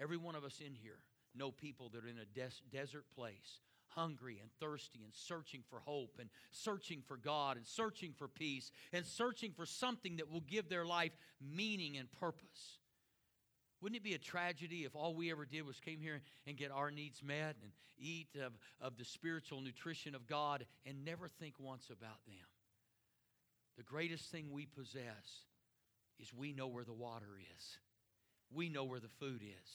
Every 0.00 0.16
one 0.16 0.34
of 0.34 0.44
us 0.44 0.60
in 0.64 0.74
here 0.74 0.98
know 1.34 1.50
people 1.50 1.90
that 1.90 2.04
are 2.04 2.08
in 2.08 2.18
a 2.18 2.24
des- 2.24 2.62
desert 2.70 3.04
place 3.14 3.60
hungry 3.88 4.38
and 4.40 4.50
thirsty 4.60 5.00
and 5.04 5.14
searching 5.14 5.62
for 5.68 5.80
hope 5.80 6.16
and 6.18 6.28
searching 6.50 7.02
for 7.06 7.16
God 7.16 7.56
and 7.56 7.66
searching 7.66 8.12
for 8.12 8.28
peace 8.28 8.70
and 8.92 9.06
searching 9.06 9.52
for 9.52 9.66
something 9.66 10.16
that 10.16 10.30
will 10.30 10.40
give 10.40 10.68
their 10.68 10.84
life 10.84 11.12
meaning 11.40 11.96
and 11.96 12.10
purpose. 12.12 12.78
Wouldn't 13.84 14.00
it 14.00 14.02
be 14.02 14.14
a 14.14 14.18
tragedy 14.18 14.84
if 14.84 14.96
all 14.96 15.14
we 15.14 15.30
ever 15.30 15.44
did 15.44 15.66
was 15.66 15.78
came 15.78 16.00
here 16.00 16.22
and 16.46 16.56
get 16.56 16.70
our 16.70 16.90
needs 16.90 17.22
met 17.22 17.56
and 17.62 17.70
eat 17.98 18.28
of, 18.42 18.54
of 18.80 18.96
the 18.96 19.04
spiritual 19.04 19.60
nutrition 19.60 20.14
of 20.14 20.26
God 20.26 20.64
and 20.86 21.04
never 21.04 21.28
think 21.28 21.56
once 21.58 21.90
about 21.90 22.24
them? 22.24 22.46
The 23.76 23.82
greatest 23.82 24.30
thing 24.30 24.46
we 24.50 24.64
possess 24.64 25.42
is 26.18 26.32
we 26.32 26.54
know 26.54 26.66
where 26.66 26.84
the 26.84 26.94
water 26.94 27.26
is. 27.38 27.78
We 28.50 28.70
know 28.70 28.84
where 28.84 29.00
the 29.00 29.10
food 29.20 29.42
is. 29.42 29.70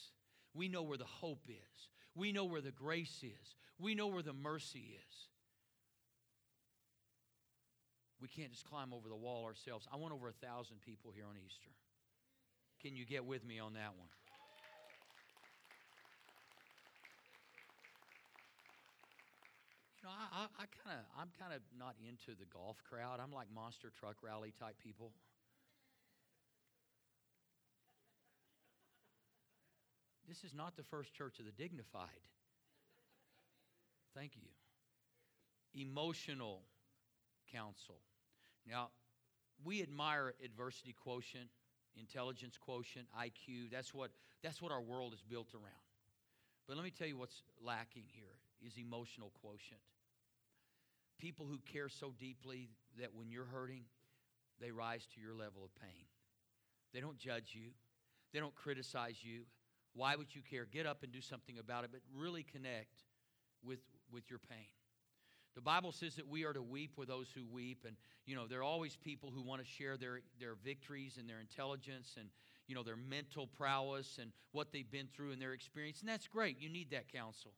We 0.54 0.66
know 0.66 0.82
where 0.82 0.98
the 0.98 1.04
hope 1.04 1.44
is. 1.48 1.88
We 2.16 2.32
know 2.32 2.46
where 2.46 2.60
the 2.60 2.72
grace 2.72 3.22
is. 3.22 3.54
We 3.78 3.94
know 3.94 4.08
where 4.08 4.24
the 4.24 4.32
mercy 4.32 4.98
is. 5.08 5.28
We 8.20 8.26
can't 8.26 8.50
just 8.50 8.68
climb 8.68 8.92
over 8.92 9.08
the 9.08 9.14
wall 9.14 9.44
ourselves. 9.44 9.86
I 9.92 9.98
want 9.98 10.12
over 10.12 10.26
a 10.26 10.32
thousand 10.32 10.80
people 10.80 11.12
here 11.14 11.26
on 11.30 11.36
Easter. 11.46 11.70
Can 12.82 12.96
you 12.96 13.04
get 13.04 13.26
with 13.26 13.44
me 13.44 13.58
on 13.58 13.74
that 13.74 13.92
one? 13.98 14.08
You 20.00 20.08
know, 20.08 20.14
I, 20.16 20.44
I, 20.44 20.44
I 20.62 20.64
kind 20.82 20.96
of, 20.98 21.04
I'm 21.20 21.28
kind 21.38 21.52
of 21.52 21.60
not 21.78 21.94
into 22.00 22.38
the 22.38 22.46
golf 22.46 22.78
crowd. 22.88 23.20
I'm 23.22 23.32
like 23.32 23.48
monster 23.54 23.92
truck 24.00 24.16
rally 24.22 24.54
type 24.58 24.76
people. 24.82 25.12
This 30.26 30.42
is 30.42 30.54
not 30.54 30.76
the 30.76 30.84
first 30.84 31.12
church 31.12 31.38
of 31.38 31.44
the 31.44 31.52
dignified. 31.52 32.24
Thank 34.14 34.32
you. 34.36 34.48
Emotional 35.74 36.62
counsel. 37.52 38.00
Now, 38.66 38.88
we 39.64 39.82
admire 39.82 40.32
adversity 40.42 40.94
quotient 40.94 41.50
intelligence 41.98 42.56
quotient, 42.58 43.06
IQ. 43.18 43.70
That's 43.70 43.94
what, 43.94 44.10
that's 44.42 44.60
what 44.60 44.72
our 44.72 44.80
world 44.80 45.12
is 45.14 45.22
built 45.22 45.54
around. 45.54 45.86
But 46.66 46.76
let 46.76 46.84
me 46.84 46.90
tell 46.90 47.06
you 47.06 47.16
what's 47.16 47.42
lacking 47.64 48.04
here 48.06 48.38
is 48.64 48.78
emotional 48.78 49.32
quotient. 49.40 49.80
People 51.18 51.46
who 51.46 51.58
care 51.72 51.88
so 51.88 52.12
deeply 52.18 52.70
that 52.98 53.14
when 53.14 53.30
you're 53.30 53.44
hurting, 53.44 53.84
they 54.60 54.70
rise 54.70 55.06
to 55.14 55.20
your 55.20 55.34
level 55.34 55.64
of 55.64 55.74
pain. 55.80 56.06
They 56.92 57.00
don't 57.00 57.18
judge 57.18 57.52
you. 57.54 57.70
They 58.32 58.40
don't 58.40 58.54
criticize 58.54 59.16
you. 59.22 59.42
Why 59.94 60.16
would 60.16 60.34
you 60.34 60.42
care? 60.48 60.66
Get 60.66 60.86
up 60.86 61.02
and 61.02 61.12
do 61.12 61.20
something 61.20 61.58
about 61.58 61.84
it, 61.84 61.90
but 61.92 62.00
really 62.16 62.42
connect 62.42 63.02
with, 63.64 63.80
with 64.12 64.30
your 64.30 64.38
pain. 64.38 64.68
The 65.54 65.60
Bible 65.60 65.92
says 65.92 66.14
that 66.16 66.28
we 66.28 66.44
are 66.44 66.52
to 66.52 66.62
weep 66.62 66.92
with 66.96 67.08
those 67.08 67.28
who 67.34 67.44
weep. 67.44 67.84
And, 67.86 67.96
you 68.24 68.34
know, 68.34 68.46
there 68.46 68.60
are 68.60 68.64
always 68.64 68.96
people 68.96 69.30
who 69.34 69.42
want 69.42 69.60
to 69.60 69.66
share 69.66 69.96
their, 69.96 70.20
their 70.38 70.54
victories 70.54 71.16
and 71.18 71.28
their 71.28 71.40
intelligence 71.40 72.14
and, 72.18 72.28
you 72.66 72.74
know, 72.74 72.82
their 72.82 72.96
mental 72.96 73.46
prowess 73.46 74.18
and 74.20 74.32
what 74.52 74.72
they've 74.72 74.90
been 74.90 75.08
through 75.14 75.32
and 75.32 75.42
their 75.42 75.52
experience. 75.52 76.00
And 76.00 76.08
that's 76.08 76.28
great. 76.28 76.60
You 76.60 76.68
need 76.68 76.90
that 76.90 77.12
counsel. 77.12 77.52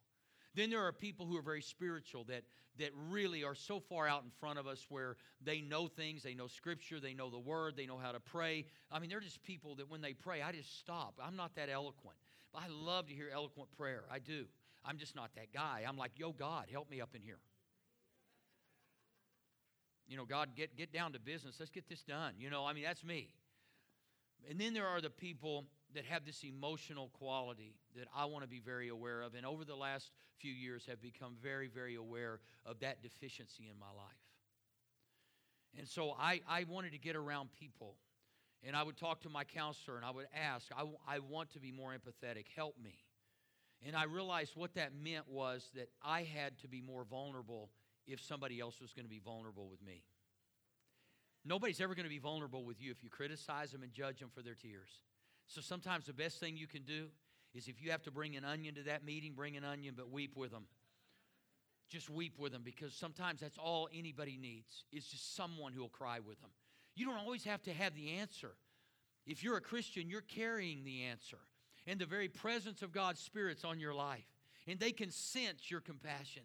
Then 0.55 0.71
there 0.71 0.85
are 0.85 0.93
people 0.93 1.27
who 1.27 1.37
are 1.37 1.43
very 1.43 1.63
spiritual 1.63 2.25
that, 2.25 2.43
that 2.79 2.91
really 3.11 3.43
are 3.43 3.55
so 3.55 3.81
far 3.81 4.07
out 4.07 4.23
in 4.23 4.31
front 4.39 4.59
of 4.59 4.67
us 4.67 4.85
where 4.89 5.17
they 5.43 5.61
know 5.63 5.89
things, 5.89 6.23
they 6.23 6.35
know 6.35 6.47
scripture, 6.47 7.01
they 7.01 7.15
know 7.15 7.31
the 7.31 7.39
word, 7.39 7.75
they 7.77 7.87
know 7.87 7.97
how 7.97 8.13
to 8.13 8.21
pray. 8.21 8.67
I 8.91 8.99
mean, 8.99 9.09
they're 9.09 9.21
just 9.21 9.43
people 9.43 9.77
that 9.77 9.91
when 9.91 10.03
they 10.03 10.13
pray, 10.13 10.43
I 10.43 10.53
just 10.53 10.79
stop. 10.79 11.19
I'm 11.23 11.37
not 11.37 11.55
that 11.57 11.71
eloquent. 11.71 12.17
But 12.53 12.63
I 12.65 12.67
love 12.69 13.07
to 13.07 13.15
hear 13.15 13.31
eloquent 13.33 13.71
prayer. 13.79 14.05
I 14.11 14.19
do. 14.19 14.45
I'm 14.85 14.99
just 14.99 15.17
not 15.17 15.31
that 15.37 15.55
guy. 15.55 15.85
I'm 15.89 15.97
like, 15.97 16.13
yo, 16.17 16.33
God, 16.33 16.67
help 16.71 16.91
me 16.91 17.01
up 17.01 17.15
in 17.15 17.23
here 17.23 17.39
you 20.13 20.19
know, 20.19 20.27
God, 20.27 20.51
get, 20.55 20.77
get 20.77 20.93
down 20.93 21.15
to 21.15 21.19
business. 21.19 21.57
Let's 21.59 21.71
get 21.71 21.89
this 21.89 22.03
done. 22.03 22.35
You 22.37 22.51
know, 22.51 22.67
I 22.67 22.75
mean, 22.75 22.85
that's 22.85 23.03
me. 23.03 23.31
And 24.51 24.61
then 24.61 24.75
there 24.75 24.87
are 24.87 25.01
the 25.01 25.09
people 25.09 25.65
that 25.95 26.05
have 26.05 26.27
this 26.27 26.45
emotional 26.45 27.09
quality 27.19 27.77
that 27.97 28.09
I 28.15 28.27
want 28.27 28.45
to 28.45 28.49
be 28.49 28.61
very 28.61 28.89
aware 28.89 29.23
of. 29.23 29.35
And 29.35 29.47
over 29.47 29.65
the 29.65 29.75
last 29.75 30.11
few 30.37 30.53
years 30.53 30.85
have 30.87 31.01
become 31.01 31.37
very, 31.43 31.67
very 31.67 31.95
aware 31.95 32.41
of 32.67 32.81
that 32.81 33.03
deficiency 33.03 33.71
in 33.73 33.79
my 33.81 33.87
life. 33.87 34.13
And 35.79 35.89
so 35.89 36.15
I, 36.21 36.43
I 36.47 36.65
wanted 36.69 36.93
to 36.93 36.99
get 36.99 37.17
around 37.17 37.49
people. 37.59 37.95
And 38.63 38.77
I 38.77 38.83
would 38.83 38.99
talk 38.99 39.23
to 39.23 39.31
my 39.31 39.45
counselor 39.45 39.97
and 39.97 40.05
I 40.05 40.11
would 40.11 40.27
ask, 40.39 40.67
I, 40.77 40.85
I 41.09 41.21
want 41.21 41.55
to 41.55 41.59
be 41.59 41.73
more 41.73 41.95
empathetic. 41.95 42.45
Help 42.55 42.75
me. 42.79 42.99
And 43.87 43.97
I 43.97 44.05
realized 44.05 44.53
what 44.57 44.75
that 44.75 44.93
meant 44.95 45.27
was 45.27 45.71
that 45.75 45.89
I 46.05 46.23
had 46.23 46.59
to 46.59 46.69
be 46.69 46.83
more 46.83 47.05
vulnerable 47.05 47.71
if 48.07 48.21
somebody 48.21 48.61
else 48.61 48.81
was 48.81 48.93
going 48.93 49.05
to 49.05 49.11
be 49.11 49.21
vulnerable 49.21 49.69
with 49.69 49.83
me. 49.83 50.03
Nobody's 51.45 51.81
ever 51.81 51.95
going 51.95 52.05
to 52.05 52.11
be 52.11 52.19
vulnerable 52.19 52.65
with 52.65 52.81
you 52.81 52.91
if 52.91 53.03
you 53.03 53.11
criticize 53.11 53.73
them 53.73 53.83
and 53.83 53.93
judge 53.93 54.21
them 54.21 54.31
for 54.33 54.43
their 54.43 54.55
tears. 54.55 54.91
So 55.49 55.61
sometimes 55.61 56.07
the 56.07 56.13
best 56.13 56.39
thing 56.39 56.57
you 56.57 56.69
can 56.69 56.83
do 56.83 57.09
is 57.55 57.69
if 57.69 57.83
you 57.83 57.91
have 57.91 58.03
to 58.03 58.11
bring 58.11 58.37
an 58.37 58.45
onion 58.45 58.75
to 58.77 58.83
that 58.85 59.05
meeting, 59.05 59.33
bring 59.35 59.57
an 59.57 59.65
onion, 59.65 59.95
but 59.97 60.11
weep 60.11 60.37
with 60.37 60.53
them. 60.53 60.65
Just 61.89 62.09
weep 62.09 62.39
with 62.39 62.53
them 62.53 62.63
because 62.65 62.95
sometimes 62.95 63.41
that's 63.41 63.59
all 63.59 63.89
anybody 63.93 64.39
needs 64.41 64.85
is 64.93 65.07
just 65.07 65.37
someone 65.37 65.73
who 65.73 65.81
will 65.81 65.89
cry 65.89 66.21
with 66.21 66.41
them. 66.41 66.51
You 66.95 67.07
don't 67.07 67.19
always 67.19 67.45
have 67.45 67.63
to 67.65 67.73
have 67.73 67.95
the 67.95 68.13
answer. 68.13 68.53
If 69.27 69.43
you're 69.43 69.57
a 69.57 69.63
Christian, 69.63 70.09
you're 70.09 70.23
carrying 70.23 70.85
the 70.85 71.03
answer. 71.03 71.39
And 71.87 71.99
the 71.99 72.07
very 72.07 72.29
presence 72.29 72.83
of 72.83 72.93
God's 72.93 73.21
Spirit's 73.21 73.65
on 73.65 73.81
your 73.81 73.95
life. 73.95 74.25
And 74.67 74.79
they 74.79 74.93
can 74.93 75.11
sense 75.11 75.71
your 75.71 75.81
compassion. 75.81 76.43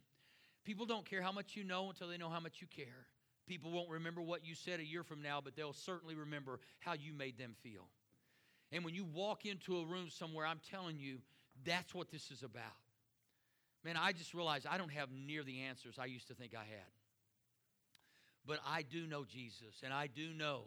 People 0.67 0.85
don't 0.85 1.05
care 1.09 1.21
how 1.21 1.31
much 1.31 1.55
you 1.55 1.63
know 1.63 1.87
until 1.87 2.09
they 2.09 2.17
know 2.17 2.27
how 2.27 2.41
much 2.41 2.57
you 2.59 2.67
care. 2.67 3.07
People 3.47 3.71
won't 3.71 3.89
remember 3.89 4.21
what 4.21 4.45
you 4.45 4.53
said 4.53 4.81
a 4.81 4.85
year 4.85 5.01
from 5.01 5.21
now, 5.21 5.39
but 5.41 5.55
they'll 5.55 5.71
certainly 5.71 6.13
remember 6.13 6.59
how 6.79 6.91
you 6.91 7.13
made 7.13 7.37
them 7.37 7.55
feel. 7.63 7.87
And 8.73 8.83
when 8.83 8.93
you 8.93 9.05
walk 9.05 9.45
into 9.45 9.77
a 9.77 9.85
room 9.85 10.09
somewhere, 10.09 10.45
I'm 10.45 10.59
telling 10.69 10.99
you, 10.99 11.19
that's 11.65 11.95
what 11.95 12.11
this 12.11 12.31
is 12.31 12.43
about. 12.43 12.75
Man, 13.85 13.95
I 13.95 14.11
just 14.11 14.33
realized 14.33 14.67
I 14.67 14.77
don't 14.77 14.91
have 14.91 15.07
near 15.09 15.41
the 15.41 15.61
answers 15.61 15.95
I 15.97 16.03
used 16.07 16.27
to 16.27 16.33
think 16.33 16.51
I 16.53 16.65
had. 16.65 16.91
But 18.45 18.59
I 18.67 18.81
do 18.81 19.07
know 19.07 19.23
Jesus, 19.23 19.83
and 19.85 19.93
I 19.93 20.07
do 20.07 20.33
know 20.33 20.63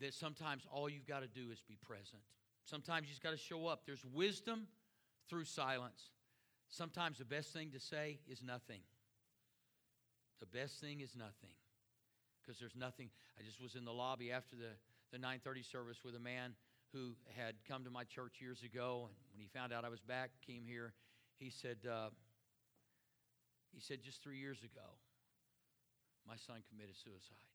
that 0.00 0.14
sometimes 0.14 0.62
all 0.72 0.88
you've 0.88 1.06
got 1.06 1.20
to 1.20 1.28
do 1.28 1.50
is 1.52 1.60
be 1.68 1.76
present. 1.86 2.22
Sometimes 2.64 3.08
you 3.08 3.10
just 3.10 3.22
got 3.22 3.32
to 3.32 3.36
show 3.36 3.66
up. 3.66 3.82
There's 3.84 4.06
wisdom 4.06 4.68
through 5.28 5.44
silence. 5.44 6.00
Sometimes 6.70 7.18
the 7.18 7.26
best 7.26 7.52
thing 7.52 7.72
to 7.72 7.78
say 7.78 8.20
is 8.26 8.42
nothing. 8.42 8.80
The 10.42 10.50
best 10.50 10.82
thing 10.82 10.98
is 10.98 11.14
nothing 11.14 11.54
because 12.42 12.58
there's 12.58 12.74
nothing. 12.74 13.14
I 13.38 13.46
just 13.46 13.62
was 13.62 13.78
in 13.78 13.86
the 13.86 13.94
lobby 13.94 14.34
after 14.34 14.58
the, 14.58 14.74
the 15.14 15.22
930 15.22 15.62
service 15.62 16.02
with 16.02 16.18
a 16.18 16.24
man 16.24 16.58
who 16.90 17.14
had 17.38 17.54
come 17.70 17.86
to 17.86 17.94
my 17.94 18.02
church 18.02 18.42
years 18.42 18.66
ago, 18.66 19.06
and 19.06 19.14
when 19.30 19.38
he 19.38 19.46
found 19.46 19.70
out 19.70 19.86
I 19.86 19.88
was 19.88 20.02
back, 20.02 20.34
came 20.42 20.66
here, 20.66 20.98
he 21.38 21.46
said, 21.46 21.78
uh, 21.86 22.10
he 23.70 23.78
said, 23.78 24.02
just 24.02 24.18
three 24.18 24.42
years 24.42 24.58
ago, 24.66 24.98
my 26.26 26.34
son 26.34 26.58
committed 26.66 26.98
suicide. 26.98 27.46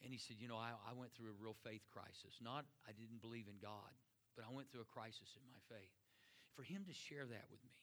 And 0.00 0.08
he 0.08 0.16
said, 0.16 0.40
you 0.40 0.48
know, 0.48 0.56
I, 0.56 0.72
I 0.88 0.96
went 0.96 1.12
through 1.12 1.28
a 1.28 1.36
real 1.36 1.60
faith 1.60 1.84
crisis. 1.92 2.40
Not, 2.40 2.64
I 2.88 2.96
didn't 2.96 3.20
believe 3.20 3.52
in 3.52 3.60
God, 3.60 3.92
but 4.32 4.48
I 4.48 4.50
went 4.50 4.72
through 4.72 4.88
a 4.88 4.88
crisis 4.88 5.28
in 5.36 5.44
my 5.44 5.60
faith. 5.68 5.92
For 6.56 6.64
him 6.64 6.88
to 6.88 6.94
share 6.96 7.28
that 7.28 7.46
with 7.52 7.60
me 7.68 7.76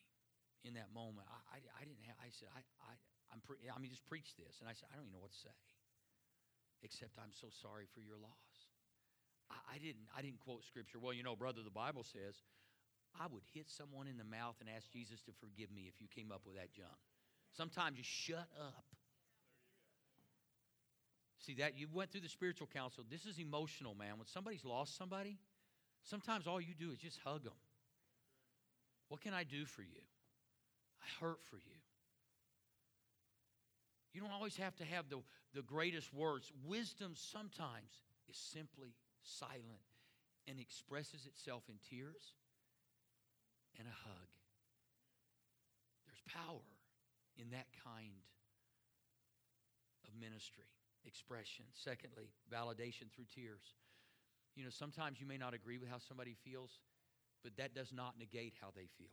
in 0.65 0.73
that 0.81 0.89
moment, 0.97 1.29
I, 1.29 1.39
I, 1.55 1.57
I 1.61 1.81
didn't 1.85 2.09
have, 2.09 2.17
I 2.17 2.33
said, 2.33 2.49
I, 2.49 2.65
I, 2.89 2.97
I'm 3.35 3.43
pre- 3.43 3.59
I 3.67 3.75
mean, 3.83 3.91
just 3.91 4.07
preach 4.07 4.31
this. 4.39 4.63
And 4.63 4.71
I 4.71 4.73
said, 4.73 4.87
I 4.87 4.95
don't 4.95 5.11
even 5.11 5.19
know 5.19 5.19
what 5.19 5.35
to 5.35 5.43
say, 5.43 5.55
except 6.87 7.19
I'm 7.19 7.35
so 7.35 7.51
sorry 7.51 7.83
for 7.91 7.99
your 7.99 8.15
loss. 8.15 8.71
I, 9.51 9.75
I 9.75 9.77
didn't, 9.83 10.07
I 10.15 10.23
didn't 10.23 10.39
quote 10.39 10.63
scripture. 10.63 11.03
Well, 11.03 11.11
you 11.11 11.27
know, 11.27 11.35
brother, 11.35 11.59
the 11.59 11.75
Bible 11.75 12.07
says, 12.07 12.39
I 13.19 13.27
would 13.27 13.43
hit 13.51 13.67
someone 13.67 14.07
in 14.07 14.15
the 14.15 14.23
mouth 14.23 14.55
and 14.63 14.71
ask 14.71 14.87
Jesus 14.87 15.19
to 15.27 15.35
forgive 15.43 15.67
me 15.67 15.91
if 15.91 15.99
you 15.99 16.07
came 16.07 16.31
up 16.31 16.47
with 16.47 16.55
that 16.55 16.71
junk. 16.71 16.95
Sometimes 17.51 17.99
you 17.99 18.07
shut 18.07 18.47
up. 18.55 18.87
See 21.43 21.55
that 21.59 21.77
you 21.77 21.87
went 21.91 22.11
through 22.11 22.21
the 22.21 22.31
spiritual 22.31 22.67
counsel. 22.71 23.03
This 23.09 23.25
is 23.25 23.37
emotional, 23.37 23.95
man. 23.95 24.17
When 24.17 24.27
somebody's 24.27 24.65
lost 24.65 24.97
somebody, 24.97 25.37
sometimes 26.03 26.47
all 26.47 26.59
you 26.59 26.73
do 26.73 26.91
is 26.91 26.97
just 26.97 27.19
hug 27.23 27.43
them. 27.43 27.59
What 29.09 29.21
can 29.21 29.33
I 29.33 29.43
do 29.43 29.65
for 29.65 29.81
you? 29.83 30.01
I 31.01 31.23
hurt 31.23 31.39
for 31.49 31.57
you. 31.57 31.77
You 34.15 34.21
don't 34.21 34.31
always 34.31 34.55
have 34.55 34.73
to 34.77 34.85
have 34.85 35.09
the, 35.09 35.19
the 35.53 35.61
greatest 35.61 36.13
words. 36.13 36.49
Wisdom 36.65 37.15
sometimes 37.15 37.91
is 38.29 38.37
simply 38.37 38.95
silent 39.21 39.83
and 40.47 40.57
expresses 40.57 41.25
itself 41.25 41.63
in 41.67 41.75
tears 41.89 42.31
and 43.77 43.85
a 43.85 43.91
hug. 43.91 44.29
There's 46.07 46.23
power 46.31 46.63
in 47.35 47.49
that 47.49 47.67
kind 47.83 48.23
of 50.07 50.15
ministry, 50.15 50.71
expression. 51.03 51.65
Secondly, 51.73 52.31
validation 52.47 53.11
through 53.13 53.27
tears. 53.35 53.75
You 54.55 54.63
know, 54.63 54.69
sometimes 54.71 55.19
you 55.19 55.27
may 55.27 55.37
not 55.37 55.53
agree 55.53 55.77
with 55.77 55.89
how 55.89 55.97
somebody 55.99 56.37
feels, 56.45 56.79
but 57.43 57.57
that 57.57 57.75
does 57.75 57.91
not 57.91 58.13
negate 58.17 58.53
how 58.61 58.69
they 58.73 58.87
feel. 58.97 59.11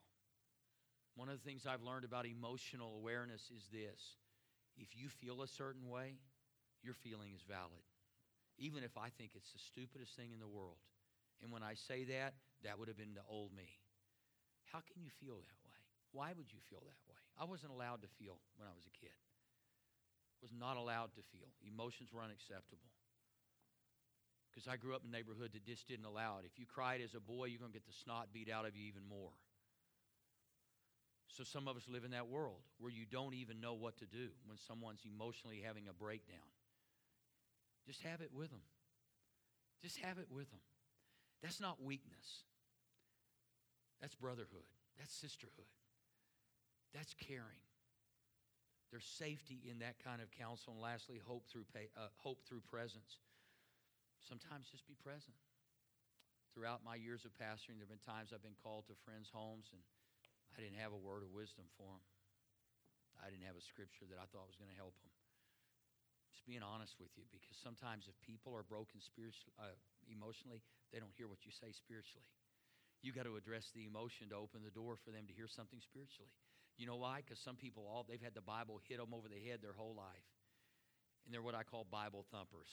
One 1.16 1.28
of 1.28 1.42
the 1.42 1.44
things 1.44 1.66
I've 1.66 1.82
learned 1.82 2.04
about 2.04 2.24
emotional 2.24 2.94
awareness 2.94 3.50
is 3.50 3.66
this 3.72 4.21
if 4.76 4.96
you 4.96 5.08
feel 5.08 5.42
a 5.42 5.48
certain 5.48 5.88
way, 5.88 6.18
your 6.82 6.94
feeling 6.94 7.32
is 7.34 7.42
valid 7.42 7.82
even 8.58 8.84
if 8.84 8.94
I 8.98 9.08
think 9.16 9.32
it's 9.34 9.52
the 9.52 9.58
stupidest 9.58 10.14
thing 10.16 10.32
in 10.32 10.40
the 10.40 10.46
world. 10.46 10.80
And 11.40 11.50
when 11.50 11.66
I 11.66 11.74
say 11.74 12.04
that, 12.14 12.38
that 12.64 12.78
would 12.78 12.88
have 12.88 12.96
been 12.96 13.18
the 13.18 13.26
old 13.26 13.50
me. 13.50 13.66
How 14.70 14.78
can 14.78 15.02
you 15.02 15.10
feel 15.20 15.42
that 15.42 15.60
way? 15.66 15.80
Why 16.12 16.30
would 16.36 16.52
you 16.52 16.60
feel 16.70 16.84
that 16.84 17.02
way? 17.08 17.18
I 17.34 17.44
wasn't 17.48 17.72
allowed 17.72 18.06
to 18.06 18.10
feel 18.20 18.38
when 18.54 18.68
I 18.68 18.74
was 18.76 18.84
a 18.84 18.94
kid. 18.94 19.16
Was 20.44 20.52
not 20.52 20.76
allowed 20.76 21.14
to 21.18 21.22
feel. 21.34 21.50
Emotions 21.66 22.14
were 22.14 22.22
unacceptable. 22.22 22.90
Because 24.50 24.68
I 24.68 24.76
grew 24.76 24.94
up 24.94 25.02
in 25.02 25.08
a 25.08 25.16
neighborhood 25.16 25.56
that 25.56 25.64
just 25.64 25.88
didn't 25.88 26.04
allow 26.04 26.38
it. 26.38 26.44
If 26.44 26.60
you 26.60 26.66
cried 26.68 27.00
as 27.00 27.16
a 27.16 27.22
boy, 27.24 27.48
you're 27.48 27.62
going 27.62 27.72
to 27.72 27.78
get 27.78 27.88
the 27.88 27.96
snot 28.04 28.30
beat 28.30 28.52
out 28.52 28.68
of 28.68 28.76
you 28.76 28.84
even 28.84 29.02
more. 29.08 29.32
So 31.32 31.44
some 31.44 31.66
of 31.66 31.76
us 31.76 31.88
live 31.88 32.04
in 32.04 32.10
that 32.10 32.28
world 32.28 32.60
where 32.78 32.92
you 32.92 33.06
don't 33.08 33.32
even 33.32 33.60
know 33.60 33.72
what 33.72 33.96
to 33.98 34.06
do 34.06 34.28
when 34.44 34.58
someone's 34.58 35.00
emotionally 35.08 35.64
having 35.64 35.88
a 35.88 35.92
breakdown. 35.92 36.44
Just 37.86 38.02
have 38.02 38.20
it 38.20 38.30
with 38.36 38.50
them. 38.50 38.60
Just 39.80 39.96
have 39.98 40.18
it 40.18 40.28
with 40.30 40.50
them. 40.50 40.60
That's 41.42 41.58
not 41.58 41.82
weakness. 41.82 42.44
That's 44.00 44.14
brotherhood. 44.14 44.68
That's 44.98 45.10
sisterhood. 45.10 45.72
That's 46.92 47.14
caring. 47.14 47.64
There's 48.90 49.08
safety 49.08 49.64
in 49.64 49.78
that 49.80 49.96
kind 50.04 50.20
of 50.20 50.30
counsel. 50.30 50.74
And 50.74 50.82
lastly, 50.82 51.16
hope 51.16 51.48
through, 51.48 51.64
pay, 51.72 51.88
uh, 51.96 52.12
hope 52.20 52.44
through 52.46 52.60
presence. 52.68 53.24
Sometimes 54.20 54.68
just 54.68 54.86
be 54.86 54.94
present. 55.00 55.34
Throughout 56.52 56.84
my 56.84 56.94
years 56.94 57.24
of 57.24 57.32
pastoring, 57.40 57.80
there 57.80 57.88
have 57.88 57.96
been 57.96 58.04
times 58.04 58.36
I've 58.36 58.44
been 58.44 58.60
called 58.62 58.84
to 58.92 58.94
friends' 59.08 59.32
homes 59.32 59.72
and 59.72 59.80
I 60.52 60.60
didn't 60.60 60.78
have 60.78 60.92
a 60.92 61.00
word 61.00 61.24
of 61.24 61.32
wisdom 61.32 61.64
for 61.80 61.88
them. 61.88 62.04
I 63.22 63.30
didn't 63.30 63.48
have 63.48 63.56
a 63.56 63.64
scripture 63.64 64.04
that 64.10 64.18
I 64.18 64.26
thought 64.28 64.50
was 64.50 64.58
going 64.58 64.72
to 64.72 64.76
help 64.76 64.98
them 65.00 65.12
just 66.42 66.48
being 66.48 66.64
honest 66.66 66.98
with 66.98 67.14
you 67.14 67.22
because 67.30 67.54
sometimes 67.60 68.10
if 68.10 68.16
people 68.24 68.50
are 68.56 68.66
broken 68.66 68.98
spiritually, 68.98 69.54
uh, 69.62 69.76
emotionally, 70.10 70.58
they 70.90 70.98
don't 70.98 71.14
hear 71.14 71.30
what 71.30 71.44
you 71.46 71.52
say 71.54 71.70
spiritually. 71.70 72.26
You 73.04 73.14
got 73.14 73.30
to 73.30 73.38
address 73.38 73.70
the 73.70 73.86
emotion 73.86 74.34
to 74.34 74.36
open 74.40 74.66
the 74.66 74.74
door 74.74 74.98
for 74.98 75.14
them 75.14 75.30
to 75.30 75.34
hear 75.34 75.46
something 75.46 75.78
spiritually. 75.78 76.34
You 76.74 76.90
know 76.90 76.98
why? 76.98 77.22
Because 77.22 77.38
some 77.38 77.54
people 77.54 77.86
all 77.86 78.02
they've 78.02 78.22
had 78.22 78.34
the 78.34 78.42
Bible 78.42 78.82
hit 78.88 78.98
them 78.98 79.14
over 79.14 79.28
the 79.30 79.38
head 79.38 79.60
their 79.62 79.76
whole 79.76 79.94
life, 79.94 80.26
and 81.22 81.30
they're 81.30 81.44
what 81.44 81.54
I 81.54 81.62
call 81.62 81.86
Bible 81.86 82.24
thumpers. 82.32 82.70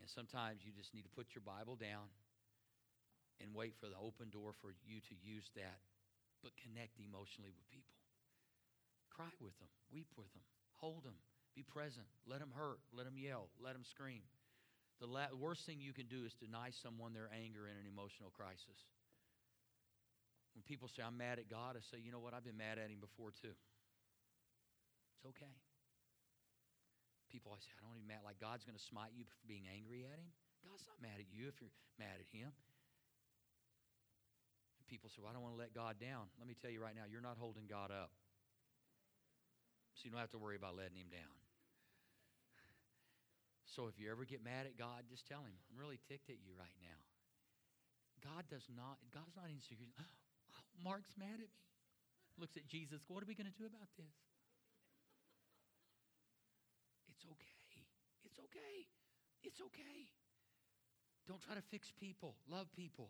And 0.00 0.08
sometimes 0.08 0.64
you 0.66 0.72
just 0.72 0.90
need 0.96 1.06
to 1.06 1.12
put 1.12 1.36
your 1.36 1.44
Bible 1.44 1.76
down 1.76 2.10
and 3.38 3.54
wait 3.54 3.76
for 3.78 3.86
the 3.86 3.98
open 4.00 4.32
door 4.32 4.56
for 4.58 4.74
you 4.82 4.98
to 4.98 5.14
use 5.20 5.46
that, 5.54 5.78
but 6.42 6.52
connect 6.58 6.98
emotionally 6.98 7.54
with 7.54 7.66
people. 7.70 7.96
Cry 9.08 9.32
with 9.40 9.56
them, 9.62 9.70
weep 9.92 10.10
with 10.18 10.30
them, 10.34 10.42
hold 10.76 11.06
them, 11.06 11.16
be 11.54 11.62
present. 11.62 12.08
Let 12.24 12.40
them 12.40 12.52
hurt. 12.56 12.80
Let 12.92 13.04
them 13.04 13.20
yell. 13.20 13.52
Let 13.60 13.76
them 13.76 13.84
scream. 13.84 14.24
The 15.00 15.06
la- 15.06 15.32
worst 15.36 15.66
thing 15.68 15.80
you 15.80 15.92
can 15.92 16.08
do 16.08 16.24
is 16.24 16.32
deny 16.32 16.72
someone 16.72 17.12
their 17.12 17.28
anger 17.28 17.68
in 17.68 17.76
an 17.76 17.84
emotional 17.84 18.32
crisis. 18.32 18.88
When 20.56 20.64
people 20.64 20.88
say, 20.88 21.04
I'm 21.04 21.16
mad 21.16 21.40
at 21.40 21.48
God, 21.48 21.76
I 21.76 21.82
say, 21.84 22.00
you 22.00 22.12
know 22.12 22.20
what? 22.20 22.32
I've 22.32 22.44
been 22.44 22.60
mad 22.60 22.76
at 22.76 22.88
him 22.88 23.00
before 23.00 23.32
too. 23.32 23.56
It's 25.16 25.26
okay. 25.32 25.52
People, 27.32 27.52
I 27.56 27.60
say, 27.60 27.72
I 27.80 27.84
don't 27.88 27.96
even 27.96 28.08
mad. 28.08 28.24
Like 28.24 28.36
God's 28.40 28.64
going 28.64 28.76
to 28.76 28.84
smite 28.84 29.16
you 29.16 29.24
for 29.24 29.40
being 29.48 29.64
angry 29.68 30.04
at 30.04 30.20
him. 30.20 30.28
God's 30.60 30.84
not 30.84 31.00
mad 31.00 31.16
at 31.16 31.28
you 31.32 31.48
if 31.48 31.56
you're 31.60 31.72
mad 31.96 32.20
at 32.20 32.28
him. 32.28 32.52
And 34.82 34.90
people 34.90 35.06
say, 35.06 35.22
well, 35.22 35.30
I 35.30 35.34
don't 35.38 35.46
want 35.46 35.54
to 35.54 35.62
let 35.62 35.70
God 35.70 36.02
down. 36.02 36.26
Let 36.42 36.50
me 36.50 36.58
tell 36.58 36.74
you 36.74 36.82
right 36.82 36.98
now, 36.98 37.06
you're 37.06 37.22
not 37.22 37.38
holding 37.38 37.70
God 37.70 37.94
up. 37.94 38.10
So 39.94 40.02
you 40.02 40.10
don't 40.10 40.18
have 40.18 40.34
to 40.34 40.42
worry 40.42 40.58
about 40.58 40.74
letting 40.74 40.98
him 40.98 41.06
down. 41.06 41.38
So 43.62 43.86
if 43.86 43.94
you 43.94 44.10
ever 44.10 44.26
get 44.26 44.42
mad 44.42 44.66
at 44.66 44.74
God, 44.74 45.06
just 45.06 45.22
tell 45.30 45.46
him, 45.46 45.54
I'm 45.70 45.78
really 45.78 46.02
ticked 46.10 46.34
at 46.34 46.42
you 46.42 46.50
right 46.58 46.74
now. 46.82 46.98
God 48.26 48.42
does 48.50 48.66
not, 48.66 48.98
God's 49.14 49.38
not 49.38 49.46
insecure. 49.46 49.86
Oh, 50.52 50.68
Mark's 50.84 51.16
mad 51.16 51.40
at 51.40 51.48
me. 51.48 51.64
Looks 52.36 52.60
at 52.60 52.68
Jesus, 52.68 53.00
what 53.08 53.24
are 53.24 53.28
we 53.30 53.32
going 53.32 53.48
to 53.48 53.56
do 53.56 53.64
about 53.64 53.88
this? 53.96 54.12
It's 57.08 57.24
okay. 57.24 57.56
It's 58.28 58.36
okay. 58.36 58.76
It's 59.40 59.60
okay. 59.64 60.12
Don't 61.24 61.40
try 61.40 61.54
to 61.54 61.64
fix 61.72 61.88
people. 61.96 62.36
Love 62.50 62.68
people. 62.76 63.08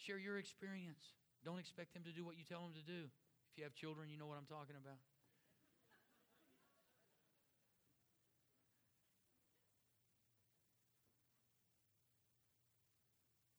Share 0.00 0.16
your 0.16 0.40
experience. 0.40 1.12
Don't 1.44 1.60
expect 1.60 1.92
them 1.92 2.08
to 2.08 2.12
do 2.16 2.24
what 2.24 2.40
you 2.40 2.44
tell 2.48 2.64
them 2.64 2.72
to 2.72 2.84
do. 2.88 3.12
If 3.52 3.60
you 3.60 3.64
have 3.68 3.76
children, 3.76 4.08
you 4.08 4.16
know 4.16 4.24
what 4.24 4.40
I'm 4.40 4.48
talking 4.48 4.80
about. 4.80 4.96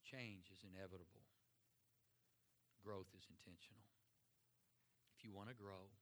Change 0.02 0.50
is 0.50 0.66
inevitable. 0.66 1.22
Growth 2.82 3.14
is 3.14 3.30
intentional. 3.30 3.86
If 5.14 5.22
you 5.22 5.30
want 5.30 5.54
to 5.54 5.56
grow, 5.56 5.94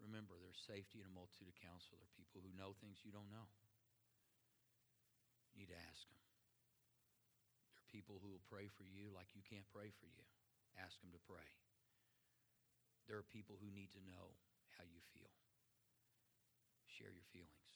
remember 0.00 0.40
there's 0.40 0.64
safety 0.64 1.04
in 1.04 1.06
a 1.06 1.12
multitude 1.12 1.52
of 1.52 1.60
counsel. 1.60 2.00
There 2.00 2.08
are 2.08 2.16
people 2.16 2.40
who 2.40 2.56
know 2.56 2.72
things 2.80 3.04
you 3.04 3.12
don't 3.12 3.28
know. 3.28 3.52
You 5.52 5.68
need 5.68 5.70
to 5.70 5.78
ask 5.92 6.08
them. 6.08 6.23
People 7.94 8.18
who 8.18 8.34
will 8.34 8.50
pray 8.50 8.66
for 8.74 8.82
you 8.82 9.14
like 9.14 9.30
you 9.38 9.46
can't 9.46 9.70
pray 9.70 9.94
for 10.02 10.10
you. 10.10 10.26
Ask 10.74 10.98
them 10.98 11.14
to 11.14 11.22
pray. 11.30 11.46
There 13.06 13.14
are 13.14 13.30
people 13.30 13.54
who 13.62 13.70
need 13.70 13.94
to 13.94 14.02
know 14.02 14.34
how 14.74 14.82
you 14.82 14.98
feel. 15.14 15.30
Share 16.90 17.14
your 17.14 17.28
feelings. 17.30 17.70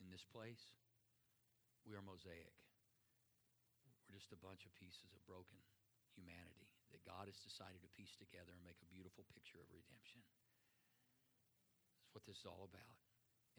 In 0.00 0.08
this 0.08 0.24
place, 0.32 0.72
we 1.84 1.92
are 1.92 2.00
mosaic. 2.00 2.56
We're 4.08 4.16
just 4.16 4.32
a 4.32 4.40
bunch 4.40 4.64
of 4.64 4.72
pieces 4.80 5.12
of 5.12 5.20
broken 5.28 5.60
humanity 6.16 6.72
that 6.96 7.04
God 7.04 7.28
has 7.28 7.36
decided 7.44 7.84
to 7.84 7.96
piece 8.00 8.16
together 8.16 8.56
and 8.56 8.64
make 8.64 8.80
a 8.80 8.88
beautiful 8.88 9.28
picture 9.36 9.60
of 9.60 9.68
redemption. 9.68 10.24
That's 12.00 12.16
what 12.16 12.24
this 12.24 12.40
is 12.40 12.48
all 12.48 12.64
about. 12.64 12.96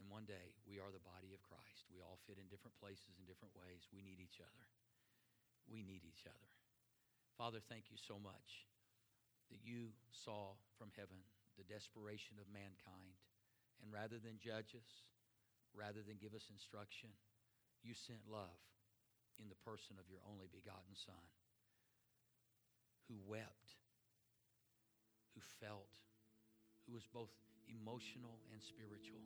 And 0.02 0.10
one 0.10 0.26
day, 0.26 0.58
we 0.66 0.82
are 0.82 0.90
the 0.90 1.06
body 1.06 1.30
of 1.38 1.46
Christ. 1.46 1.86
We 1.94 2.02
all 2.02 2.18
fit 2.26 2.42
in 2.42 2.50
different 2.50 2.74
places 2.82 3.22
in 3.22 3.30
different 3.30 3.54
ways. 3.54 3.86
We 3.94 4.02
need 4.02 4.18
each 4.18 4.42
other. 4.42 4.66
We 5.70 5.84
need 5.84 6.06
each 6.06 6.26
other. 6.26 6.50
Father, 7.38 7.60
thank 7.70 7.90
you 7.90 7.98
so 7.98 8.22
much 8.22 8.70
that 9.50 9.62
you 9.64 9.92
saw 10.12 10.56
from 10.78 10.94
heaven 10.96 11.20
the 11.60 11.68
desperation 11.68 12.40
of 12.40 12.48
mankind. 12.50 13.20
And 13.82 13.92
rather 13.92 14.22
than 14.22 14.38
judge 14.38 14.78
us, 14.78 14.92
rather 15.74 16.06
than 16.06 16.22
give 16.22 16.34
us 16.38 16.48
instruction, 16.54 17.10
you 17.82 17.94
sent 17.98 18.24
love 18.30 18.62
in 19.42 19.50
the 19.50 19.58
person 19.66 19.98
of 19.98 20.06
your 20.06 20.22
only 20.30 20.46
begotten 20.52 20.94
Son, 20.94 21.26
who 23.10 23.18
wept, 23.26 23.76
who 25.34 25.42
felt, 25.60 25.90
who 26.86 26.94
was 26.94 27.08
both 27.10 27.34
emotional 27.68 28.38
and 28.54 28.62
spiritual, 28.62 29.26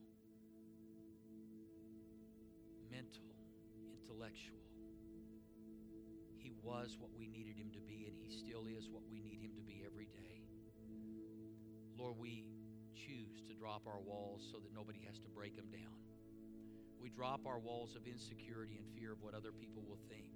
mental, 2.89 3.27
intellectual. 3.91 4.64
He 6.45 6.53
was 6.61 6.93
what 7.01 7.09
we 7.17 7.25
needed 7.25 7.57
him 7.57 7.73
to 7.73 7.81
be, 7.81 8.05
and 8.05 8.13
he 8.21 8.29
still 8.29 8.69
is 8.69 8.85
what 8.85 9.01
we 9.09 9.17
need 9.17 9.41
him 9.41 9.57
to 9.57 9.65
be 9.65 9.81
every 9.81 10.05
day. 10.05 10.45
Lord, 11.97 12.21
we 12.21 12.45
choose 12.93 13.41
to 13.49 13.57
drop 13.57 13.89
our 13.89 13.97
walls 13.97 14.45
so 14.53 14.61
that 14.61 14.69
nobody 14.69 15.01
has 15.09 15.17
to 15.25 15.29
break 15.33 15.57
them 15.57 15.73
down. 15.73 15.97
We 17.01 17.09
drop 17.09 17.49
our 17.49 17.57
walls 17.57 17.97
of 17.97 18.05
insecurity 18.05 18.77
and 18.77 18.85
fear 18.93 19.09
of 19.11 19.25
what 19.25 19.33
other 19.33 19.49
people 19.49 19.81
will 19.89 19.97
think. 20.05 20.29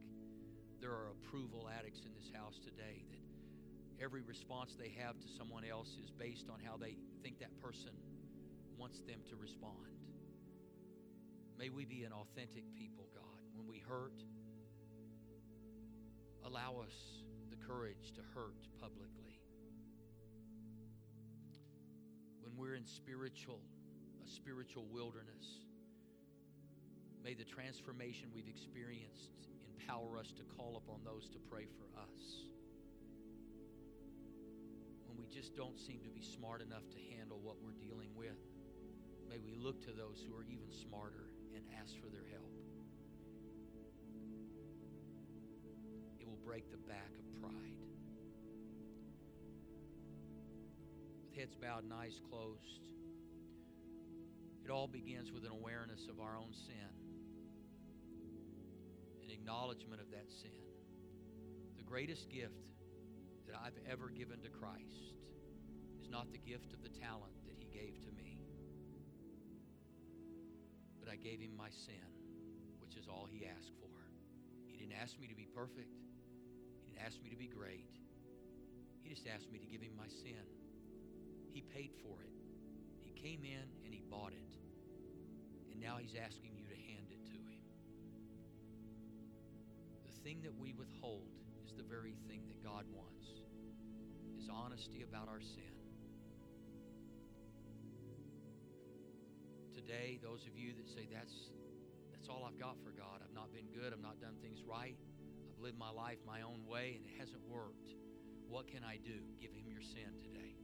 There 0.82 0.89
are 0.89 1.14
approval 1.14 1.70
addicts 1.70 2.01
in 2.01 2.12
this 2.18 2.34
house 2.34 2.57
today 2.57 3.05
that 3.14 4.01
every 4.01 4.26
response 4.26 4.74
they 4.74 4.89
have 4.97 5.14
to 5.22 5.28
someone 5.38 5.62
else 5.62 5.93
is 6.01 6.10
based 6.10 6.49
on 6.49 6.57
how 6.57 6.74
they 6.74 6.97
think 7.22 7.38
that 7.38 7.53
person 7.62 7.93
wants 8.82 9.05
them 9.05 9.22
to 9.30 9.36
respond. 9.38 9.93
May 11.60 11.70
we 11.70 11.86
be 11.86 12.01
an 12.01 12.14
authentic 12.18 12.66
people, 12.74 13.05
God. 13.14 13.45
When 13.53 13.68
we 13.68 13.78
hurt, 13.78 14.18
allow 16.49 16.81
us 16.81 17.21
the 17.51 17.55
courage 17.55 18.11
to 18.15 18.21
hurt 18.33 18.57
publicly. 18.81 19.37
When 22.41 22.57
we're 22.57 22.73
in 22.73 22.85
spiritual, 22.85 23.59
a 24.25 24.27
spiritual 24.27 24.87
wilderness, 24.91 25.45
may 27.23 27.35
the 27.35 27.43
transformation 27.43 28.29
we've 28.33 28.47
experienced 28.47 29.29
empower 29.69 30.17
us 30.17 30.33
to 30.37 30.43
call 30.57 30.81
upon 30.83 31.03
those 31.05 31.29
to 31.29 31.37
pray 31.51 31.67
for 31.77 31.85
us. 32.01 32.47
When 35.05 35.19
we 35.19 35.27
just 35.27 35.55
don't 35.55 35.77
seem 35.77 36.01
to 36.03 36.09
be 36.09 36.23
smart 36.23 36.61
enough 36.61 36.89
to 36.89 37.15
handle 37.15 37.39
what 37.43 37.57
we're 37.61 37.77
dealing 37.77 38.09
with, 38.15 38.41
may 39.29 39.37
we 39.37 39.53
look 39.53 39.85
to 39.85 39.91
those 39.91 40.25
who 40.27 40.35
are 40.35 40.45
even 40.49 40.71
smarter 40.71 41.29
and 41.53 41.63
ask 41.79 41.93
for 42.01 42.09
their 42.09 42.25
help. 42.31 42.59
Break 46.49 46.71
the 46.71 46.77
back 46.89 47.13
of 47.19 47.41
pride. 47.41 47.77
With 51.21 51.37
heads 51.37 51.53
bowed 51.53 51.83
and 51.83 51.93
eyes 51.93 52.19
closed, 52.27 52.89
it 54.65 54.71
all 54.71 54.87
begins 54.87 55.31
with 55.31 55.45
an 55.45 55.51
awareness 55.51 56.07
of 56.09 56.19
our 56.19 56.35
own 56.35 56.51
sin, 56.51 56.89
an 59.23 59.29
acknowledgement 59.29 60.01
of 60.01 60.09
that 60.09 60.25
sin. 60.31 60.49
The 61.77 61.83
greatest 61.83 62.31
gift 62.31 62.65
that 63.45 63.53
I've 63.63 63.77
ever 63.87 64.09
given 64.09 64.41
to 64.41 64.49
Christ 64.49 65.13
is 66.01 66.09
not 66.09 66.31
the 66.31 66.39
gift 66.39 66.73
of 66.73 66.81
the 66.81 66.89
talent 66.89 67.45
that 67.45 67.57
He 67.59 67.65
gave 67.65 68.01
to 68.01 68.11
me 68.11 68.39
but 70.99 71.13
I 71.13 71.15
gave 71.15 71.39
him 71.39 71.55
my 71.55 71.69
sin, 71.69 72.05
which 72.79 72.95
is 72.97 73.07
all 73.07 73.27
he 73.31 73.45
asked 73.45 73.71
for. 73.79 73.89
He 74.67 74.77
didn't 74.77 74.99
ask 75.01 75.19
me 75.19 75.27
to 75.27 75.35
be 75.35 75.47
perfect. 75.55 76.09
He 76.99 77.05
ask 77.05 77.15
me 77.23 77.29
to 77.29 77.37
be 77.37 77.47
great. 77.47 77.87
He 79.01 79.09
just 79.09 79.23
asked 79.27 79.49
me 79.51 79.59
to 79.59 79.65
give 79.65 79.81
him 79.81 79.95
my 79.95 80.07
sin. 80.07 80.43
He 81.53 81.61
paid 81.61 81.91
for 82.03 82.19
it. 82.21 82.35
He 83.03 83.11
came 83.11 83.45
in 83.45 83.63
and 83.85 83.93
he 83.93 84.03
bought 84.09 84.33
it. 84.33 84.51
And 85.71 85.79
now 85.79 85.95
he's 85.95 86.15
asking 86.19 86.51
you 86.59 86.67
to 86.67 86.75
hand 86.75 87.07
it 87.07 87.25
to 87.31 87.39
him. 87.39 87.63
The 90.05 90.11
thing 90.23 90.41
that 90.43 90.53
we 90.59 90.73
withhold 90.73 91.31
is 91.63 91.71
the 91.71 91.83
very 91.83 92.15
thing 92.27 92.43
that 92.49 92.61
God 92.61 92.83
wants. 92.91 93.27
Is 94.37 94.49
honesty 94.51 95.03
about 95.03 95.29
our 95.29 95.39
sin. 95.39 95.79
today, 99.89 100.19
those 100.21 100.45
of 100.45 100.53
you 100.55 100.73
that 100.77 100.87
say 100.87 101.07
that's 101.09 101.33
that's 102.11 102.29
all 102.29 102.45
I've 102.45 102.59
got 102.59 102.77
for 102.83 102.91
God. 102.91 103.25
I've 103.25 103.33
not 103.33 103.49
been 103.51 103.65
good. 103.73 103.89
I've 103.93 104.03
not 104.03 104.19
done 104.21 104.35
things 104.41 104.61
right. 104.61 104.93
I've 105.60 105.64
lived 105.64 105.78
my 105.78 105.91
life 105.91 106.20
my 106.26 106.41
own 106.41 106.64
way 106.66 106.95
and 106.95 107.03
it 107.03 107.20
hasn't 107.20 107.43
worked. 107.43 107.91
What 108.47 108.68
can 108.68 108.80
I 108.84 108.95
do? 108.95 109.20
Give 109.41 109.51
him 109.51 109.68
your 109.68 109.82
sin 109.82 110.07
today. 110.24 110.55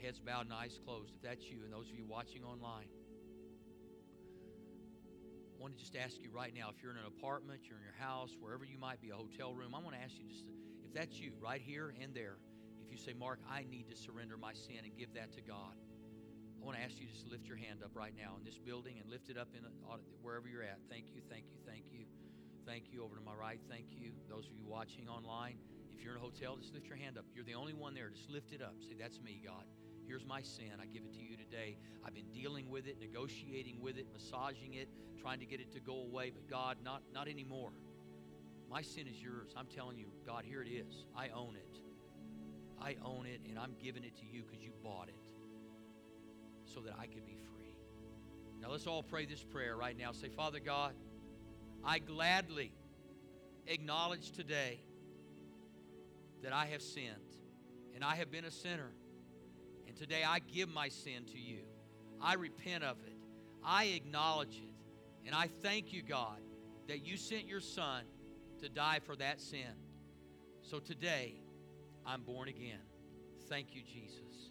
Heads 0.00 0.20
bowed 0.20 0.46
and 0.46 0.54
eyes 0.54 0.78
closed. 0.84 1.14
If 1.16 1.22
that's 1.22 1.44
you 1.50 1.64
and 1.64 1.72
those 1.72 1.90
of 1.90 1.96
you 1.96 2.06
watching 2.06 2.44
online, 2.44 2.86
I 5.50 5.60
want 5.60 5.74
to 5.74 5.80
just 5.80 5.96
ask 5.96 6.22
you 6.22 6.30
right 6.30 6.54
now 6.54 6.68
if 6.70 6.80
you're 6.80 6.92
in 6.92 6.98
an 6.98 7.10
apartment, 7.10 7.62
you're 7.66 7.78
in 7.78 7.82
your 7.82 7.98
house, 7.98 8.30
wherever 8.38 8.64
you 8.64 8.78
might 8.78 9.00
be, 9.00 9.10
a 9.10 9.16
hotel 9.16 9.52
room, 9.52 9.74
I 9.74 9.80
want 9.80 9.96
to 9.96 10.02
ask 10.02 10.14
you 10.14 10.28
just 10.30 10.46
to, 10.46 10.52
if 10.86 10.94
that's 10.94 11.18
you 11.18 11.32
right 11.42 11.60
here 11.60 11.92
and 12.00 12.14
there, 12.14 12.38
if 12.84 12.92
you 12.92 12.98
say, 12.98 13.14
Mark, 13.18 13.40
I 13.50 13.64
need 13.68 13.90
to 13.90 13.96
surrender 13.96 14.36
my 14.36 14.52
sin 14.52 14.84
and 14.84 14.96
give 14.96 15.14
that 15.14 15.32
to 15.32 15.40
God. 15.40 15.74
I 15.74 16.64
want 16.64 16.78
to 16.78 16.84
ask 16.84 17.00
you 17.00 17.08
just 17.08 17.24
to 17.24 17.30
lift 17.30 17.48
your 17.48 17.56
hand 17.56 17.82
up 17.82 17.90
right 17.94 18.14
now 18.16 18.36
in 18.38 18.44
this 18.44 18.58
building 18.58 18.98
and 19.00 19.10
lift 19.10 19.28
it 19.28 19.36
up 19.36 19.48
in 19.58 19.64
uh, 19.66 19.96
wherever 20.22 20.46
you're 20.46 20.62
at. 20.62 20.78
Thank 20.88 21.06
you, 21.14 21.22
thank 21.28 21.46
you, 21.50 21.58
thank 21.66 21.82
you. 21.90 21.95
Thank 22.66 22.92
you. 22.92 23.04
Over 23.04 23.14
to 23.14 23.22
my 23.22 23.32
right, 23.32 23.60
thank 23.70 23.86
you. 23.92 24.10
Those 24.28 24.46
of 24.46 24.52
you 24.52 24.66
watching 24.66 25.08
online, 25.08 25.56
if 25.96 26.02
you're 26.02 26.14
in 26.14 26.18
a 26.18 26.20
hotel, 26.20 26.56
just 26.56 26.74
lift 26.74 26.88
your 26.88 26.96
hand 26.96 27.16
up. 27.16 27.24
You're 27.32 27.44
the 27.44 27.54
only 27.54 27.72
one 27.72 27.94
there. 27.94 28.10
Just 28.10 28.28
lift 28.28 28.52
it 28.52 28.60
up. 28.60 28.74
Say, 28.80 28.96
That's 28.98 29.20
me, 29.20 29.40
God. 29.44 29.64
Here's 30.06 30.24
my 30.24 30.42
sin. 30.42 30.72
I 30.80 30.86
give 30.86 31.04
it 31.04 31.12
to 31.14 31.22
you 31.22 31.36
today. 31.36 31.78
I've 32.04 32.14
been 32.14 32.30
dealing 32.32 32.68
with 32.68 32.86
it, 32.86 32.98
negotiating 33.00 33.80
with 33.80 33.96
it, 33.98 34.06
massaging 34.12 34.74
it, 34.74 34.88
trying 35.20 35.40
to 35.40 35.46
get 35.46 35.60
it 35.60 35.72
to 35.72 35.80
go 35.80 36.02
away, 36.02 36.30
but 36.30 36.48
God, 36.48 36.78
not, 36.84 37.02
not 37.12 37.28
anymore. 37.28 37.72
My 38.68 38.82
sin 38.82 39.06
is 39.08 39.20
yours. 39.20 39.52
I'm 39.56 39.66
telling 39.66 39.96
you, 39.96 40.06
God, 40.24 40.44
here 40.44 40.62
it 40.62 40.68
is. 40.68 41.04
I 41.16 41.28
own 41.28 41.56
it. 41.56 41.80
I 42.80 42.96
own 43.04 43.26
it, 43.26 43.40
and 43.48 43.58
I'm 43.58 43.74
giving 43.82 44.04
it 44.04 44.16
to 44.18 44.26
you 44.26 44.42
because 44.42 44.62
you 44.62 44.72
bought 44.82 45.08
it 45.08 45.28
so 46.64 46.80
that 46.80 46.94
I 46.98 47.06
could 47.06 47.24
be 47.24 47.38
free. 47.52 47.76
Now 48.60 48.70
let's 48.70 48.86
all 48.86 49.02
pray 49.02 49.26
this 49.26 49.42
prayer 49.42 49.76
right 49.76 49.96
now. 49.96 50.12
Say, 50.12 50.28
Father 50.28 50.60
God, 50.60 50.94
I 51.84 51.98
gladly 51.98 52.72
acknowledge 53.66 54.32
today 54.32 54.80
that 56.42 56.52
I 56.52 56.66
have 56.66 56.82
sinned 56.82 57.36
and 57.94 58.04
I 58.04 58.16
have 58.16 58.30
been 58.30 58.44
a 58.44 58.50
sinner. 58.50 58.92
And 59.88 59.96
today 59.96 60.22
I 60.26 60.38
give 60.40 60.68
my 60.68 60.88
sin 60.88 61.24
to 61.32 61.38
you. 61.38 61.60
I 62.20 62.34
repent 62.34 62.84
of 62.84 62.98
it. 63.06 63.16
I 63.64 63.84
acknowledge 63.84 64.56
it. 64.56 64.74
And 65.24 65.34
I 65.34 65.48
thank 65.62 65.92
you, 65.92 66.02
God, 66.02 66.40
that 66.88 67.04
you 67.04 67.16
sent 67.16 67.46
your 67.46 67.60
Son 67.60 68.04
to 68.60 68.68
die 68.68 69.00
for 69.04 69.16
that 69.16 69.40
sin. 69.40 69.74
So 70.62 70.78
today, 70.78 71.40
I'm 72.04 72.22
born 72.22 72.48
again. 72.48 72.80
Thank 73.48 73.74
you, 73.74 73.82
Jesus. 73.82 74.50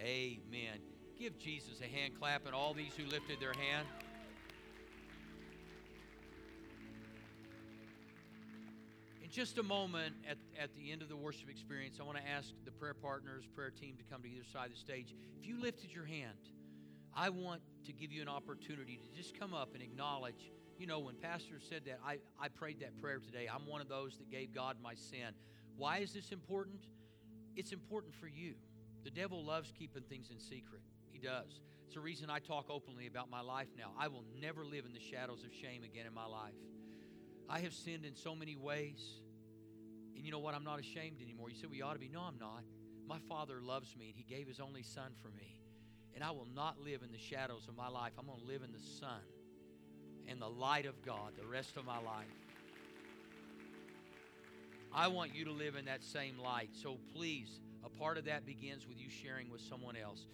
Amen. 0.00 0.80
Give 1.18 1.38
Jesus 1.38 1.80
a 1.80 1.84
hand 1.86 2.18
clap 2.18 2.46
and 2.46 2.54
all 2.54 2.74
these 2.74 2.92
who 2.96 3.04
lifted 3.04 3.40
their 3.40 3.52
hand. 3.52 3.86
Just 9.36 9.58
a 9.58 9.62
moment, 9.62 10.14
at, 10.26 10.38
at 10.58 10.74
the 10.74 10.90
end 10.90 11.02
of 11.02 11.10
the 11.10 11.16
worship 11.16 11.50
experience, 11.50 11.98
I 12.00 12.04
want 12.04 12.16
to 12.16 12.26
ask 12.26 12.48
the 12.64 12.70
prayer 12.70 12.94
partners, 12.94 13.44
prayer 13.54 13.68
team 13.68 13.94
to 13.98 14.04
come 14.10 14.22
to 14.22 14.28
either 14.28 14.46
side 14.50 14.68
of 14.68 14.72
the 14.72 14.78
stage. 14.78 15.14
If 15.38 15.46
you 15.46 15.60
lifted 15.60 15.92
your 15.92 16.06
hand, 16.06 16.38
I 17.14 17.28
want 17.28 17.60
to 17.84 17.92
give 17.92 18.10
you 18.10 18.22
an 18.22 18.28
opportunity 18.28 18.96
to 18.96 19.14
just 19.14 19.38
come 19.38 19.52
up 19.52 19.74
and 19.74 19.82
acknowledge 19.82 20.50
You 20.78 20.86
know, 20.86 20.98
when 20.98 21.14
Pastor 21.14 21.54
said 21.58 21.82
that, 21.86 22.00
I, 22.04 22.18
I 22.40 22.48
prayed 22.48 22.80
that 22.80 23.00
prayer 23.00 23.18
today. 23.18 23.48
I'm 23.52 23.66
one 23.66 23.80
of 23.80 23.88
those 23.88 24.18
that 24.18 24.30
gave 24.30 24.54
God 24.54 24.76
my 24.82 24.94
sin. 24.94 25.32
Why 25.76 25.98
is 25.98 26.12
this 26.12 26.32
important? 26.32 26.80
It's 27.54 27.72
important 27.72 28.14
for 28.14 28.28
you. 28.28 28.54
The 29.04 29.10
devil 29.10 29.42
loves 29.42 29.72
keeping 29.78 30.02
things 30.02 30.30
in 30.30 30.38
secret. 30.38 30.82
He 31.10 31.18
does. 31.18 31.60
It's 31.86 31.94
the 31.94 32.00
reason 32.00 32.28
I 32.28 32.40
talk 32.40 32.66
openly 32.68 33.06
about 33.06 33.30
my 33.30 33.40
life 33.40 33.68
now. 33.78 33.92
I 33.98 34.08
will 34.08 34.24
never 34.38 34.64
live 34.64 34.84
in 34.84 34.92
the 34.92 35.00
shadows 35.00 35.44
of 35.44 35.54
shame 35.54 35.82
again 35.82 36.06
in 36.06 36.12
my 36.12 36.26
life. 36.26 36.52
I 37.48 37.60
have 37.60 37.72
sinned 37.72 38.04
in 38.04 38.14
so 38.14 38.34
many 38.34 38.56
ways. 38.56 39.20
And 40.16 40.24
you 40.24 40.32
know 40.32 40.38
what? 40.38 40.54
I'm 40.54 40.64
not 40.64 40.80
ashamed 40.80 41.20
anymore. 41.22 41.50
You 41.50 41.56
said 41.56 41.70
we 41.70 41.82
ought 41.82 41.92
to 41.92 41.98
be. 41.98 42.08
No, 42.08 42.22
I'm 42.22 42.38
not. 42.38 42.64
My 43.06 43.18
Father 43.28 43.60
loves 43.60 43.94
me, 43.96 44.06
and 44.06 44.16
He 44.16 44.24
gave 44.24 44.48
His 44.48 44.58
only 44.58 44.82
Son 44.82 45.12
for 45.22 45.28
me. 45.28 45.60
And 46.14 46.24
I 46.24 46.30
will 46.30 46.48
not 46.54 46.80
live 46.80 47.02
in 47.02 47.12
the 47.12 47.18
shadows 47.18 47.68
of 47.68 47.76
my 47.76 47.88
life. 47.88 48.12
I'm 48.18 48.26
going 48.26 48.40
to 48.40 48.46
live 48.46 48.62
in 48.62 48.72
the 48.72 48.80
sun 48.98 49.20
and 50.28 50.40
the 50.40 50.48
light 50.48 50.86
of 50.86 51.04
God 51.04 51.32
the 51.38 51.46
rest 51.46 51.76
of 51.76 51.84
my 51.84 51.98
life. 51.98 52.26
I 54.92 55.08
want 55.08 55.34
you 55.34 55.44
to 55.44 55.52
live 55.52 55.76
in 55.76 55.84
that 55.84 56.02
same 56.02 56.38
light. 56.38 56.70
So 56.72 56.96
please, 57.14 57.60
a 57.84 57.90
part 57.90 58.16
of 58.16 58.24
that 58.24 58.46
begins 58.46 58.88
with 58.88 58.98
you 58.98 59.10
sharing 59.10 59.50
with 59.50 59.60
someone 59.60 59.94
else. 59.94 60.26